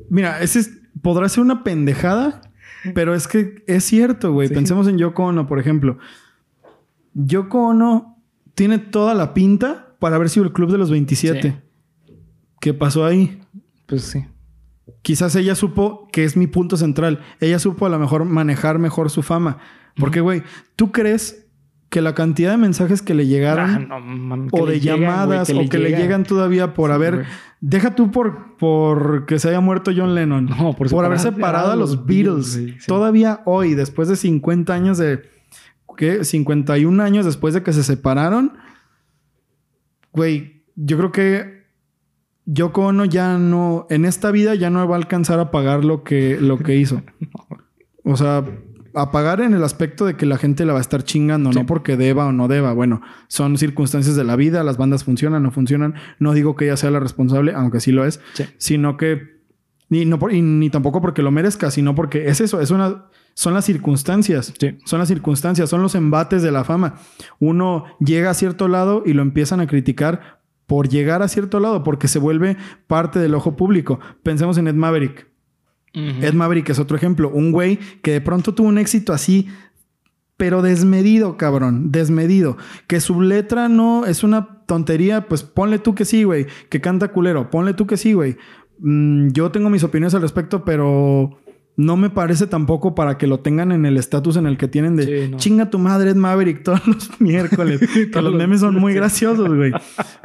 mira, 0.09 0.39
ese 0.41 0.59
es- 0.59 0.79
podrá 1.01 1.27
ser 1.27 1.43
una 1.43 1.65
pendejada, 1.65 2.41
pero 2.93 3.13
es 3.13 3.27
que 3.27 3.63
es 3.67 3.83
cierto, 3.83 4.31
güey. 4.31 4.47
Sí. 4.47 4.53
Pensemos 4.53 4.87
en 4.87 4.97
Yoko 4.97 5.25
Ono, 5.25 5.47
por 5.47 5.59
ejemplo. 5.59 5.97
Yoko 7.13 7.67
Ono 7.67 8.23
tiene 8.55 8.77
toda 8.79 9.13
la 9.15 9.33
pinta 9.33 9.95
para 9.99 10.15
haber 10.15 10.29
sido 10.29 10.45
el 10.45 10.53
club 10.53 10.71
de 10.71 10.77
los 10.77 10.89
27. 10.91 11.61
¿Qué 12.59 12.73
pasó 12.73 13.05
ahí? 13.05 13.39
Pues 13.85 14.03
sí. 14.03 14.25
Quizás 15.01 15.35
ella 15.35 15.55
supo, 15.55 16.07
que 16.11 16.23
es 16.23 16.35
mi 16.37 16.47
punto 16.47 16.77
central, 16.77 17.19
ella 17.39 17.59
supo 17.59 17.85
a 17.85 17.89
lo 17.89 17.99
mejor 17.99 18.25
manejar 18.25 18.79
mejor 18.79 19.09
su 19.09 19.21
fama. 19.21 19.57
Porque, 19.97 20.21
güey, 20.21 20.43
¿tú 20.75 20.91
crees 20.91 21.45
que 21.89 22.01
la 22.01 22.13
cantidad 22.13 22.51
de 22.51 22.57
mensajes 22.57 23.01
que 23.01 23.13
le 23.13 23.27
llegaron 23.27 23.87
Ah, 23.91 23.99
no, 23.99 24.47
que 24.47 24.61
o 24.61 24.65
de 24.65 24.79
llegan, 24.81 24.99
llamadas 25.01 25.49
o 25.51 25.69
que 25.69 25.77
le 25.79 25.91
llegan. 25.91 26.23
todavía 26.25 26.73
por 26.73 26.89
Sí, 26.89 26.93
haber 26.93 27.25
deja 27.61 27.95
tú 27.95 28.11
por 28.11 28.57
por 28.57 29.25
que 29.25 29.39
se 29.39 29.47
haya 29.47 29.61
muerto 29.61 29.91
John 29.95 30.13
Lennon 30.13 30.45
No, 30.47 30.73
por 30.75 30.87
haber 31.05 31.17
separar- 31.17 31.19
separado 31.35 31.71
a 31.71 31.75
los 31.77 32.05
Beatles 32.05 32.47
sí. 32.47 32.75
todavía 32.87 33.41
hoy 33.45 33.73
después 33.73 34.09
de 34.09 34.17
50 34.17 34.73
años 34.73 34.97
de 34.97 35.21
¿qué? 35.95 36.25
51 36.25 37.01
años 37.01 37.25
después 37.25 37.53
de 37.53 37.63
que 37.63 37.71
se 37.71 37.83
separaron 37.83 38.57
güey 40.11 40.63
yo 40.75 40.97
creo 40.97 41.11
que 41.13 41.56
Yoko 42.47 42.87
Ono 42.87 43.05
ya 43.05 43.37
no 43.37 43.85
en 43.89 44.05
esta 44.05 44.31
vida 44.31 44.55
ya 44.55 44.69
no 44.69 44.87
va 44.87 44.95
a 44.95 44.97
alcanzar 44.97 45.39
a 45.39 45.51
pagar 45.51 45.83
lo 45.85 46.03
que 46.03 46.39
lo 46.41 46.57
que 46.57 46.75
hizo 46.77 47.03
o 48.03 48.17
sea 48.17 48.43
a 48.95 49.11
pagar 49.11 49.41
en 49.41 49.53
el 49.53 49.63
aspecto 49.63 50.05
de 50.07 50.15
que 50.15 50.25
la 50.25 50.37
gente 50.39 50.65
la 50.65 50.73
va 50.73 50.79
a 50.79 50.81
estar 50.81 51.03
chingando, 51.03 51.51
Sí. 51.53 51.59
no 51.59 51.65
porque 51.67 51.97
deba 51.97 52.25
o 52.25 52.31
no 52.31 52.47
deba. 52.47 52.73
Bueno, 52.73 53.01
son 53.27 53.55
circunstancias 53.59 54.15
de 54.15 54.23
la 54.23 54.35
vida, 54.35 54.63
las 54.63 54.77
bandas 54.77 55.03
funcionan, 55.03 55.43
no 55.43 55.51
funcionan. 55.51 55.93
No 56.17 56.33
digo 56.33 56.55
que 56.55 56.65
ella 56.65 56.77
sea 56.77 56.89
la 56.89 56.99
responsable, 56.99 57.53
aunque 57.53 57.79
sí 57.79 57.91
lo 57.91 58.05
es, 58.05 58.19
Sí. 58.33 58.45
sino 58.57 58.97
que 58.97 59.37
ni, 59.89 60.05
no 60.05 60.17
y 60.31 60.41
ni 60.41 60.71
tampoco 60.71 60.99
porque 60.99 61.21
lo 61.21 61.29
merezca, 61.29 61.69
sino 61.69 61.93
porque 61.93 62.27
es 62.29 62.41
eso, 62.41 62.59
es 62.59 62.71
una, 62.71 63.05
son 63.35 63.53
las 63.53 63.65
circunstancias. 63.65 64.51
Sí. 64.59 64.79
Son 64.85 64.97
las 64.97 65.09
circunstancias, 65.09 65.69
son 65.69 65.83
los 65.83 65.93
embates 65.93 66.41
de 66.41 66.51
la 66.51 66.63
fama. 66.63 66.95
Uno 67.37 67.83
llega 67.99 68.31
a 68.31 68.33
cierto 68.33 68.67
lado 68.67 69.03
y 69.05 69.13
lo 69.13 69.21
empiezan 69.21 69.59
a 69.59 69.67
criticar 69.67 70.39
por 70.67 70.89
llegar 70.89 71.23
a 71.23 71.29
cierto 71.29 71.59
lado, 71.59 71.83
porque 71.83 72.07
se 72.07 72.19
vuelve 72.19 72.57
parte 72.85 73.19
del 73.19 73.33
ojo 73.33 73.55
público. 73.55 73.99
Pensemos 74.21 74.57
en 74.57 74.67
Ed 74.67 74.75
Maverick. 74.75 75.27
Ed 75.93 76.33
Maverick 76.33 76.69
es 76.69 76.77
otro 76.77 76.95
ejemplo. 76.95 77.31
Un 77.31 77.51
güey 77.51 77.79
que 78.03 78.11
de 78.11 78.21
pronto 78.21 78.53
tuvo 78.53 78.67
un 78.67 78.77
éxito 78.77 79.13
así, 79.13 79.47
pero 80.35 80.61
desmedido, 80.61 81.37
cabrón. 81.37 81.91
Desmedido. 81.91 82.57
Que 82.85 82.99
su 82.99 83.21
letra 83.21 83.67
no 83.67 84.05
es 84.05 84.23
una 84.23 84.63
tontería, 84.67 85.27
pues 85.27 85.41
ponle 85.41 85.79
tú 85.79 85.95
que 85.95 86.05
sí, 86.05 86.23
güey. 86.23 86.45
Que 86.69 86.81
canta 86.81 87.07
culero. 87.07 87.49
Ponle 87.49 87.73
tú 87.73 87.87
que 87.87 87.97
sí, 87.97 88.13
güey. 88.13 88.37
Mm, 88.79 89.29
yo 89.29 89.49
tengo 89.49 89.71
mis 89.71 89.83
opiniones 89.83 90.13
al 90.13 90.21
respecto, 90.21 90.63
pero 90.63 91.39
no 91.77 91.95
me 91.95 92.09
parece 92.09 92.47
tampoco 92.47 92.95
para 92.95 93.17
que 93.19 93.27
lo 93.27 93.39
tengan 93.39 93.71
en 93.71 93.85
el 93.85 93.97
estatus 93.97 94.35
en 94.35 94.45
el 94.47 94.57
que 94.57 94.67
tienen 94.67 94.95
de 94.95 95.05
Sí, 95.25 95.31
no. 95.31 95.37
chinga 95.37 95.69
tu 95.69 95.77
madre, 95.79 96.09
Ed 96.09 96.15
Maverick, 96.15 96.63
todos 96.63 96.85
los 96.87 97.09
miércoles. 97.21 97.79
que 98.11 98.21
los 98.21 98.33
memes 98.33 98.59
son 98.61 98.75
muy 98.75 98.93
graciosos, 98.95 99.47
güey. 99.55 99.71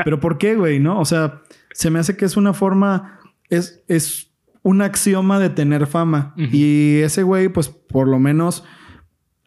Pero 0.02 0.18
¿por 0.18 0.38
qué, 0.38 0.56
güey? 0.56 0.80
¿No? 0.80 0.98
O 0.98 1.04
sea, 1.04 1.42
se 1.72 1.90
me 1.90 1.98
hace 1.98 2.16
que 2.16 2.24
es 2.24 2.36
una 2.38 2.54
forma, 2.54 3.20
es, 3.50 3.84
es 3.86 4.32
un 4.62 4.80
axioma 4.82 5.38
de 5.38 5.50
tener 5.50 5.86
fama. 5.86 6.34
Y 6.36 6.96
ese 7.02 7.22
güey, 7.22 7.48
pues 7.50 7.68
por 7.68 8.08
lo 8.08 8.18
menos 8.18 8.64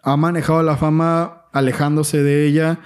ha 0.03 0.15
manejado 0.15 0.61
la 0.61 0.77
fama 0.77 1.41
alejándose 1.53 2.21
de 2.21 2.45
ella. 2.45 2.79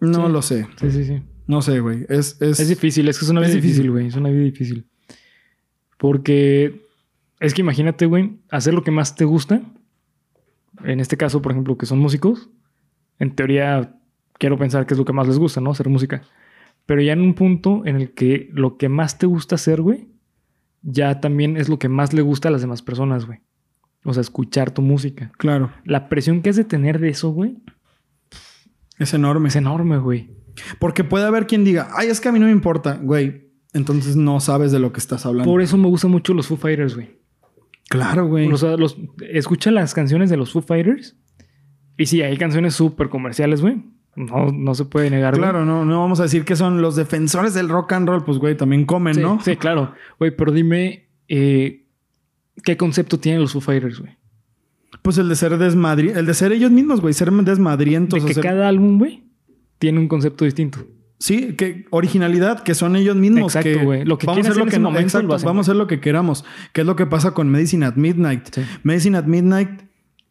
No 0.00 0.26
Sí. 0.26 0.32
lo 0.32 0.42
sé. 0.42 0.66
Sí, 0.80 0.90
sí, 0.90 1.04
sí. 1.04 1.22
No 1.46 1.62
sé, 1.62 1.78
güey. 1.80 2.04
Es, 2.08 2.36
es, 2.40 2.58
Es 2.60 2.68
difícil, 2.68 3.06
es 3.08 3.18
que 3.18 3.24
es 3.26 3.30
una 3.30 3.42
es 3.42 3.48
vida 3.48 3.56
difícil, 3.62 3.90
güey. 3.92 4.08
Es 4.08 4.16
una 4.16 4.28
vida 4.30 4.42
difícil. 4.42 4.86
Porque 5.98 6.87
es 7.40 7.54
que 7.54 7.60
imagínate, 7.62 8.06
güey, 8.06 8.38
hacer 8.50 8.74
lo 8.74 8.82
que 8.82 8.90
más 8.90 9.14
te 9.14 9.24
gusta. 9.24 9.62
En 10.84 11.00
este 11.00 11.16
caso, 11.16 11.42
por 11.42 11.52
ejemplo, 11.52 11.76
que 11.78 11.86
son 11.86 11.98
músicos. 11.98 12.50
En 13.18 13.34
teoría, 13.34 13.96
quiero 14.38 14.58
pensar 14.58 14.86
que 14.86 14.94
es 14.94 14.98
lo 14.98 15.04
que 15.04 15.12
más 15.12 15.26
les 15.26 15.38
gusta, 15.38 15.60
¿no? 15.60 15.70
Hacer 15.70 15.88
música. 15.88 16.22
Pero 16.86 17.00
ya 17.02 17.12
en 17.12 17.20
un 17.20 17.34
punto 17.34 17.82
en 17.84 17.96
el 17.96 18.12
que 18.14 18.48
lo 18.52 18.76
que 18.76 18.88
más 18.88 19.18
te 19.18 19.26
gusta 19.26 19.56
hacer, 19.56 19.82
güey, 19.82 20.08
ya 20.82 21.20
también 21.20 21.56
es 21.56 21.68
lo 21.68 21.78
que 21.78 21.88
más 21.88 22.12
le 22.12 22.22
gusta 22.22 22.48
a 22.48 22.52
las 22.52 22.60
demás 22.60 22.82
personas, 22.82 23.26
güey. 23.26 23.40
O 24.04 24.14
sea, 24.14 24.20
escuchar 24.20 24.70
tu 24.70 24.80
música. 24.80 25.30
Claro. 25.36 25.72
La 25.84 26.08
presión 26.08 26.40
que 26.40 26.50
has 26.50 26.56
de 26.56 26.64
tener 26.64 26.98
de 27.00 27.08
eso, 27.10 27.30
güey, 27.30 27.58
Es 28.98 29.12
enorme. 29.12 29.48
es 29.48 29.56
enorme, 29.56 29.98
güey. 29.98 30.30
Porque 30.78 31.04
puede 31.04 31.26
haber 31.26 31.46
quien 31.46 31.64
diga, 31.64 31.88
ay, 31.96 32.08
es 32.08 32.20
que 32.20 32.28
a 32.28 32.32
mí 32.32 32.38
no 32.38 32.46
me 32.46 32.52
importa, 32.52 32.94
güey. 33.02 33.48
Entonces 33.74 34.16
no 34.16 34.40
sabes 34.40 34.72
de 34.72 34.78
lo 34.78 34.92
que 34.92 34.98
estás 35.00 35.26
hablando. 35.26 35.50
Por 35.50 35.60
eso 35.60 35.76
me 35.76 35.88
gustan 35.88 36.10
mucho 36.10 36.32
los 36.32 36.46
Foo 36.46 36.56
Fighters, 36.56 36.94
güey. 36.94 37.17
Claro, 37.88 38.26
güey. 38.26 38.50
O 38.52 38.56
sea, 38.56 38.76
los, 38.76 38.96
escucha 39.30 39.70
las 39.70 39.94
canciones 39.94 40.30
de 40.30 40.36
los 40.36 40.52
Foo 40.52 40.62
Fighters. 40.62 41.16
Y 41.96 42.06
sí, 42.06 42.22
hay 42.22 42.36
canciones 42.36 42.74
súper 42.74 43.08
comerciales, 43.08 43.60
güey. 43.60 43.82
No, 44.14 44.46
no 44.52 44.74
se 44.74 44.84
puede 44.84 45.10
negar, 45.10 45.34
güey. 45.34 45.42
Claro, 45.42 45.64
no, 45.64 45.84
no 45.84 46.00
vamos 46.00 46.20
a 46.20 46.24
decir 46.24 46.44
que 46.44 46.56
son 46.56 46.82
los 46.82 46.96
defensores 46.96 47.54
del 47.54 47.68
rock 47.68 47.92
and 47.92 48.08
roll, 48.08 48.24
pues 48.24 48.38
güey, 48.38 48.56
también 48.56 48.84
comen, 48.84 49.14
Sí, 49.14 49.20
¿no? 49.20 49.40
sí, 49.40 49.56
claro. 49.56 49.94
Güey, 50.18 50.34
pero 50.36 50.52
dime, 50.52 51.08
eh, 51.28 51.86
¿qué 52.64 52.76
concepto 52.76 53.18
tienen 53.18 53.40
los 53.40 53.52
Foo 53.52 53.60
Fighters, 53.60 54.00
güey? 54.00 54.16
Pues 55.02 55.18
el 55.18 55.28
de 55.28 55.36
ser 55.36 55.56
desmadri... 55.56 56.10
el 56.10 56.26
de 56.26 56.34
ser 56.34 56.52
ellos 56.52 56.70
mismos, 56.70 57.00
güey, 57.00 57.14
ser 57.14 57.30
desmadrientos. 57.30 58.18
De 58.20 58.24
o 58.24 58.26
que 58.28 58.34
ser- 58.34 58.42
cada 58.42 58.68
álbum, 58.68 58.98
güey, 58.98 59.24
tiene 59.78 59.98
un 60.00 60.08
concepto 60.08 60.44
distinto. 60.44 60.80
Sí, 61.18 61.54
que 61.54 61.84
originalidad, 61.90 62.62
que 62.62 62.74
son 62.74 62.94
ellos 62.94 63.16
mismos. 63.16 63.54
Exacto, 63.56 63.84
güey. 63.84 64.04
Lo 64.04 64.18
que 64.18 64.26
vamos 64.26 64.46
a 64.46 64.50
hacer 64.50 64.56
lo 64.58 64.64
que 64.64 64.70
ese 64.70 64.78
no- 64.78 64.90
momento, 64.90 65.06
exacto, 65.06 65.26
lo 65.28 65.34
hacen, 65.34 65.46
vamos 65.46 65.66
a 65.66 65.72
hacer 65.72 65.76
lo 65.76 65.86
que 65.88 66.00
queramos. 66.00 66.44
Que 66.72 66.82
es 66.82 66.86
lo 66.86 66.94
que 66.96 67.06
pasa 67.06 67.32
con 67.32 67.48
Medicine 67.48 67.84
at 67.86 67.96
Midnight. 67.96 68.46
Sí. 68.54 68.62
Medicine 68.84 69.18
at 69.18 69.24
Midnight 69.24 69.68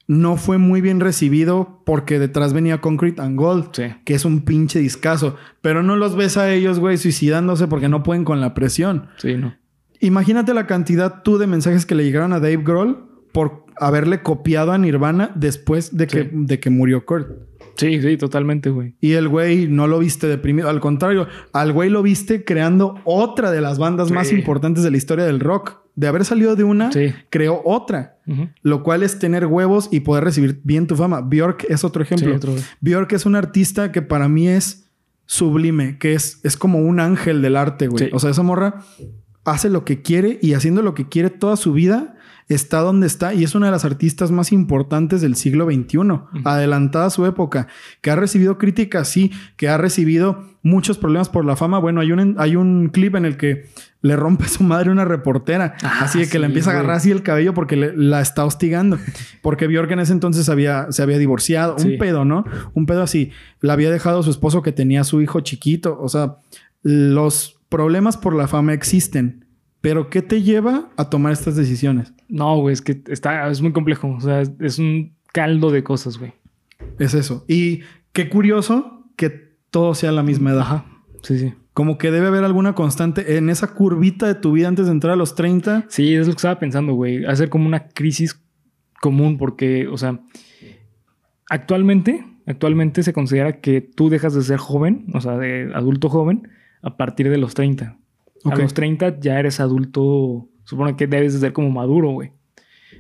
no 0.08 0.38
fue 0.38 0.58
muy 0.58 0.80
bien 0.80 1.02
recibido 1.02 1.82
porque 1.86 2.18
detrás 2.20 2.54
venía 2.54 2.80
Concrete 2.80 3.22
and 3.22 3.38
Gold, 3.38 3.70
Sí. 3.74 3.84
que 4.06 4.14
es 4.14 4.24
un 4.24 4.42
pinche 4.46 4.80
discazo. 4.80 5.36
Pero 5.60 5.84
no 5.84 5.98
los 5.98 6.16
ves 6.16 6.38
a 6.38 6.50
ellos, 6.54 6.80
güey, 6.80 6.98
suicidándose 6.98 7.68
porque 7.68 7.90
no 7.90 8.04
pueden 8.04 8.24
con 8.24 8.40
la 8.40 8.54
presión. 8.54 9.08
Sí, 9.18 9.36
no. 9.36 9.56
Imagínate 10.00 10.54
la 10.54 10.68
cantidad 10.68 11.22
tú 11.24 11.38
de 11.38 11.48
mensajes 11.48 11.86
que 11.86 11.96
le 11.96 12.06
llegaron 12.06 12.32
a 12.32 12.40
Dave 12.40 12.58
Grohl 12.64 13.04
por 13.34 13.66
haberle 13.80 14.22
copiado 14.22 14.72
a 14.72 14.78
Nirvana 14.78 15.32
después 15.36 15.98
de 15.98 16.08
que, 16.08 16.24
Sí. 16.24 16.30
de 16.32 16.60
que 16.62 16.70
murió 16.70 17.06
Kurt. 17.06 17.28
Sí, 17.78 18.02
sí, 18.02 18.18
totalmente, 18.18 18.70
güey. 18.70 18.96
Y 19.00 19.14
el 19.14 19.28
güey 19.28 19.68
no 19.68 19.88
lo 19.88 20.00
viste 20.00 20.28
deprimido. 20.28 20.68
Al 20.70 20.80
contrario, 20.80 21.28
al 21.54 21.72
güey 21.74 21.90
lo 21.90 22.02
viste 22.04 22.44
creando 22.44 22.96
otra 23.06 23.52
de 23.52 23.62
las 23.62 23.78
bandas 23.78 24.08
Sí. 24.10 24.14
más 24.14 24.32
importantes 24.32 24.84
de 24.84 24.92
la 24.92 24.98
historia 24.98 25.26
del 25.26 25.40
rock. 25.40 25.78
De 25.96 26.08
haber 26.08 26.26
salido 26.26 26.56
de 26.56 26.64
una, 26.64 26.92
Sí. 26.92 27.14
creó 27.30 27.62
otra. 27.66 28.18
Lo 28.62 28.84
cual 28.84 29.02
es 29.04 29.18
tener 29.20 29.46
huevos 29.46 29.88
y 29.92 30.02
poder 30.02 30.24
recibir 30.26 30.60
bien 30.64 30.86
tu 30.86 30.96
fama. 30.96 31.22
Bjork 31.22 31.66
es 31.70 31.84
otro 31.84 32.04
ejemplo. 32.04 32.30
Sí, 32.30 32.36
otro- 32.36 32.56
Bjork 32.82 33.14
es 33.14 33.26
un 33.26 33.36
artista 33.36 33.92
que 33.92 34.02
para 34.02 34.28
mí 34.28 34.48
es 34.48 34.90
sublime, 35.26 35.98
que 35.98 36.14
es, 36.14 36.40
es 36.44 36.56
como 36.58 36.80
un 36.80 37.00
ángel 37.00 37.42
del 37.42 37.56
arte, 37.56 37.88
güey. 37.88 38.10
O 38.14 38.20
sea, 38.20 38.30
esa 38.32 38.44
morra 38.44 38.84
hace 39.44 39.70
lo 39.70 39.86
que 39.86 40.02
quiere 40.02 40.40
y 40.42 40.54
haciendo 40.54 40.82
lo 40.82 40.94
que 40.94 41.08
quiere 41.08 41.30
toda 41.30 41.56
su 41.56 41.74
vida 41.74 42.16
está 42.50 42.80
donde 42.80 43.08
está 43.08 43.34
y 43.34 43.44
es 43.44 43.56
una 43.56 43.66
de 43.66 43.72
las 43.74 43.84
artistas 43.86 44.32
más 44.32 44.52
importantes 44.54 45.22
del 45.22 45.36
siglo 45.36 45.66
XXI, 45.66 45.98
adelantada 46.46 47.08
a 47.08 47.10
su 47.10 47.26
época, 47.26 47.68
que 48.02 48.10
ha 48.12 48.16
recibido 48.16 48.58
críticas, 48.58 49.10
sí, 49.10 49.32
que 49.58 49.68
ha 49.68 49.78
recibido 49.78 50.44
muchos 50.64 50.98
problemas 50.98 51.28
por 51.30 51.44
la 51.46 51.56
fama. 51.58 51.80
Bueno, 51.80 52.00
hay 52.02 52.12
un, 52.14 52.36
hay 52.38 52.56
un 52.56 52.90
clip 52.90 53.16
en 53.16 53.26
el 53.26 53.36
que 53.38 53.66
le 54.02 54.16
rompe 54.16 54.46
a 54.46 54.48
su 54.48 54.64
madre 54.64 54.92
una 54.92 55.04
reportera, 55.04 55.76
Ah, 55.82 56.02
así 56.04 56.20
de 56.20 56.26
que 56.26 56.32
sí, 56.32 56.38
le 56.40 56.46
empieza 56.46 56.70
a 56.70 56.74
agarrar 56.74 56.96
así 56.98 57.12
el 57.12 57.24
cabello 57.24 57.54
porque 57.54 57.76
le- 57.76 57.98
la 57.98 58.22
está 58.22 58.46
hostigando. 58.46 58.98
Porque 59.42 59.68
Bjork 59.68 59.92
en 59.92 60.00
ese 60.00 60.14
entonces 60.14 60.48
había, 60.48 60.92
se 60.92 61.02
había 61.04 61.18
divorciado. 61.18 61.76
Un 61.76 61.98
pedo, 61.98 62.24
¿no? 62.24 62.46
Un 62.74 62.86
pedo 62.86 63.02
así. 63.04 63.32
La 63.60 63.74
había 63.74 63.92
dejado 63.92 64.20
a 64.20 64.24
su 64.24 64.30
esposo 64.30 64.62
que 64.62 64.72
tenía 64.72 65.02
a 65.02 65.04
su 65.04 65.22
hijo 65.22 65.42
chiquito. 65.42 65.98
O 66.00 66.08
sea, 66.08 66.38
los 66.84 67.60
problemas 67.70 68.16
por 68.18 68.36
la 68.36 68.48
fama 68.48 68.74
existen. 68.74 69.46
Pero 69.88 70.10
¿qué 70.10 70.22
te 70.22 70.44
lleva 70.44 70.90
a 70.98 71.10
tomar 71.10 71.32
estas 71.32 71.56
decisiones? 71.56 72.14
No, 72.28 72.60
güey, 72.60 72.74
es 72.74 72.82
que 72.82 73.02
está, 73.08 73.48
es 73.48 73.62
muy 73.62 73.72
complejo. 73.72 74.10
O 74.10 74.20
sea, 74.20 74.42
es, 74.42 74.80
un 74.80 75.16
caldo 75.32 75.72
de 75.72 75.82
cosas, 75.82 76.18
güey. 76.18 76.34
Es 77.00 77.14
eso. 77.14 77.46
Y 77.48 77.84
qué 78.12 78.28
curioso 78.28 79.06
que 79.16 79.30
todo 79.70 79.96
sea 79.96 80.10
a 80.10 80.12
la 80.12 80.24
misma 80.24 80.52
edad. 80.52 80.60
Ajá. 80.60 80.86
Sí, 81.24 81.40
sí. 81.40 81.54
Como 81.72 81.98
que 81.98 82.12
debe 82.12 82.28
haber 82.28 82.44
alguna 82.44 82.76
constante 82.76 83.38
en 83.38 83.50
esa 83.50 83.76
curvita 83.76 84.28
de 84.28 84.36
tu 84.36 84.52
vida 84.52 84.68
antes 84.68 84.88
de 84.88 84.92
entrar 84.92 85.14
a 85.14 85.16
los 85.16 85.36
30. 85.36 85.86
Sí, 85.88 86.16
es 86.16 86.28
lo 86.28 86.34
que 86.34 86.40
estaba 86.40 86.60
pensando, 86.60 86.92
güey. 86.92 87.24
Hacer 87.24 87.48
como 87.48 87.66
una 87.66 87.88
crisis 87.88 88.44
común 89.00 89.38
porque, 89.38 89.88
o 89.88 89.96
sea, 89.96 90.20
actualmente, 91.50 92.26
actualmente 92.46 93.04
se 93.04 93.14
considera 93.14 93.62
que 93.62 93.80
tú 93.80 94.10
dejas 94.10 94.34
de 94.34 94.42
ser 94.42 94.58
joven, 94.58 95.06
o 95.14 95.22
sea, 95.22 95.38
de 95.38 95.72
adulto 95.74 96.10
joven, 96.10 96.50
a 96.82 96.98
partir 96.98 97.30
de 97.30 97.38
los 97.38 97.54
30. 97.54 97.98
Ok. 98.44 98.54
A 98.54 98.58
los 98.58 98.74
30 98.74 99.20
ya 99.20 99.40
eres 99.40 99.60
adulto, 99.60 100.48
supone 100.64 100.96
que 100.96 101.08
debes 101.08 101.34
de 101.34 101.40
ser 101.40 101.54
como 101.54 101.70
maduro, 101.70 102.12
güey. 102.12 102.32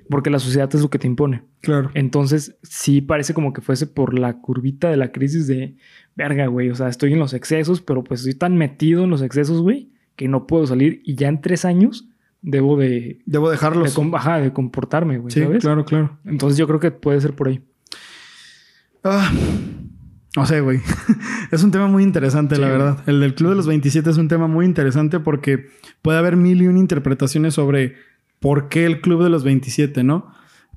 Porque 0.10 0.30
la 0.30 0.40
sociedad 0.40 0.70
es 0.74 0.82
lo 0.82 0.90
que 0.90 1.00
te 1.00 1.08
impone. 1.08 1.44
Claro. 1.62 1.92
Entonces, 1.94 2.58
sí 2.64 3.02
parece 3.02 3.34
como 3.34 3.52
que 3.52 3.62
fuese 3.62 3.88
por 3.88 4.18
la 4.18 4.40
curvita 4.40 4.90
de 4.90 4.96
la 4.98 5.12
crisis 5.12 5.48
de 5.48 5.76
verga, 6.16 6.48
güey. 6.48 6.70
O 6.70 6.76
sea, 6.76 6.88
estoy 6.88 7.12
en 7.14 7.20
los 7.20 7.34
excesos, 7.34 7.82
pero 7.82 8.04
pues 8.04 8.22
estoy 8.22 8.36
tan 8.36 8.56
metido 8.58 9.04
en 9.04 9.10
los 9.10 9.22
excesos, 9.22 9.62
güey, 9.62 9.92
que 10.16 10.28
no 10.30 10.48
puedo 10.48 10.66
salir. 10.66 11.02
Y 11.04 11.16
ya 11.16 11.28
en 11.28 11.42
tres 11.42 11.66
años 11.66 12.08
debo 12.42 12.78
de, 12.78 13.20
Debo 13.26 13.50
de, 13.50 13.54
dejarlos. 13.56 13.94
com- 13.94 14.16
ajá, 14.16 14.40
de 14.40 14.54
comportarme, 14.54 15.18
güey, 15.18 15.32
sí, 15.34 15.42
¿sabes? 15.42 15.62
claro, 15.62 15.84
claro. 15.84 16.18
Entonces, 16.26 16.58
yo 16.58 16.68
creo 16.68 16.80
que 16.80 16.92
puede 16.92 17.20
ser 17.20 17.34
por 17.34 17.50
ahí. 17.50 17.62
Ah, 19.04 19.32
no 20.38 20.46
sé, 20.46 20.62
güey. 20.62 20.80
es 21.52 21.64
un 21.64 21.72
tema 21.72 21.88
muy 21.88 22.04
interesante, 22.04 22.56
Sí, 22.56 22.62
la 22.62 22.68
güey. 22.68 22.80
verdad. 22.80 23.04
El 23.08 23.20
del 23.20 23.36
Club 23.36 23.50
de 23.52 23.56
los 23.56 23.68
27 23.68 24.10
es 24.10 24.18
un 24.18 24.28
tema 24.28 24.48
muy 24.48 24.66
interesante 24.66 25.20
porque 25.20 25.68
puede 26.02 26.18
haber 26.18 26.36
mil 26.38 26.62
y 26.62 26.68
una 26.68 26.80
interpretaciones 26.80 27.54
sobre 27.56 27.96
por 28.40 28.70
qué 28.70 28.86
el 28.86 29.02
Club 29.02 29.24
de 29.24 29.30
los 29.30 29.44
27, 29.44 30.04
¿no? 30.04 30.32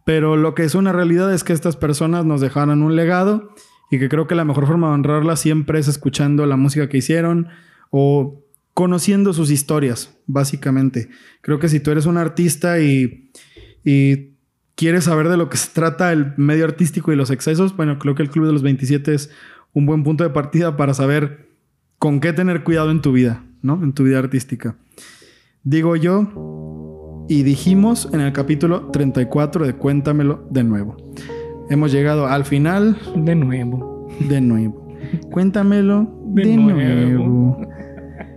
Pero 0.05 0.37
lo 0.37 0.55
que 0.55 0.65
es 0.65 0.75
una 0.75 0.93
realidad 0.93 1.33
es 1.33 1.45
que 1.45 1.53
estas 1.53 1.77
personas 1.77 2.25
nos 2.25 2.41
dejaron 2.41 2.83
un 2.83 2.97
legado 2.97 3.55
y 3.91 3.99
que 3.99 4.09
creo 4.09 4.27
que 4.27 4.35
la 4.35 4.45
mejor 4.45 4.67
forma 4.67 4.89
de 4.89 4.95
honrarla 4.95 5.37
siempre 5.37 5.79
es 5.79 5.89
escuchando 5.89 6.47
la 6.47 6.57
música 6.57 6.89
que 6.89 6.99
hicieron 6.99 7.49
o 7.91 8.43
conociendo 8.73 9.33
sus 9.33 9.51
historias, 9.51 10.17
básicamente. 10.27 11.11
Creo 11.43 11.59
que 11.59 11.69
si 11.69 11.81
tú 11.81 11.91
eres 11.91 12.07
un 12.07 12.17
artista 12.17 12.81
y, 12.81 13.31
y 13.85 14.37
quieres 14.81 15.05
saber 15.05 15.29
de 15.29 15.37
lo 15.37 15.51
que 15.51 15.59
se 15.59 15.69
trata 15.75 16.11
el 16.11 16.33
medio 16.39 16.65
artístico 16.65 17.13
y 17.13 17.17
los 17.17 17.31
excesos, 17.31 17.77
bueno, 17.77 17.99
creo 17.99 18.15
que 18.15 18.23
el 18.23 18.31
Club 18.31 18.47
de 18.47 18.53
los 18.55 18.63
27 18.63 19.13
es 19.15 19.31
un 19.75 19.85
buen 19.85 20.03
punto 20.05 20.25
de 20.25 20.31
partida 20.31 20.79
para 20.79 20.95
saber 20.95 21.51
con 21.99 22.19
qué 22.21 22.33
tener 22.33 22.65
cuidado 22.65 22.91
en 22.91 23.03
tu 23.03 23.13
vida, 23.13 23.45
¿no? 23.61 23.75
En 23.85 23.93
tu 23.93 24.05
vida 24.05 24.19
artística. 24.19 24.77
Digo 25.65 25.97
yo, 25.97 27.27
y 27.29 27.43
dijimos 27.43 28.09
en 28.15 28.23
el 28.23 28.33
capítulo 28.33 28.87
34 28.91 29.67
de 29.67 29.75
Cuéntamelo 29.75 30.47
de 30.51 30.65
nuevo. 30.65 30.97
Hemos 31.69 31.93
llegado 31.93 32.27
al 32.27 32.47
final 32.47 32.97
De 33.17 33.35
nuevo. 33.35 34.09
de 34.31 34.41
nuevo. 34.41 34.89
Cuéntamelo 35.31 36.11
de, 36.29 36.43
De 36.47 36.57
nuevo. 36.57 36.81
nuevo. 36.81 37.69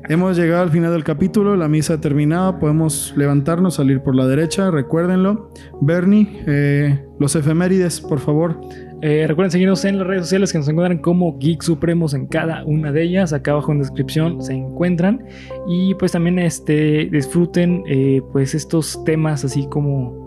Hemos 0.09 0.35
llegado 0.35 0.63
al 0.63 0.69
final 0.69 0.91
del 0.91 1.03
capítulo, 1.05 1.55
la 1.55 1.69
misa 1.69 1.93
ha 1.93 2.01
terminado, 2.01 2.59
podemos 2.59 3.13
levantarnos, 3.15 3.75
salir 3.75 4.01
por 4.01 4.15
la 4.15 4.27
derecha, 4.27 4.69
recuérdenlo. 4.69 5.49
Bernie, 5.81 6.43
eh, 6.45 7.05
los 7.19 7.35
efemérides, 7.37 8.01
por 8.01 8.19
favor. 8.19 8.59
Eh, 9.01 9.25
recuerden 9.27 9.51
seguirnos 9.51 9.85
en 9.85 9.97
las 9.99 10.07
redes 10.07 10.23
sociales 10.23 10.51
que 10.51 10.57
nos 10.57 10.67
encuentran 10.67 10.97
como 10.99 11.37
Geek 11.39 11.61
Supremos 11.61 12.13
en 12.13 12.27
cada 12.27 12.65
una 12.65 12.91
de 12.91 13.03
ellas. 13.03 13.31
Acá 13.31 13.51
abajo 13.51 13.71
en 13.71 13.79
descripción 13.79 14.41
se 14.41 14.53
encuentran. 14.53 15.23
Y 15.67 15.93
pues 15.95 16.11
también 16.11 16.37
este, 16.39 17.07
disfruten 17.11 17.83
eh, 17.87 18.21
pues 18.33 18.55
estos 18.55 19.01
temas 19.05 19.45
así 19.45 19.67
como 19.69 20.21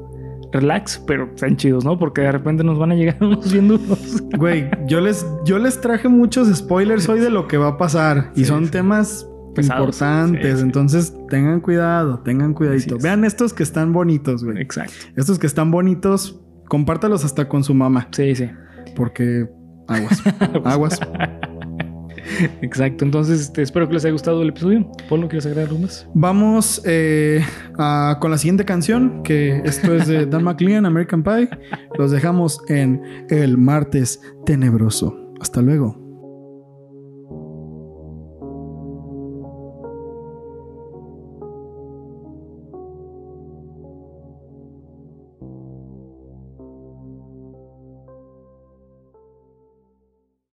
relax, 0.53 1.03
pero 1.07 1.29
sean 1.35 1.57
chidos, 1.57 1.85
¿no? 1.85 1.99
Porque 1.99 2.23
de 2.23 2.33
repente 2.33 2.65
nos 2.65 2.79
van 2.79 2.93
a 2.93 2.95
llegar 2.95 3.17
unos 3.21 3.53
bien 3.53 3.69
duros. 3.69 4.23
Güey, 4.39 4.71
yo 4.87 5.01
les, 5.03 5.27
yo 5.45 5.59
les 5.59 5.79
traje 5.83 6.09
muchos 6.09 6.49
spoilers 6.55 7.09
hoy 7.11 7.21
de 7.21 7.29
lo 7.29 7.47
que 7.47 7.59
va 7.59 7.69
a 7.69 7.77
pasar 7.79 8.31
y 8.35 8.41
Sí, 8.41 8.45
son 8.47 8.65
sí. 8.67 8.71
temas 8.71 9.29
Pesados, 9.57 9.87
importantes, 10.01 10.51
sí, 10.53 10.57
sí. 10.59 10.63
entonces 10.63 11.15
tengan 11.29 11.61
cuidado, 11.61 12.21
tengan 12.21 12.55
cuidadito. 12.55 12.99
Vean 13.03 13.25
estos 13.25 13.53
que 13.53 13.63
están 13.63 13.93
bonitos, 13.93 14.45
güey. 14.45 14.61
Exacto. 14.61 14.93
Estos 15.17 15.39
que 15.39 15.47
están 15.47 15.71
bonitos, 15.71 16.41
compártalos 16.69 17.25
hasta 17.25 17.49
con 17.49 17.65
su 17.65 17.75
mamá, 17.75 18.09
Sí, 18.13 18.35
sí. 18.35 18.49
porque 18.95 19.49
aguas, 19.89 20.23
aguas. 20.65 21.01
Exacto. 22.61 23.05
Entonces, 23.05 23.41
este, 23.41 23.63
espero 23.63 23.87
que 23.89 23.95
les 23.95 24.05
haya 24.05 24.13
gustado 24.13 24.43
el 24.43 24.49
episodio. 24.49 24.91
Polo, 25.09 25.29
¿quieres 25.29 25.47
agregar 25.47 25.69
algo 25.69 25.81
más? 25.81 26.09
Vamos 26.15 26.83
eh, 26.85 27.43
a- 27.79 28.19
con 28.21 28.31
la 28.31 28.39
siguiente 28.39 28.65
canción, 28.65 29.23
que 29.23 29.63
esto 29.65 29.95
es 29.95 30.07
de 30.09 30.27
Dan 30.27 30.43
McLean, 30.45 30.85
American 30.87 31.23
Pie. 31.23 31.49
Los 31.99 32.11
dejamos 32.11 32.61
en 32.69 33.01
El 33.31 33.57
Martes 33.59 34.21
Tenebroso. 34.45 35.17
Hasta 35.41 35.63
luego. 35.63 36.06